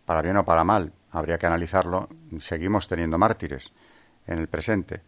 para 0.06 0.24
bien 0.24 0.38
o 0.38 0.44
para 0.44 0.64
mal, 0.64 0.92
habría 1.12 1.38
que 1.38 1.46
analizarlo, 1.46 2.10
seguimos 2.40 2.88
teniendo 2.88 3.20
mártires 3.20 3.72
en 4.26 4.40
el 4.40 4.48
presente. 4.48 5.04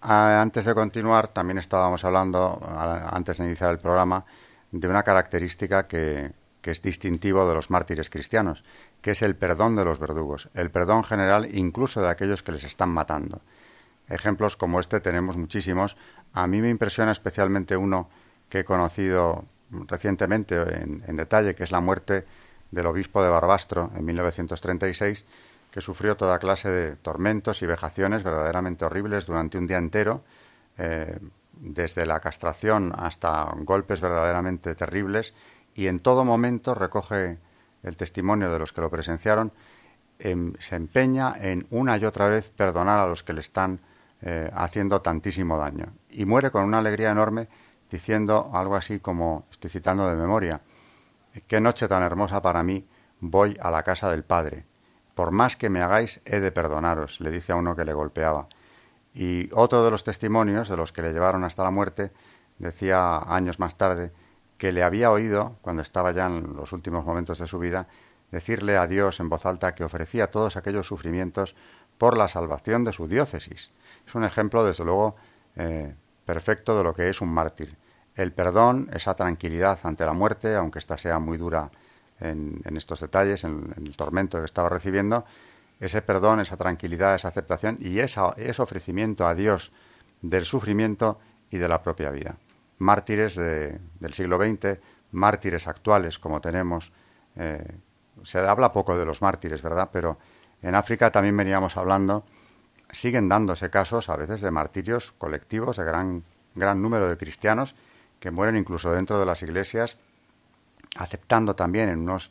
Ah, 0.00 0.40
antes 0.40 0.64
de 0.64 0.74
continuar, 0.74 1.28
también 1.28 1.58
estábamos 1.58 2.04
hablando, 2.04 2.60
antes 3.10 3.38
de 3.38 3.46
iniciar 3.46 3.70
el 3.70 3.78
programa, 3.78 4.24
de 4.70 4.86
una 4.88 5.02
característica 5.02 5.86
que, 5.88 6.32
que 6.60 6.70
es 6.70 6.82
distintivo 6.82 7.48
de 7.48 7.54
los 7.54 7.70
mártires 7.70 8.10
cristianos, 8.10 8.64
que 9.00 9.12
es 9.12 9.22
el 9.22 9.34
perdón 9.36 9.76
de 9.76 9.84
los 9.84 9.98
verdugos, 9.98 10.50
el 10.54 10.70
perdón 10.70 11.04
general 11.04 11.48
incluso 11.54 12.02
de 12.02 12.08
aquellos 12.08 12.42
que 12.42 12.52
les 12.52 12.64
están 12.64 12.90
matando. 12.90 13.40
Ejemplos 14.08 14.56
como 14.56 14.80
este 14.80 15.00
tenemos 15.00 15.36
muchísimos. 15.36 15.96
A 16.32 16.46
mí 16.46 16.60
me 16.60 16.70
impresiona 16.70 17.12
especialmente 17.12 17.76
uno 17.76 18.08
que 18.48 18.60
he 18.60 18.64
conocido 18.64 19.44
recientemente 19.70 20.56
en, 20.82 21.16
detalle, 21.16 21.54
que 21.54 21.64
es 21.64 21.70
la 21.70 21.80
muerte 21.80 22.24
del 22.70 22.86
obispo 22.86 23.22
de 23.22 23.28
Barbastro 23.28 23.90
en 23.94 24.04
1936, 24.04 25.24
que 25.70 25.80
sufrió 25.80 26.16
toda 26.16 26.38
clase 26.38 26.70
de 26.70 26.96
tormentos 26.96 27.62
y 27.62 27.66
vejaciones 27.66 28.22
verdaderamente 28.22 28.84
horribles 28.84 29.26
durante 29.26 29.58
un 29.58 29.66
día 29.66 29.78
entero, 29.78 30.22
eh, 30.78 31.18
desde 31.52 32.06
la 32.06 32.20
castración 32.20 32.92
hasta 32.96 33.52
golpes 33.58 34.00
verdaderamente 34.00 34.74
terribles, 34.74 35.34
y 35.74 35.86
en 35.86 36.00
todo 36.00 36.24
momento 36.24 36.74
recoge 36.74 37.38
el 37.82 37.96
testimonio 37.96 38.50
de 38.52 38.58
los 38.58 38.72
que 38.72 38.80
lo 38.80 38.90
presenciaron, 38.90 39.52
em, 40.18 40.54
se 40.58 40.76
empeña 40.76 41.34
en 41.38 41.66
una 41.70 41.96
y 41.96 42.04
otra 42.04 42.28
vez 42.28 42.50
perdonar 42.50 42.98
a 43.00 43.06
los 43.06 43.22
que 43.22 43.32
le 43.32 43.40
están 43.40 43.80
eh, 44.20 44.50
haciendo 44.52 45.00
tantísimo 45.00 45.58
daño. 45.58 45.92
Y 46.10 46.24
muere 46.24 46.50
con 46.50 46.64
una 46.64 46.78
alegría 46.78 47.12
enorme 47.12 47.48
diciendo 47.88 48.50
algo 48.52 48.74
así 48.74 48.98
como, 48.98 49.46
estoy 49.50 49.70
citando 49.70 50.08
de 50.08 50.16
memoria, 50.16 50.60
qué 51.46 51.60
noche 51.60 51.86
tan 51.86 52.02
hermosa 52.02 52.42
para 52.42 52.64
mí, 52.64 52.84
voy 53.20 53.56
a 53.60 53.70
la 53.70 53.82
casa 53.84 54.10
del 54.10 54.24
Padre. 54.24 54.64
Por 55.18 55.32
más 55.32 55.56
que 55.56 55.68
me 55.68 55.82
hagáis, 55.82 56.20
he 56.26 56.38
de 56.38 56.52
perdonaros, 56.52 57.20
le 57.20 57.32
dice 57.32 57.50
a 57.50 57.56
uno 57.56 57.74
que 57.74 57.84
le 57.84 57.92
golpeaba. 57.92 58.46
Y 59.12 59.50
otro 59.52 59.84
de 59.84 59.90
los 59.90 60.04
testimonios 60.04 60.68
de 60.68 60.76
los 60.76 60.92
que 60.92 61.02
le 61.02 61.12
llevaron 61.12 61.42
hasta 61.42 61.64
la 61.64 61.72
muerte 61.72 62.12
decía 62.60 63.18
años 63.26 63.58
más 63.58 63.76
tarde 63.76 64.12
que 64.58 64.70
le 64.70 64.84
había 64.84 65.10
oído, 65.10 65.56
cuando 65.60 65.82
estaba 65.82 66.12
ya 66.12 66.26
en 66.26 66.54
los 66.54 66.72
últimos 66.72 67.04
momentos 67.04 67.40
de 67.40 67.48
su 67.48 67.58
vida, 67.58 67.88
decirle 68.30 68.76
a 68.76 68.86
Dios 68.86 69.18
en 69.18 69.28
voz 69.28 69.44
alta 69.44 69.74
que 69.74 69.82
ofrecía 69.82 70.30
todos 70.30 70.56
aquellos 70.56 70.86
sufrimientos 70.86 71.56
por 71.98 72.16
la 72.16 72.28
salvación 72.28 72.84
de 72.84 72.92
su 72.92 73.08
diócesis. 73.08 73.72
Es 74.06 74.14
un 74.14 74.22
ejemplo, 74.22 74.62
desde 74.62 74.84
luego, 74.84 75.16
eh, 75.56 75.96
perfecto 76.26 76.78
de 76.78 76.84
lo 76.84 76.94
que 76.94 77.10
es 77.10 77.20
un 77.20 77.30
mártir. 77.30 77.76
El 78.14 78.32
perdón, 78.32 78.88
esa 78.92 79.16
tranquilidad 79.16 79.80
ante 79.82 80.06
la 80.06 80.12
muerte, 80.12 80.54
aunque 80.54 80.78
ésta 80.78 80.96
sea 80.96 81.18
muy 81.18 81.38
dura 81.38 81.72
en, 82.20 82.62
estos 82.76 83.00
detalles, 83.00 83.44
en, 83.44 83.74
el 83.76 83.96
tormento 83.96 84.38
que 84.38 84.44
estaba 84.44 84.68
recibiendo, 84.68 85.24
ese 85.80 86.02
perdón, 86.02 86.40
esa 86.40 86.56
tranquilidad, 86.56 87.14
esa 87.14 87.28
aceptación 87.28 87.78
y 87.80 88.00
ese 88.00 88.20
ofrecimiento 88.62 89.26
a 89.26 89.34
Dios 89.34 89.72
del 90.22 90.44
sufrimiento 90.44 91.20
y 91.50 91.58
de 91.58 91.68
la 91.68 91.82
propia 91.82 92.10
vida. 92.10 92.36
Mártires 92.78 93.36
del 93.36 94.14
siglo 94.14 94.38
XX, 94.38 94.78
mártires 95.12 95.66
actuales 95.68 96.18
como 96.18 96.40
tenemos. 96.40 96.92
Eh, 97.36 97.78
se 98.24 98.38
habla 98.40 98.72
poco 98.72 98.98
de 98.98 99.04
los 99.04 99.22
mártires, 99.22 99.62
¿verdad? 99.62 99.90
Pero 99.92 100.18
en 100.62 100.74
África 100.74 101.10
también 101.12 101.36
veníamos 101.36 101.76
hablando 101.76 102.24
siguen 102.90 103.28
dándose 103.28 103.70
casos 103.70 104.08
a 104.08 104.16
veces 104.16 104.40
de 104.40 104.50
martirios 104.50 105.12
colectivos 105.12 105.76
de 105.76 105.84
gran, 105.84 106.24
gran 106.54 106.80
número 106.80 107.08
de 107.08 107.16
cristianos 107.16 107.74
que 108.20 108.30
mueren 108.30 108.56
incluso 108.56 108.92
dentro 108.92 109.20
de 109.20 109.26
las 109.26 109.42
iglesias, 109.42 109.98
aceptando 110.98 111.56
también 111.56 111.88
en 111.88 112.00
unos, 112.00 112.30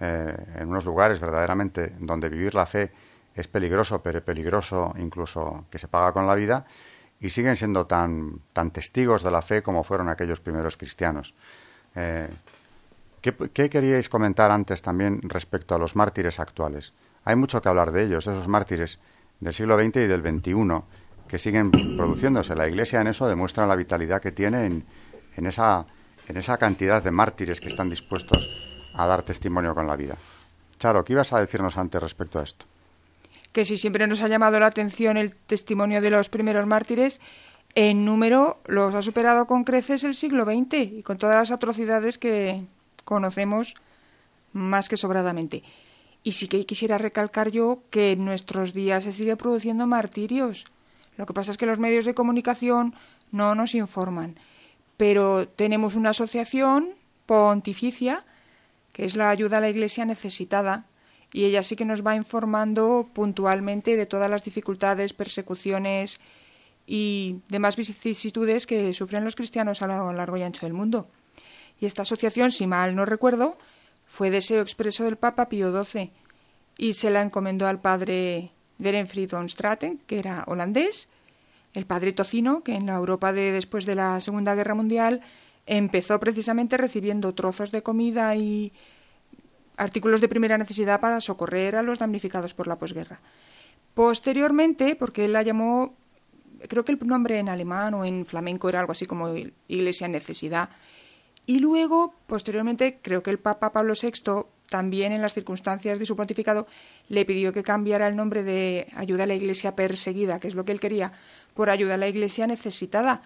eh, 0.00 0.36
en 0.56 0.68
unos 0.68 0.84
lugares 0.84 1.20
verdaderamente 1.20 1.94
donde 1.98 2.28
vivir 2.28 2.54
la 2.54 2.66
fe 2.66 2.92
es 3.34 3.48
peligroso, 3.48 4.02
pero 4.02 4.22
peligroso 4.22 4.94
incluso 4.98 5.64
que 5.70 5.78
se 5.78 5.88
paga 5.88 6.12
con 6.12 6.26
la 6.26 6.34
vida, 6.34 6.66
y 7.20 7.30
siguen 7.30 7.56
siendo 7.56 7.86
tan, 7.86 8.40
tan 8.52 8.70
testigos 8.70 9.22
de 9.22 9.30
la 9.30 9.42
fe 9.42 9.62
como 9.62 9.82
fueron 9.82 10.08
aquellos 10.08 10.40
primeros 10.40 10.76
cristianos. 10.76 11.34
Eh, 11.94 12.28
¿qué, 13.20 13.34
¿Qué 13.34 13.70
queríais 13.70 14.08
comentar 14.08 14.50
antes 14.50 14.82
también 14.82 15.20
respecto 15.22 15.74
a 15.74 15.78
los 15.78 15.96
mártires 15.96 16.38
actuales? 16.38 16.94
Hay 17.24 17.36
mucho 17.36 17.60
que 17.60 17.68
hablar 17.68 17.92
de 17.92 18.04
ellos, 18.04 18.26
esos 18.26 18.48
mártires 18.48 18.98
del 19.40 19.54
siglo 19.54 19.78
XX 19.78 19.96
y 19.96 20.06
del 20.06 20.22
XXI 20.22 20.82
que 21.28 21.38
siguen 21.38 21.70
produciéndose. 21.70 22.56
La 22.56 22.66
Iglesia 22.66 23.00
en 23.00 23.08
eso 23.08 23.28
demuestra 23.28 23.66
la 23.66 23.76
vitalidad 23.76 24.20
que 24.20 24.32
tiene 24.32 24.64
en, 24.64 24.84
en, 25.36 25.46
esa, 25.46 25.86
en 26.28 26.36
esa 26.36 26.58
cantidad 26.58 27.02
de 27.02 27.10
mártires 27.10 27.60
que 27.60 27.68
están 27.68 27.90
dispuestos 27.90 28.50
a 28.94 29.06
dar 29.06 29.22
testimonio 29.22 29.74
con 29.74 29.86
la 29.86 29.96
vida. 29.96 30.16
Charo, 30.78 31.04
¿qué 31.04 31.14
ibas 31.14 31.32
a 31.32 31.40
decirnos 31.40 31.76
antes 31.76 32.00
respecto 32.00 32.38
a 32.38 32.44
esto? 32.44 32.66
Que 33.52 33.64
si 33.64 33.78
siempre 33.78 34.06
nos 34.06 34.20
ha 34.20 34.28
llamado 34.28 34.60
la 34.60 34.66
atención 34.66 35.16
el 35.16 35.34
testimonio 35.34 36.00
de 36.00 36.10
los 36.10 36.28
primeros 36.28 36.66
mártires, 36.66 37.20
en 37.74 38.04
número 38.04 38.60
los 38.66 38.94
ha 38.94 39.02
superado 39.02 39.46
con 39.46 39.64
creces 39.64 40.04
el 40.04 40.14
siglo 40.14 40.44
XX 40.44 40.98
y 40.98 41.02
con 41.02 41.18
todas 41.18 41.36
las 41.36 41.50
atrocidades 41.50 42.18
que 42.18 42.64
conocemos 43.04 43.74
más 44.52 44.88
que 44.88 44.96
sobradamente. 44.96 45.62
Y 46.22 46.32
sí 46.32 46.48
que 46.48 46.64
quisiera 46.66 46.98
recalcar 46.98 47.50
yo 47.50 47.82
que 47.90 48.12
en 48.12 48.24
nuestros 48.24 48.74
días 48.74 49.04
se 49.04 49.12
sigue 49.12 49.36
produciendo 49.36 49.86
martirios. 49.86 50.66
Lo 51.16 51.26
que 51.26 51.32
pasa 51.32 51.52
es 51.52 51.56
que 51.56 51.66
los 51.66 51.78
medios 51.78 52.04
de 52.04 52.14
comunicación 52.14 52.94
no 53.32 53.54
nos 53.54 53.74
informan. 53.74 54.38
Pero 54.98 55.48
tenemos 55.48 55.94
una 55.94 56.10
asociación 56.10 56.90
pontificia, 57.24 58.26
que 58.92 59.06
es 59.06 59.16
la 59.16 59.30
ayuda 59.30 59.56
a 59.56 59.60
la 59.62 59.70
Iglesia 59.70 60.04
necesitada, 60.04 60.84
y 61.32 61.44
ella 61.44 61.62
sí 61.62 61.76
que 61.76 61.86
nos 61.86 62.06
va 62.06 62.16
informando 62.16 63.08
puntualmente 63.14 63.96
de 63.96 64.04
todas 64.06 64.30
las 64.30 64.44
dificultades, 64.44 65.14
persecuciones 65.14 66.20
y 66.86 67.40
demás 67.48 67.76
vicisitudes 67.76 68.66
que 68.66 68.92
sufren 68.92 69.24
los 69.24 69.36
cristianos 69.36 69.82
a 69.82 69.86
lo 69.86 70.12
largo 70.12 70.36
y 70.36 70.42
ancho 70.42 70.66
del 70.66 70.74
mundo. 70.74 71.08
Y 71.80 71.86
esta 71.86 72.02
asociación, 72.02 72.50
si 72.50 72.66
mal 72.66 72.94
no 72.96 73.04
recuerdo, 73.04 73.56
fue 74.06 74.30
deseo 74.30 74.62
expreso 74.62 75.04
del 75.04 75.16
Papa 75.16 75.48
Pío 75.48 75.70
XII 75.84 76.10
y 76.76 76.94
se 76.94 77.10
la 77.10 77.22
encomendó 77.22 77.66
al 77.66 77.80
padre 77.80 78.50
Berenfried 78.78 79.30
von 79.30 79.48
Straten, 79.48 79.98
que 80.06 80.18
era 80.18 80.44
holandés, 80.46 81.08
el 81.74 81.86
padre 81.86 82.12
Tocino, 82.12 82.62
que 82.62 82.74
en 82.74 82.86
la 82.86 82.94
Europa 82.94 83.32
de 83.32 83.52
después 83.52 83.86
de 83.86 83.94
la 83.94 84.20
Segunda 84.20 84.54
Guerra 84.54 84.74
Mundial 84.74 85.20
empezó 85.66 86.18
precisamente 86.18 86.76
recibiendo 86.76 87.34
trozos 87.34 87.70
de 87.70 87.82
comida 87.82 88.34
y 88.36 88.72
artículos 89.76 90.20
de 90.20 90.28
primera 90.28 90.58
necesidad 90.58 91.00
para 91.00 91.20
socorrer 91.20 91.76
a 91.76 91.82
los 91.82 91.98
damnificados 91.98 92.54
por 92.54 92.66
la 92.66 92.78
posguerra. 92.78 93.20
Posteriormente, 93.94 94.96
porque 94.96 95.24
él 95.24 95.32
la 95.32 95.42
llamó, 95.42 95.94
creo 96.68 96.84
que 96.84 96.92
el 96.92 96.98
nombre 97.06 97.38
en 97.38 97.48
alemán 97.48 97.94
o 97.94 98.04
en 98.04 98.24
flamenco 98.24 98.68
era 98.68 98.80
algo 98.80 98.92
así 98.92 99.06
como 99.06 99.34
Iglesia 99.68 100.08
Necesidad, 100.08 100.70
y 101.48 101.60
luego, 101.60 102.14
posteriormente, 102.26 102.98
creo 103.00 103.22
que 103.22 103.30
el 103.30 103.38
Papa 103.38 103.72
Pablo 103.72 103.94
VI, 104.00 104.44
también 104.68 105.12
en 105.12 105.22
las 105.22 105.32
circunstancias 105.32 105.98
de 105.98 106.04
su 106.04 106.14
pontificado, 106.14 106.66
le 107.08 107.24
pidió 107.24 107.54
que 107.54 107.62
cambiara 107.62 108.06
el 108.06 108.16
nombre 108.16 108.42
de 108.42 108.86
Ayuda 108.94 109.24
a 109.24 109.26
la 109.26 109.34
Iglesia 109.34 109.74
Perseguida, 109.74 110.40
que 110.40 110.48
es 110.48 110.54
lo 110.54 110.66
que 110.66 110.72
él 110.72 110.80
quería, 110.80 111.14
por 111.58 111.70
Ayuda 111.70 111.94
a 111.94 111.96
la 111.96 112.06
Iglesia 112.06 112.46
Necesitada. 112.46 113.20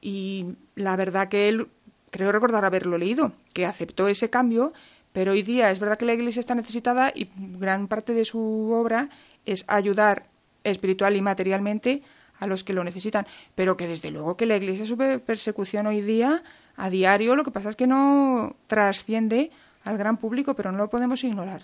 Y 0.00 0.54
la 0.76 0.94
verdad 0.94 1.28
que 1.28 1.48
él, 1.48 1.66
creo 2.12 2.30
recordar 2.30 2.64
haberlo 2.64 2.98
leído, 2.98 3.32
que 3.52 3.66
aceptó 3.66 4.06
ese 4.06 4.30
cambio, 4.30 4.72
pero 5.12 5.32
hoy 5.32 5.42
día 5.42 5.72
es 5.72 5.80
verdad 5.80 5.98
que 5.98 6.04
la 6.04 6.14
Iglesia 6.14 6.38
está 6.38 6.54
necesitada 6.54 7.10
y 7.12 7.28
gran 7.36 7.88
parte 7.88 8.14
de 8.14 8.24
su 8.24 8.70
obra 8.72 9.08
es 9.44 9.64
ayudar 9.66 10.28
espiritual 10.62 11.16
y 11.16 11.20
materialmente 11.20 12.02
a 12.38 12.46
los 12.46 12.62
que 12.62 12.74
lo 12.74 12.84
necesitan, 12.84 13.26
pero 13.56 13.76
que 13.76 13.88
desde 13.88 14.12
luego 14.12 14.36
que 14.36 14.46
la 14.46 14.56
Iglesia 14.56 14.86
sufre 14.86 15.18
persecución 15.18 15.88
hoy 15.88 16.00
día 16.00 16.44
a 16.76 16.90
diario, 16.90 17.34
lo 17.34 17.42
que 17.42 17.50
pasa 17.50 17.70
es 17.70 17.76
que 17.76 17.88
no 17.88 18.54
trasciende 18.68 19.50
al 19.82 19.98
gran 19.98 20.18
público, 20.18 20.54
pero 20.54 20.70
no 20.70 20.78
lo 20.78 20.90
podemos 20.90 21.24
ignorar. 21.24 21.62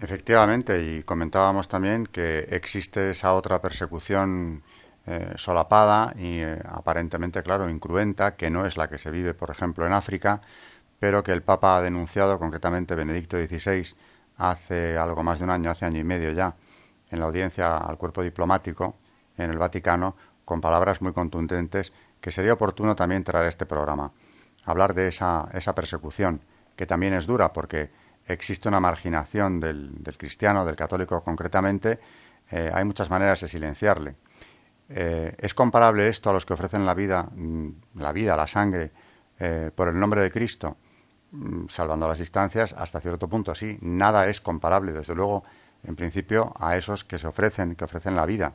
Efectivamente, 0.00 0.80
y 0.80 1.02
comentábamos 1.02 1.66
también 1.66 2.06
que 2.06 2.46
existe 2.50 3.10
esa 3.10 3.34
otra 3.34 3.60
persecución 3.60 4.62
eh, 5.06 5.32
solapada 5.34 6.14
y 6.16 6.38
eh, 6.38 6.62
aparentemente, 6.66 7.42
claro, 7.42 7.68
incruenta, 7.68 8.36
que 8.36 8.48
no 8.48 8.64
es 8.64 8.76
la 8.76 8.88
que 8.88 8.98
se 8.98 9.10
vive, 9.10 9.34
por 9.34 9.50
ejemplo, 9.50 9.86
en 9.86 9.92
África, 9.92 10.40
pero 11.00 11.24
que 11.24 11.32
el 11.32 11.42
Papa 11.42 11.76
ha 11.76 11.82
denunciado, 11.82 12.38
concretamente 12.38 12.94
Benedicto 12.94 13.36
XVI, 13.38 13.92
hace 14.36 14.96
algo 14.96 15.24
más 15.24 15.38
de 15.38 15.44
un 15.44 15.50
año, 15.50 15.70
hace 15.70 15.84
año 15.84 15.98
y 15.98 16.04
medio 16.04 16.30
ya, 16.30 16.54
en 17.10 17.18
la 17.18 17.26
audiencia 17.26 17.76
al 17.78 17.98
cuerpo 17.98 18.22
diplomático 18.22 18.94
en 19.36 19.50
el 19.50 19.58
Vaticano, 19.58 20.14
con 20.44 20.60
palabras 20.60 21.02
muy 21.02 21.12
contundentes 21.12 21.92
que 22.20 22.30
sería 22.30 22.52
oportuno 22.52 22.94
también 22.94 23.24
traer 23.24 23.48
este 23.48 23.66
programa, 23.66 24.12
hablar 24.64 24.94
de 24.94 25.08
esa, 25.08 25.48
esa 25.54 25.74
persecución, 25.74 26.40
que 26.76 26.86
también 26.86 27.14
es 27.14 27.26
dura 27.26 27.52
porque 27.52 27.90
existe 28.28 28.68
una 28.68 28.80
marginación 28.80 29.58
del, 29.58 30.02
cristiano, 30.16 30.64
del 30.64 30.76
católico 30.76 31.22
concretamente, 31.22 31.98
eh, 32.50 32.70
hay 32.72 32.84
muchas 32.84 33.10
maneras 33.10 33.40
de 33.40 33.48
silenciarle. 33.48 34.16
Eh, 34.90 35.34
¿Es 35.38 35.54
comparable 35.54 36.08
esto 36.08 36.30
a 36.30 36.32
los 36.32 36.46
que 36.46 36.54
ofrecen 36.54 36.86
la 36.86 36.94
vida, 36.94 37.28
mm, 37.34 37.68
la 37.96 38.12
vida, 38.12 38.36
la 38.36 38.46
sangre, 38.46 38.92
eh, 39.38 39.70
por 39.74 39.88
el 39.88 39.98
nombre 39.98 40.22
de 40.22 40.30
Cristo? 40.30 40.76
Mm, 41.30 41.68
salvando 41.68 42.06
las 42.08 42.18
distancias, 42.18 42.74
hasta 42.76 43.00
cierto 43.00 43.28
punto 43.28 43.54
sí, 43.54 43.78
nada 43.80 44.28
es 44.28 44.40
comparable, 44.40 44.92
desde 44.92 45.14
luego, 45.14 45.44
en 45.84 45.96
principio, 45.96 46.54
a 46.58 46.76
esos 46.76 47.04
que 47.04 47.18
se 47.18 47.26
ofrecen, 47.26 47.74
que 47.74 47.84
ofrecen 47.84 48.14
la 48.14 48.26
vida. 48.26 48.54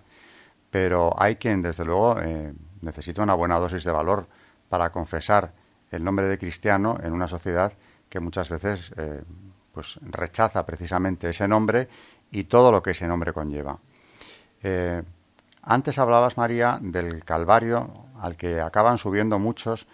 Pero 0.70 1.14
hay 1.18 1.36
quien, 1.36 1.62
desde 1.62 1.86
luego, 1.86 2.18
necesita 2.82 3.22
una 3.22 3.36
buena 3.36 3.60
dosis 3.60 3.84
de 3.84 3.92
valor 3.92 4.28
para 4.70 4.92
confesar 4.92 5.54
el 5.92 6.04
nombre 6.04 6.28
de 6.28 6.40
cristiano 6.40 6.98
en 7.04 7.14
una 7.14 7.28
sociedad 7.28 7.74
que 8.10 8.20
muchas 8.20 8.50
veces 8.50 8.92
pues 9.74 10.00
rechaza 10.02 10.66
precisamente 10.66 11.30
ese 11.30 11.48
nombre 11.48 11.90
y 12.32 12.46
todo 12.46 12.72
lo 12.72 12.82
que 12.82 12.92
ese 12.92 13.08
nombre 13.08 13.34
conlleva. 13.34 13.80
Eh, 14.62 15.04
antes 15.64 15.98
hablabas, 15.98 16.38
María, 16.38 16.80
del 16.82 17.24
Calvario 17.26 18.06
al 18.22 18.38
que 18.38 18.62
acaban 18.62 18.98
subiendo 18.98 19.40
muchos 19.40 19.88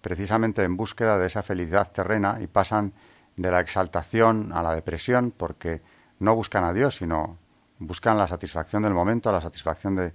precisamente 0.00 0.64
en 0.64 0.76
búsqueda 0.76 1.18
de 1.18 1.26
esa 1.26 1.42
felicidad 1.42 1.90
terrena 1.92 2.38
y 2.40 2.46
pasan 2.46 2.92
de 3.36 3.50
la 3.50 3.60
exaltación 3.60 4.52
a 4.52 4.62
la 4.62 4.74
depresión 4.74 5.32
porque 5.34 5.80
no 6.18 6.34
buscan 6.34 6.64
a 6.64 6.72
Dios, 6.72 6.96
sino 6.96 7.38
buscan 7.78 8.18
la 8.18 8.26
satisfacción 8.26 8.82
del 8.82 8.92
momento, 8.92 9.32
la 9.32 9.40
satisfacción 9.40 9.96
de, 9.96 10.12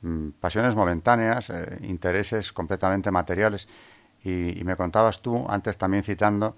Mm, 0.00 0.30
pasiones 0.40 0.76
momentáneas, 0.76 1.50
eh, 1.50 1.78
intereses 1.82 2.52
completamente 2.52 3.10
materiales. 3.10 3.66
Y, 4.22 4.62
me 4.64 4.76
contabas 4.76 5.22
tú, 5.22 5.46
antes 5.48 5.78
también 5.78 6.02
citando, 6.02 6.56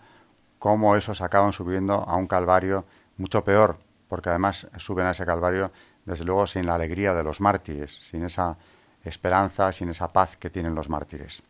cómo 0.61 0.95
esos 0.95 1.23
acaban 1.23 1.53
subiendo 1.55 1.95
a 1.95 2.17
un 2.17 2.27
calvario 2.27 2.85
mucho 3.17 3.43
peor, 3.43 3.79
porque 4.09 4.29
además 4.29 4.69
suben 4.77 5.07
a 5.07 5.13
ese 5.13 5.25
calvario, 5.25 5.73
desde 6.05 6.25
luego, 6.25 6.47
sin 6.47 6.67
la 6.67 6.75
alegría 6.75 7.15
de 7.15 7.25
los 7.25 7.41
mártires, 7.41 7.99
sin 8.03 8.25
esa 8.25 8.59
esperanza, 9.03 9.73
sin 9.73 9.89
esa 9.89 10.13
paz 10.13 10.37
que 10.37 10.51
tienen 10.51 10.75
los 10.75 10.91
mártires. 10.91 11.43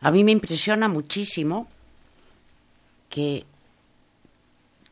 A 0.00 0.10
mí 0.10 0.24
me 0.24 0.32
impresiona 0.32 0.88
muchísimo 0.88 1.68
que 3.10 3.44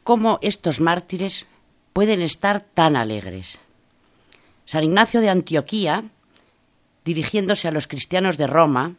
cómo 0.04 0.38
estos 0.42 0.80
mártires 0.80 1.46
pueden 1.94 2.20
estar 2.20 2.60
tan 2.60 2.94
alegres. 2.94 3.58
San 4.66 4.84
Ignacio 4.84 5.22
de 5.22 5.30
Antioquía, 5.30 6.04
dirigiéndose 7.06 7.68
a 7.68 7.72
los 7.72 7.86
cristianos 7.86 8.36
de 8.36 8.46
Roma, 8.46 8.96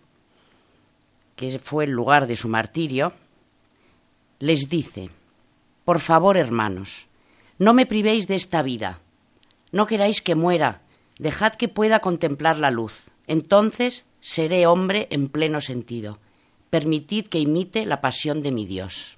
que 1.35 1.59
fue 1.59 1.83
el 1.83 1.91
lugar 1.91 2.25
de 2.25 2.35
su 2.35 2.47
martirio, 2.47 3.13
les 4.39 4.69
dice, 4.69 5.09
Por 5.85 5.99
favor, 5.99 6.37
hermanos, 6.37 7.07
no 7.59 7.73
me 7.73 7.85
privéis 7.85 8.27
de 8.27 8.35
esta 8.35 8.61
vida, 8.61 8.99
no 9.71 9.87
queráis 9.87 10.21
que 10.21 10.35
muera, 10.35 10.81
dejad 11.17 11.53
que 11.53 11.67
pueda 11.67 11.99
contemplar 11.99 12.57
la 12.57 12.71
luz, 12.71 13.09
entonces 13.25 14.05
seré 14.21 14.67
hombre 14.67 15.07
en 15.11 15.29
pleno 15.29 15.61
sentido, 15.61 16.19
permitid 16.69 17.27
que 17.27 17.39
imite 17.39 17.85
la 17.85 18.01
pasión 18.01 18.41
de 18.41 18.51
mi 18.51 18.65
Dios. 18.65 19.17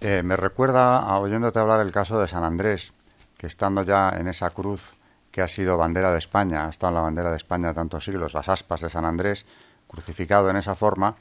Eh, 0.00 0.22
me 0.22 0.36
recuerda, 0.36 1.18
oyéndote 1.18 1.58
hablar, 1.58 1.80
el 1.80 1.92
caso 1.92 2.20
de 2.20 2.28
San 2.28 2.44
Andrés, 2.44 2.92
que 3.38 3.46
estando 3.46 3.82
ya 3.82 4.10
en 4.10 4.28
esa 4.28 4.50
cruz 4.50 4.94
que 5.30 5.42
ha 5.42 5.48
sido 5.48 5.76
bandera 5.76 6.12
de 6.12 6.18
España, 6.18 6.66
ha 6.66 6.70
estado 6.70 6.90
en 6.90 6.94
la 6.94 7.00
bandera 7.02 7.30
de 7.30 7.36
España 7.36 7.74
tantos 7.74 8.04
siglos, 8.04 8.34
las 8.34 8.48
aspas 8.48 8.80
de 8.80 8.90
San 8.90 9.04
Andrés, 9.04 9.46
crucificado 9.86 10.50
en 10.50 10.56
esa 10.56 10.74
forma, 10.74 11.16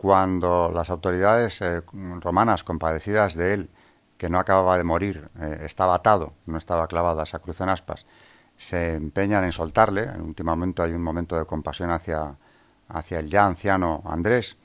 cuando 0.00 0.70
las 0.72 0.88
autoridades 0.88 1.60
eh, 1.60 1.82
romanas 2.20 2.64
compadecidas 2.64 3.34
de 3.34 3.52
él, 3.52 3.70
que 4.16 4.30
no 4.30 4.38
acababa 4.38 4.78
de 4.78 4.82
morir, 4.82 5.28
eh, 5.38 5.60
estaba 5.66 5.94
atado, 5.94 6.32
no 6.46 6.56
estaba 6.56 6.86
clavado 6.86 7.20
a 7.20 7.24
esa 7.24 7.40
cruz 7.40 7.60
en 7.60 7.68
aspas, 7.68 8.06
se 8.56 8.94
empeñan 8.94 9.44
en 9.44 9.52
soltarle, 9.52 10.04
en 10.04 10.22
último 10.22 10.52
momento 10.52 10.82
hay 10.82 10.92
un 10.92 11.02
momento 11.02 11.36
de 11.36 11.44
compasión 11.44 11.90
hacia, 11.90 12.34
hacia 12.88 13.18
el 13.18 13.28
ya 13.28 13.44
anciano 13.44 14.02
Andrés, 14.06 14.56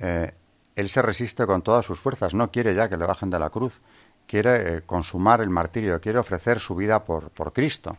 eh, 0.00 0.34
él 0.76 0.90
se 0.90 1.00
resiste 1.00 1.46
con 1.46 1.62
todas 1.62 1.86
sus 1.86 1.98
fuerzas, 1.98 2.34
no 2.34 2.50
quiere 2.50 2.74
ya 2.74 2.90
que 2.90 2.98
le 2.98 3.06
bajen 3.06 3.30
de 3.30 3.38
la 3.38 3.48
cruz, 3.48 3.80
quiere 4.26 4.82
consumar 4.82 5.40
el 5.40 5.48
martirio, 5.48 5.98
quiere 6.02 6.18
ofrecer 6.18 6.60
su 6.60 6.74
vida 6.74 7.04
por, 7.04 7.30
por 7.30 7.54
Cristo. 7.54 7.96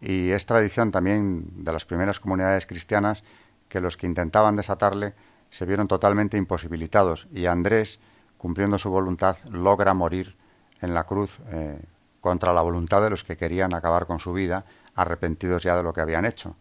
Y 0.00 0.30
es 0.30 0.46
tradición 0.46 0.92
también 0.92 1.64
de 1.64 1.72
las 1.72 1.84
primeras 1.84 2.20
comunidades 2.20 2.64
cristianas 2.64 3.24
que 3.68 3.80
los 3.80 3.96
que 3.96 4.06
intentaban 4.06 4.54
desatarle 4.54 5.14
se 5.50 5.64
vieron 5.64 5.88
totalmente 5.88 6.36
imposibilitados 6.36 7.28
y 7.32 7.46
Andrés, 7.46 7.98
cumpliendo 8.36 8.78
su 8.78 8.90
voluntad, 8.90 9.36
logra 9.50 9.94
morir 9.94 10.36
en 10.80 10.94
la 10.94 11.04
cruz 11.04 11.40
eh, 11.48 11.80
contra 12.20 12.52
la 12.52 12.62
voluntad 12.62 13.02
de 13.02 13.10
los 13.10 13.24
que 13.24 13.36
querían 13.36 13.74
acabar 13.74 14.06
con 14.06 14.18
su 14.18 14.32
vida, 14.32 14.64
arrepentidos 14.94 15.62
ya 15.62 15.76
de 15.76 15.82
lo 15.82 15.92
que 15.92 16.00
habían 16.00 16.24
hecho. 16.24 16.56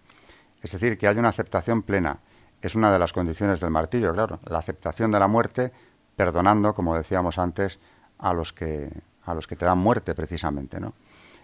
Es 0.62 0.72
decir, 0.72 0.98
que 0.98 1.08
hay 1.08 1.18
una 1.18 1.30
aceptación 1.30 1.82
plena. 1.82 2.20
Es 2.62 2.76
una 2.76 2.92
de 2.92 3.00
las 3.00 3.14
condiciones 3.14 3.60
del 3.60 3.70
martirio, 3.70 4.14
claro, 4.14 4.40
la 4.46 4.60
aceptación 4.60 5.12
de 5.12 5.20
la 5.20 5.28
muerte, 5.28 5.72
perdonando, 6.16 6.74
como 6.74 6.96
decíamos 6.96 7.38
antes, 7.38 7.80
a 8.18 8.34
los 8.34 8.54
que, 8.54 8.90
a 9.26 9.34
los 9.34 9.48
que 9.48 9.56
te 9.56 9.66
dan 9.66 9.78
muerte 9.78 10.16
precisamente. 10.16 10.80
¿no? 10.80 10.94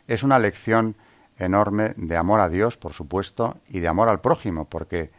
Es 0.07 0.23
una 0.23 0.39
lección 0.39 0.95
enorme 1.37 1.93
de 1.97 2.17
amor 2.17 2.39
a 2.39 2.49
Dios, 2.49 2.77
por 2.77 2.93
supuesto, 2.93 3.57
y 3.67 3.79
de 3.79 3.87
amor 3.87 4.09
al 4.09 4.21
prójimo, 4.21 4.65
porque 4.65 5.11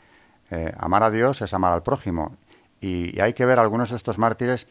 eh, 0.55 0.75
amar 0.79 1.03
a 1.03 1.11
Dios 1.11 1.41
es 1.41 1.55
amar 1.55 1.73
al 1.73 1.83
prójimo. 1.83 2.37
Y, 2.81 3.19
hay 3.21 3.33
que 3.33 3.47
ver 3.47 3.59
algunos 3.59 3.91
de 3.91 3.97
estos 3.97 4.19
mártires 4.19 4.67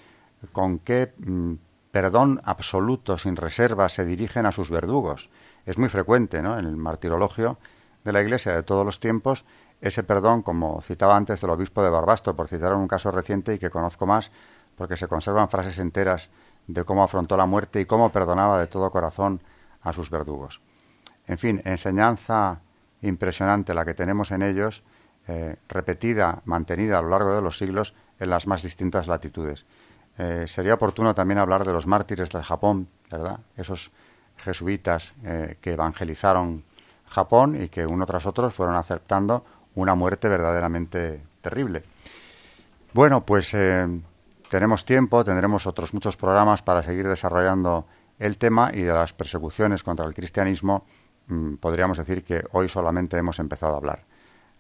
con 0.52 0.78
qué 0.78 1.14
mm, 1.18 1.54
perdón 1.92 2.40
absoluto, 2.44 3.18
sin 3.18 3.36
reserva, 3.36 3.90
se 3.90 4.06
dirigen 4.06 4.46
a 4.46 4.52
sus 4.52 4.70
verdugos. 4.70 5.30
Es 5.66 5.80
muy 5.80 5.90
frecuente 5.90 6.42
¿no? 6.42 6.58
en 6.60 6.66
el 6.66 6.78
martirologio 6.78 7.58
de 8.04 8.12
la 8.12 8.22
Iglesia 8.22 8.54
de 8.54 8.64
todos 8.64 8.86
los 8.86 9.00
tiempos 9.00 9.44
ese 9.82 10.04
perdón, 10.04 10.44
como 10.44 10.80
citaba 10.82 11.18
antes 11.18 11.42
el 11.44 11.50
obispo 11.50 11.82
de 11.84 11.90
Barbastro, 11.90 12.36
por 12.36 12.48
citar 12.48 12.76
un 12.76 12.88
caso 12.88 13.10
reciente 13.10 13.56
y 13.56 13.58
que 13.58 13.72
conozco 13.72 14.06
más, 14.06 14.32
porque 14.76 14.96
se 14.96 15.08
conservan 15.08 15.50
frases 15.50 15.80
enteras 15.80 16.30
de 16.68 16.84
cómo 16.84 17.04
afrontó 17.04 17.36
la 17.36 17.48
muerte 17.48 17.82
y 17.82 17.86
cómo 17.86 18.12
perdonaba 18.12 18.60
de 18.60 18.68
todo 18.68 18.92
corazón 18.92 19.42
a 19.82 19.92
sus 19.92 20.12
verdugos. 20.12 20.62
En 21.26 21.40
fin, 21.40 21.62
enseñanza 21.66 22.62
impresionante 23.02 23.74
la 23.74 23.84
que 23.84 23.96
tenemos 23.96 24.30
en 24.30 24.44
ellos, 24.44 24.84
eh, 25.28 25.56
repetida, 25.70 26.42
mantenida 26.46 27.00
a 27.00 27.02
lo 27.02 27.10
largo 27.10 27.36
de 27.36 27.42
los 27.42 27.58
siglos 27.58 27.94
en 28.20 28.30
las 28.30 28.48
más 28.48 28.64
distintas 28.64 29.08
latitudes. 29.08 29.66
Eh, 30.18 30.46
sería 30.48 30.74
oportuno 30.74 31.16
también 31.16 31.38
hablar 31.38 31.66
de 31.66 31.74
los 31.74 31.88
mártires 31.88 32.30
del 32.30 32.44
Japón, 32.44 32.88
¿verdad? 33.10 33.40
Esos 33.56 33.92
jesuitas 34.38 35.14
eh, 35.24 35.58
que 35.62 35.74
evangelizaron 35.74 36.64
Japón 37.08 37.62
y 37.62 37.70
que 37.70 37.86
uno 37.86 38.06
tras 38.06 38.26
otro 38.26 38.50
fueron 38.50 38.76
aceptando 38.76 39.46
una 39.76 39.96
muerte 39.96 40.28
verdaderamente 40.28 41.22
terrible. 41.42 41.84
Bueno, 42.94 43.26
pues 43.26 43.56
tenemos 44.50 44.84
tiempo, 44.84 45.24
tendremos 45.24 45.66
otros 45.66 45.94
muchos 45.94 46.18
programas 46.18 46.62
para 46.62 46.84
seguir 46.84 47.08
desarrollando 47.08 47.86
el 48.20 48.38
tema 48.38 48.70
y 48.74 48.82
de 48.82 48.94
las 48.94 49.14
persecuciones 49.14 49.82
contra 49.84 50.06
el 50.06 50.14
cristianismo 50.14 50.86
mm, 51.28 51.56
podríamos 51.56 51.98
decir 51.98 52.24
que 52.24 52.44
hoy 52.52 52.68
solamente 52.68 53.18
hemos 53.18 53.40
empezado 53.40 53.74
a 53.74 53.78
hablar. 53.78 54.11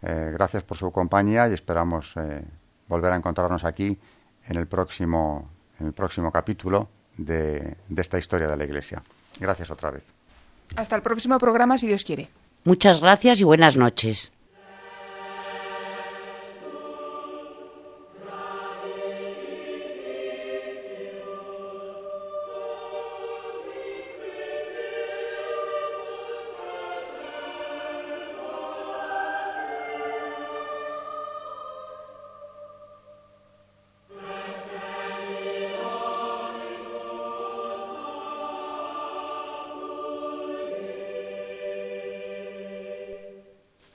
Eh, 0.01 0.31
gracias 0.33 0.63
por 0.63 0.77
su 0.77 0.91
compañía 0.91 1.47
y 1.47 1.53
esperamos 1.53 2.15
eh, 2.17 2.43
volver 2.87 3.13
a 3.13 3.15
encontrarnos 3.15 3.63
aquí 3.63 3.97
en 4.47 4.57
el 4.57 4.67
próximo, 4.67 5.49
en 5.79 5.87
el 5.87 5.93
próximo 5.93 6.31
capítulo 6.31 6.89
de, 7.17 7.77
de 7.87 8.01
esta 8.01 8.17
historia 8.17 8.47
de 8.47 8.57
la 8.57 8.63
Iglesia. 8.63 9.03
Gracias 9.39 9.69
otra 9.69 9.91
vez. 9.91 10.03
Hasta 10.75 10.95
el 10.95 11.01
próximo 11.01 11.37
programa, 11.37 11.77
si 11.77 11.87
Dios 11.87 12.03
quiere. 12.03 12.29
Muchas 12.63 13.01
gracias 13.01 13.39
y 13.39 13.43
buenas 13.43 13.77
noches. 13.77 14.31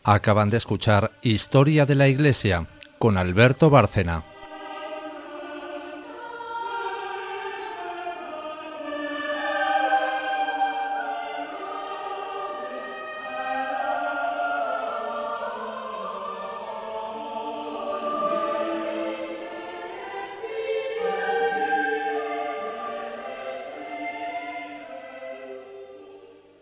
Acaban 0.09 0.51
de 0.51 0.57
escuchar 0.57 1.11
Historia 1.21 1.85
de 1.85 1.97
la 1.97 2.07
Iglesia 2.07 2.69
con 3.01 3.19
Alberto 3.19 3.71
Bárcena. 3.71 4.23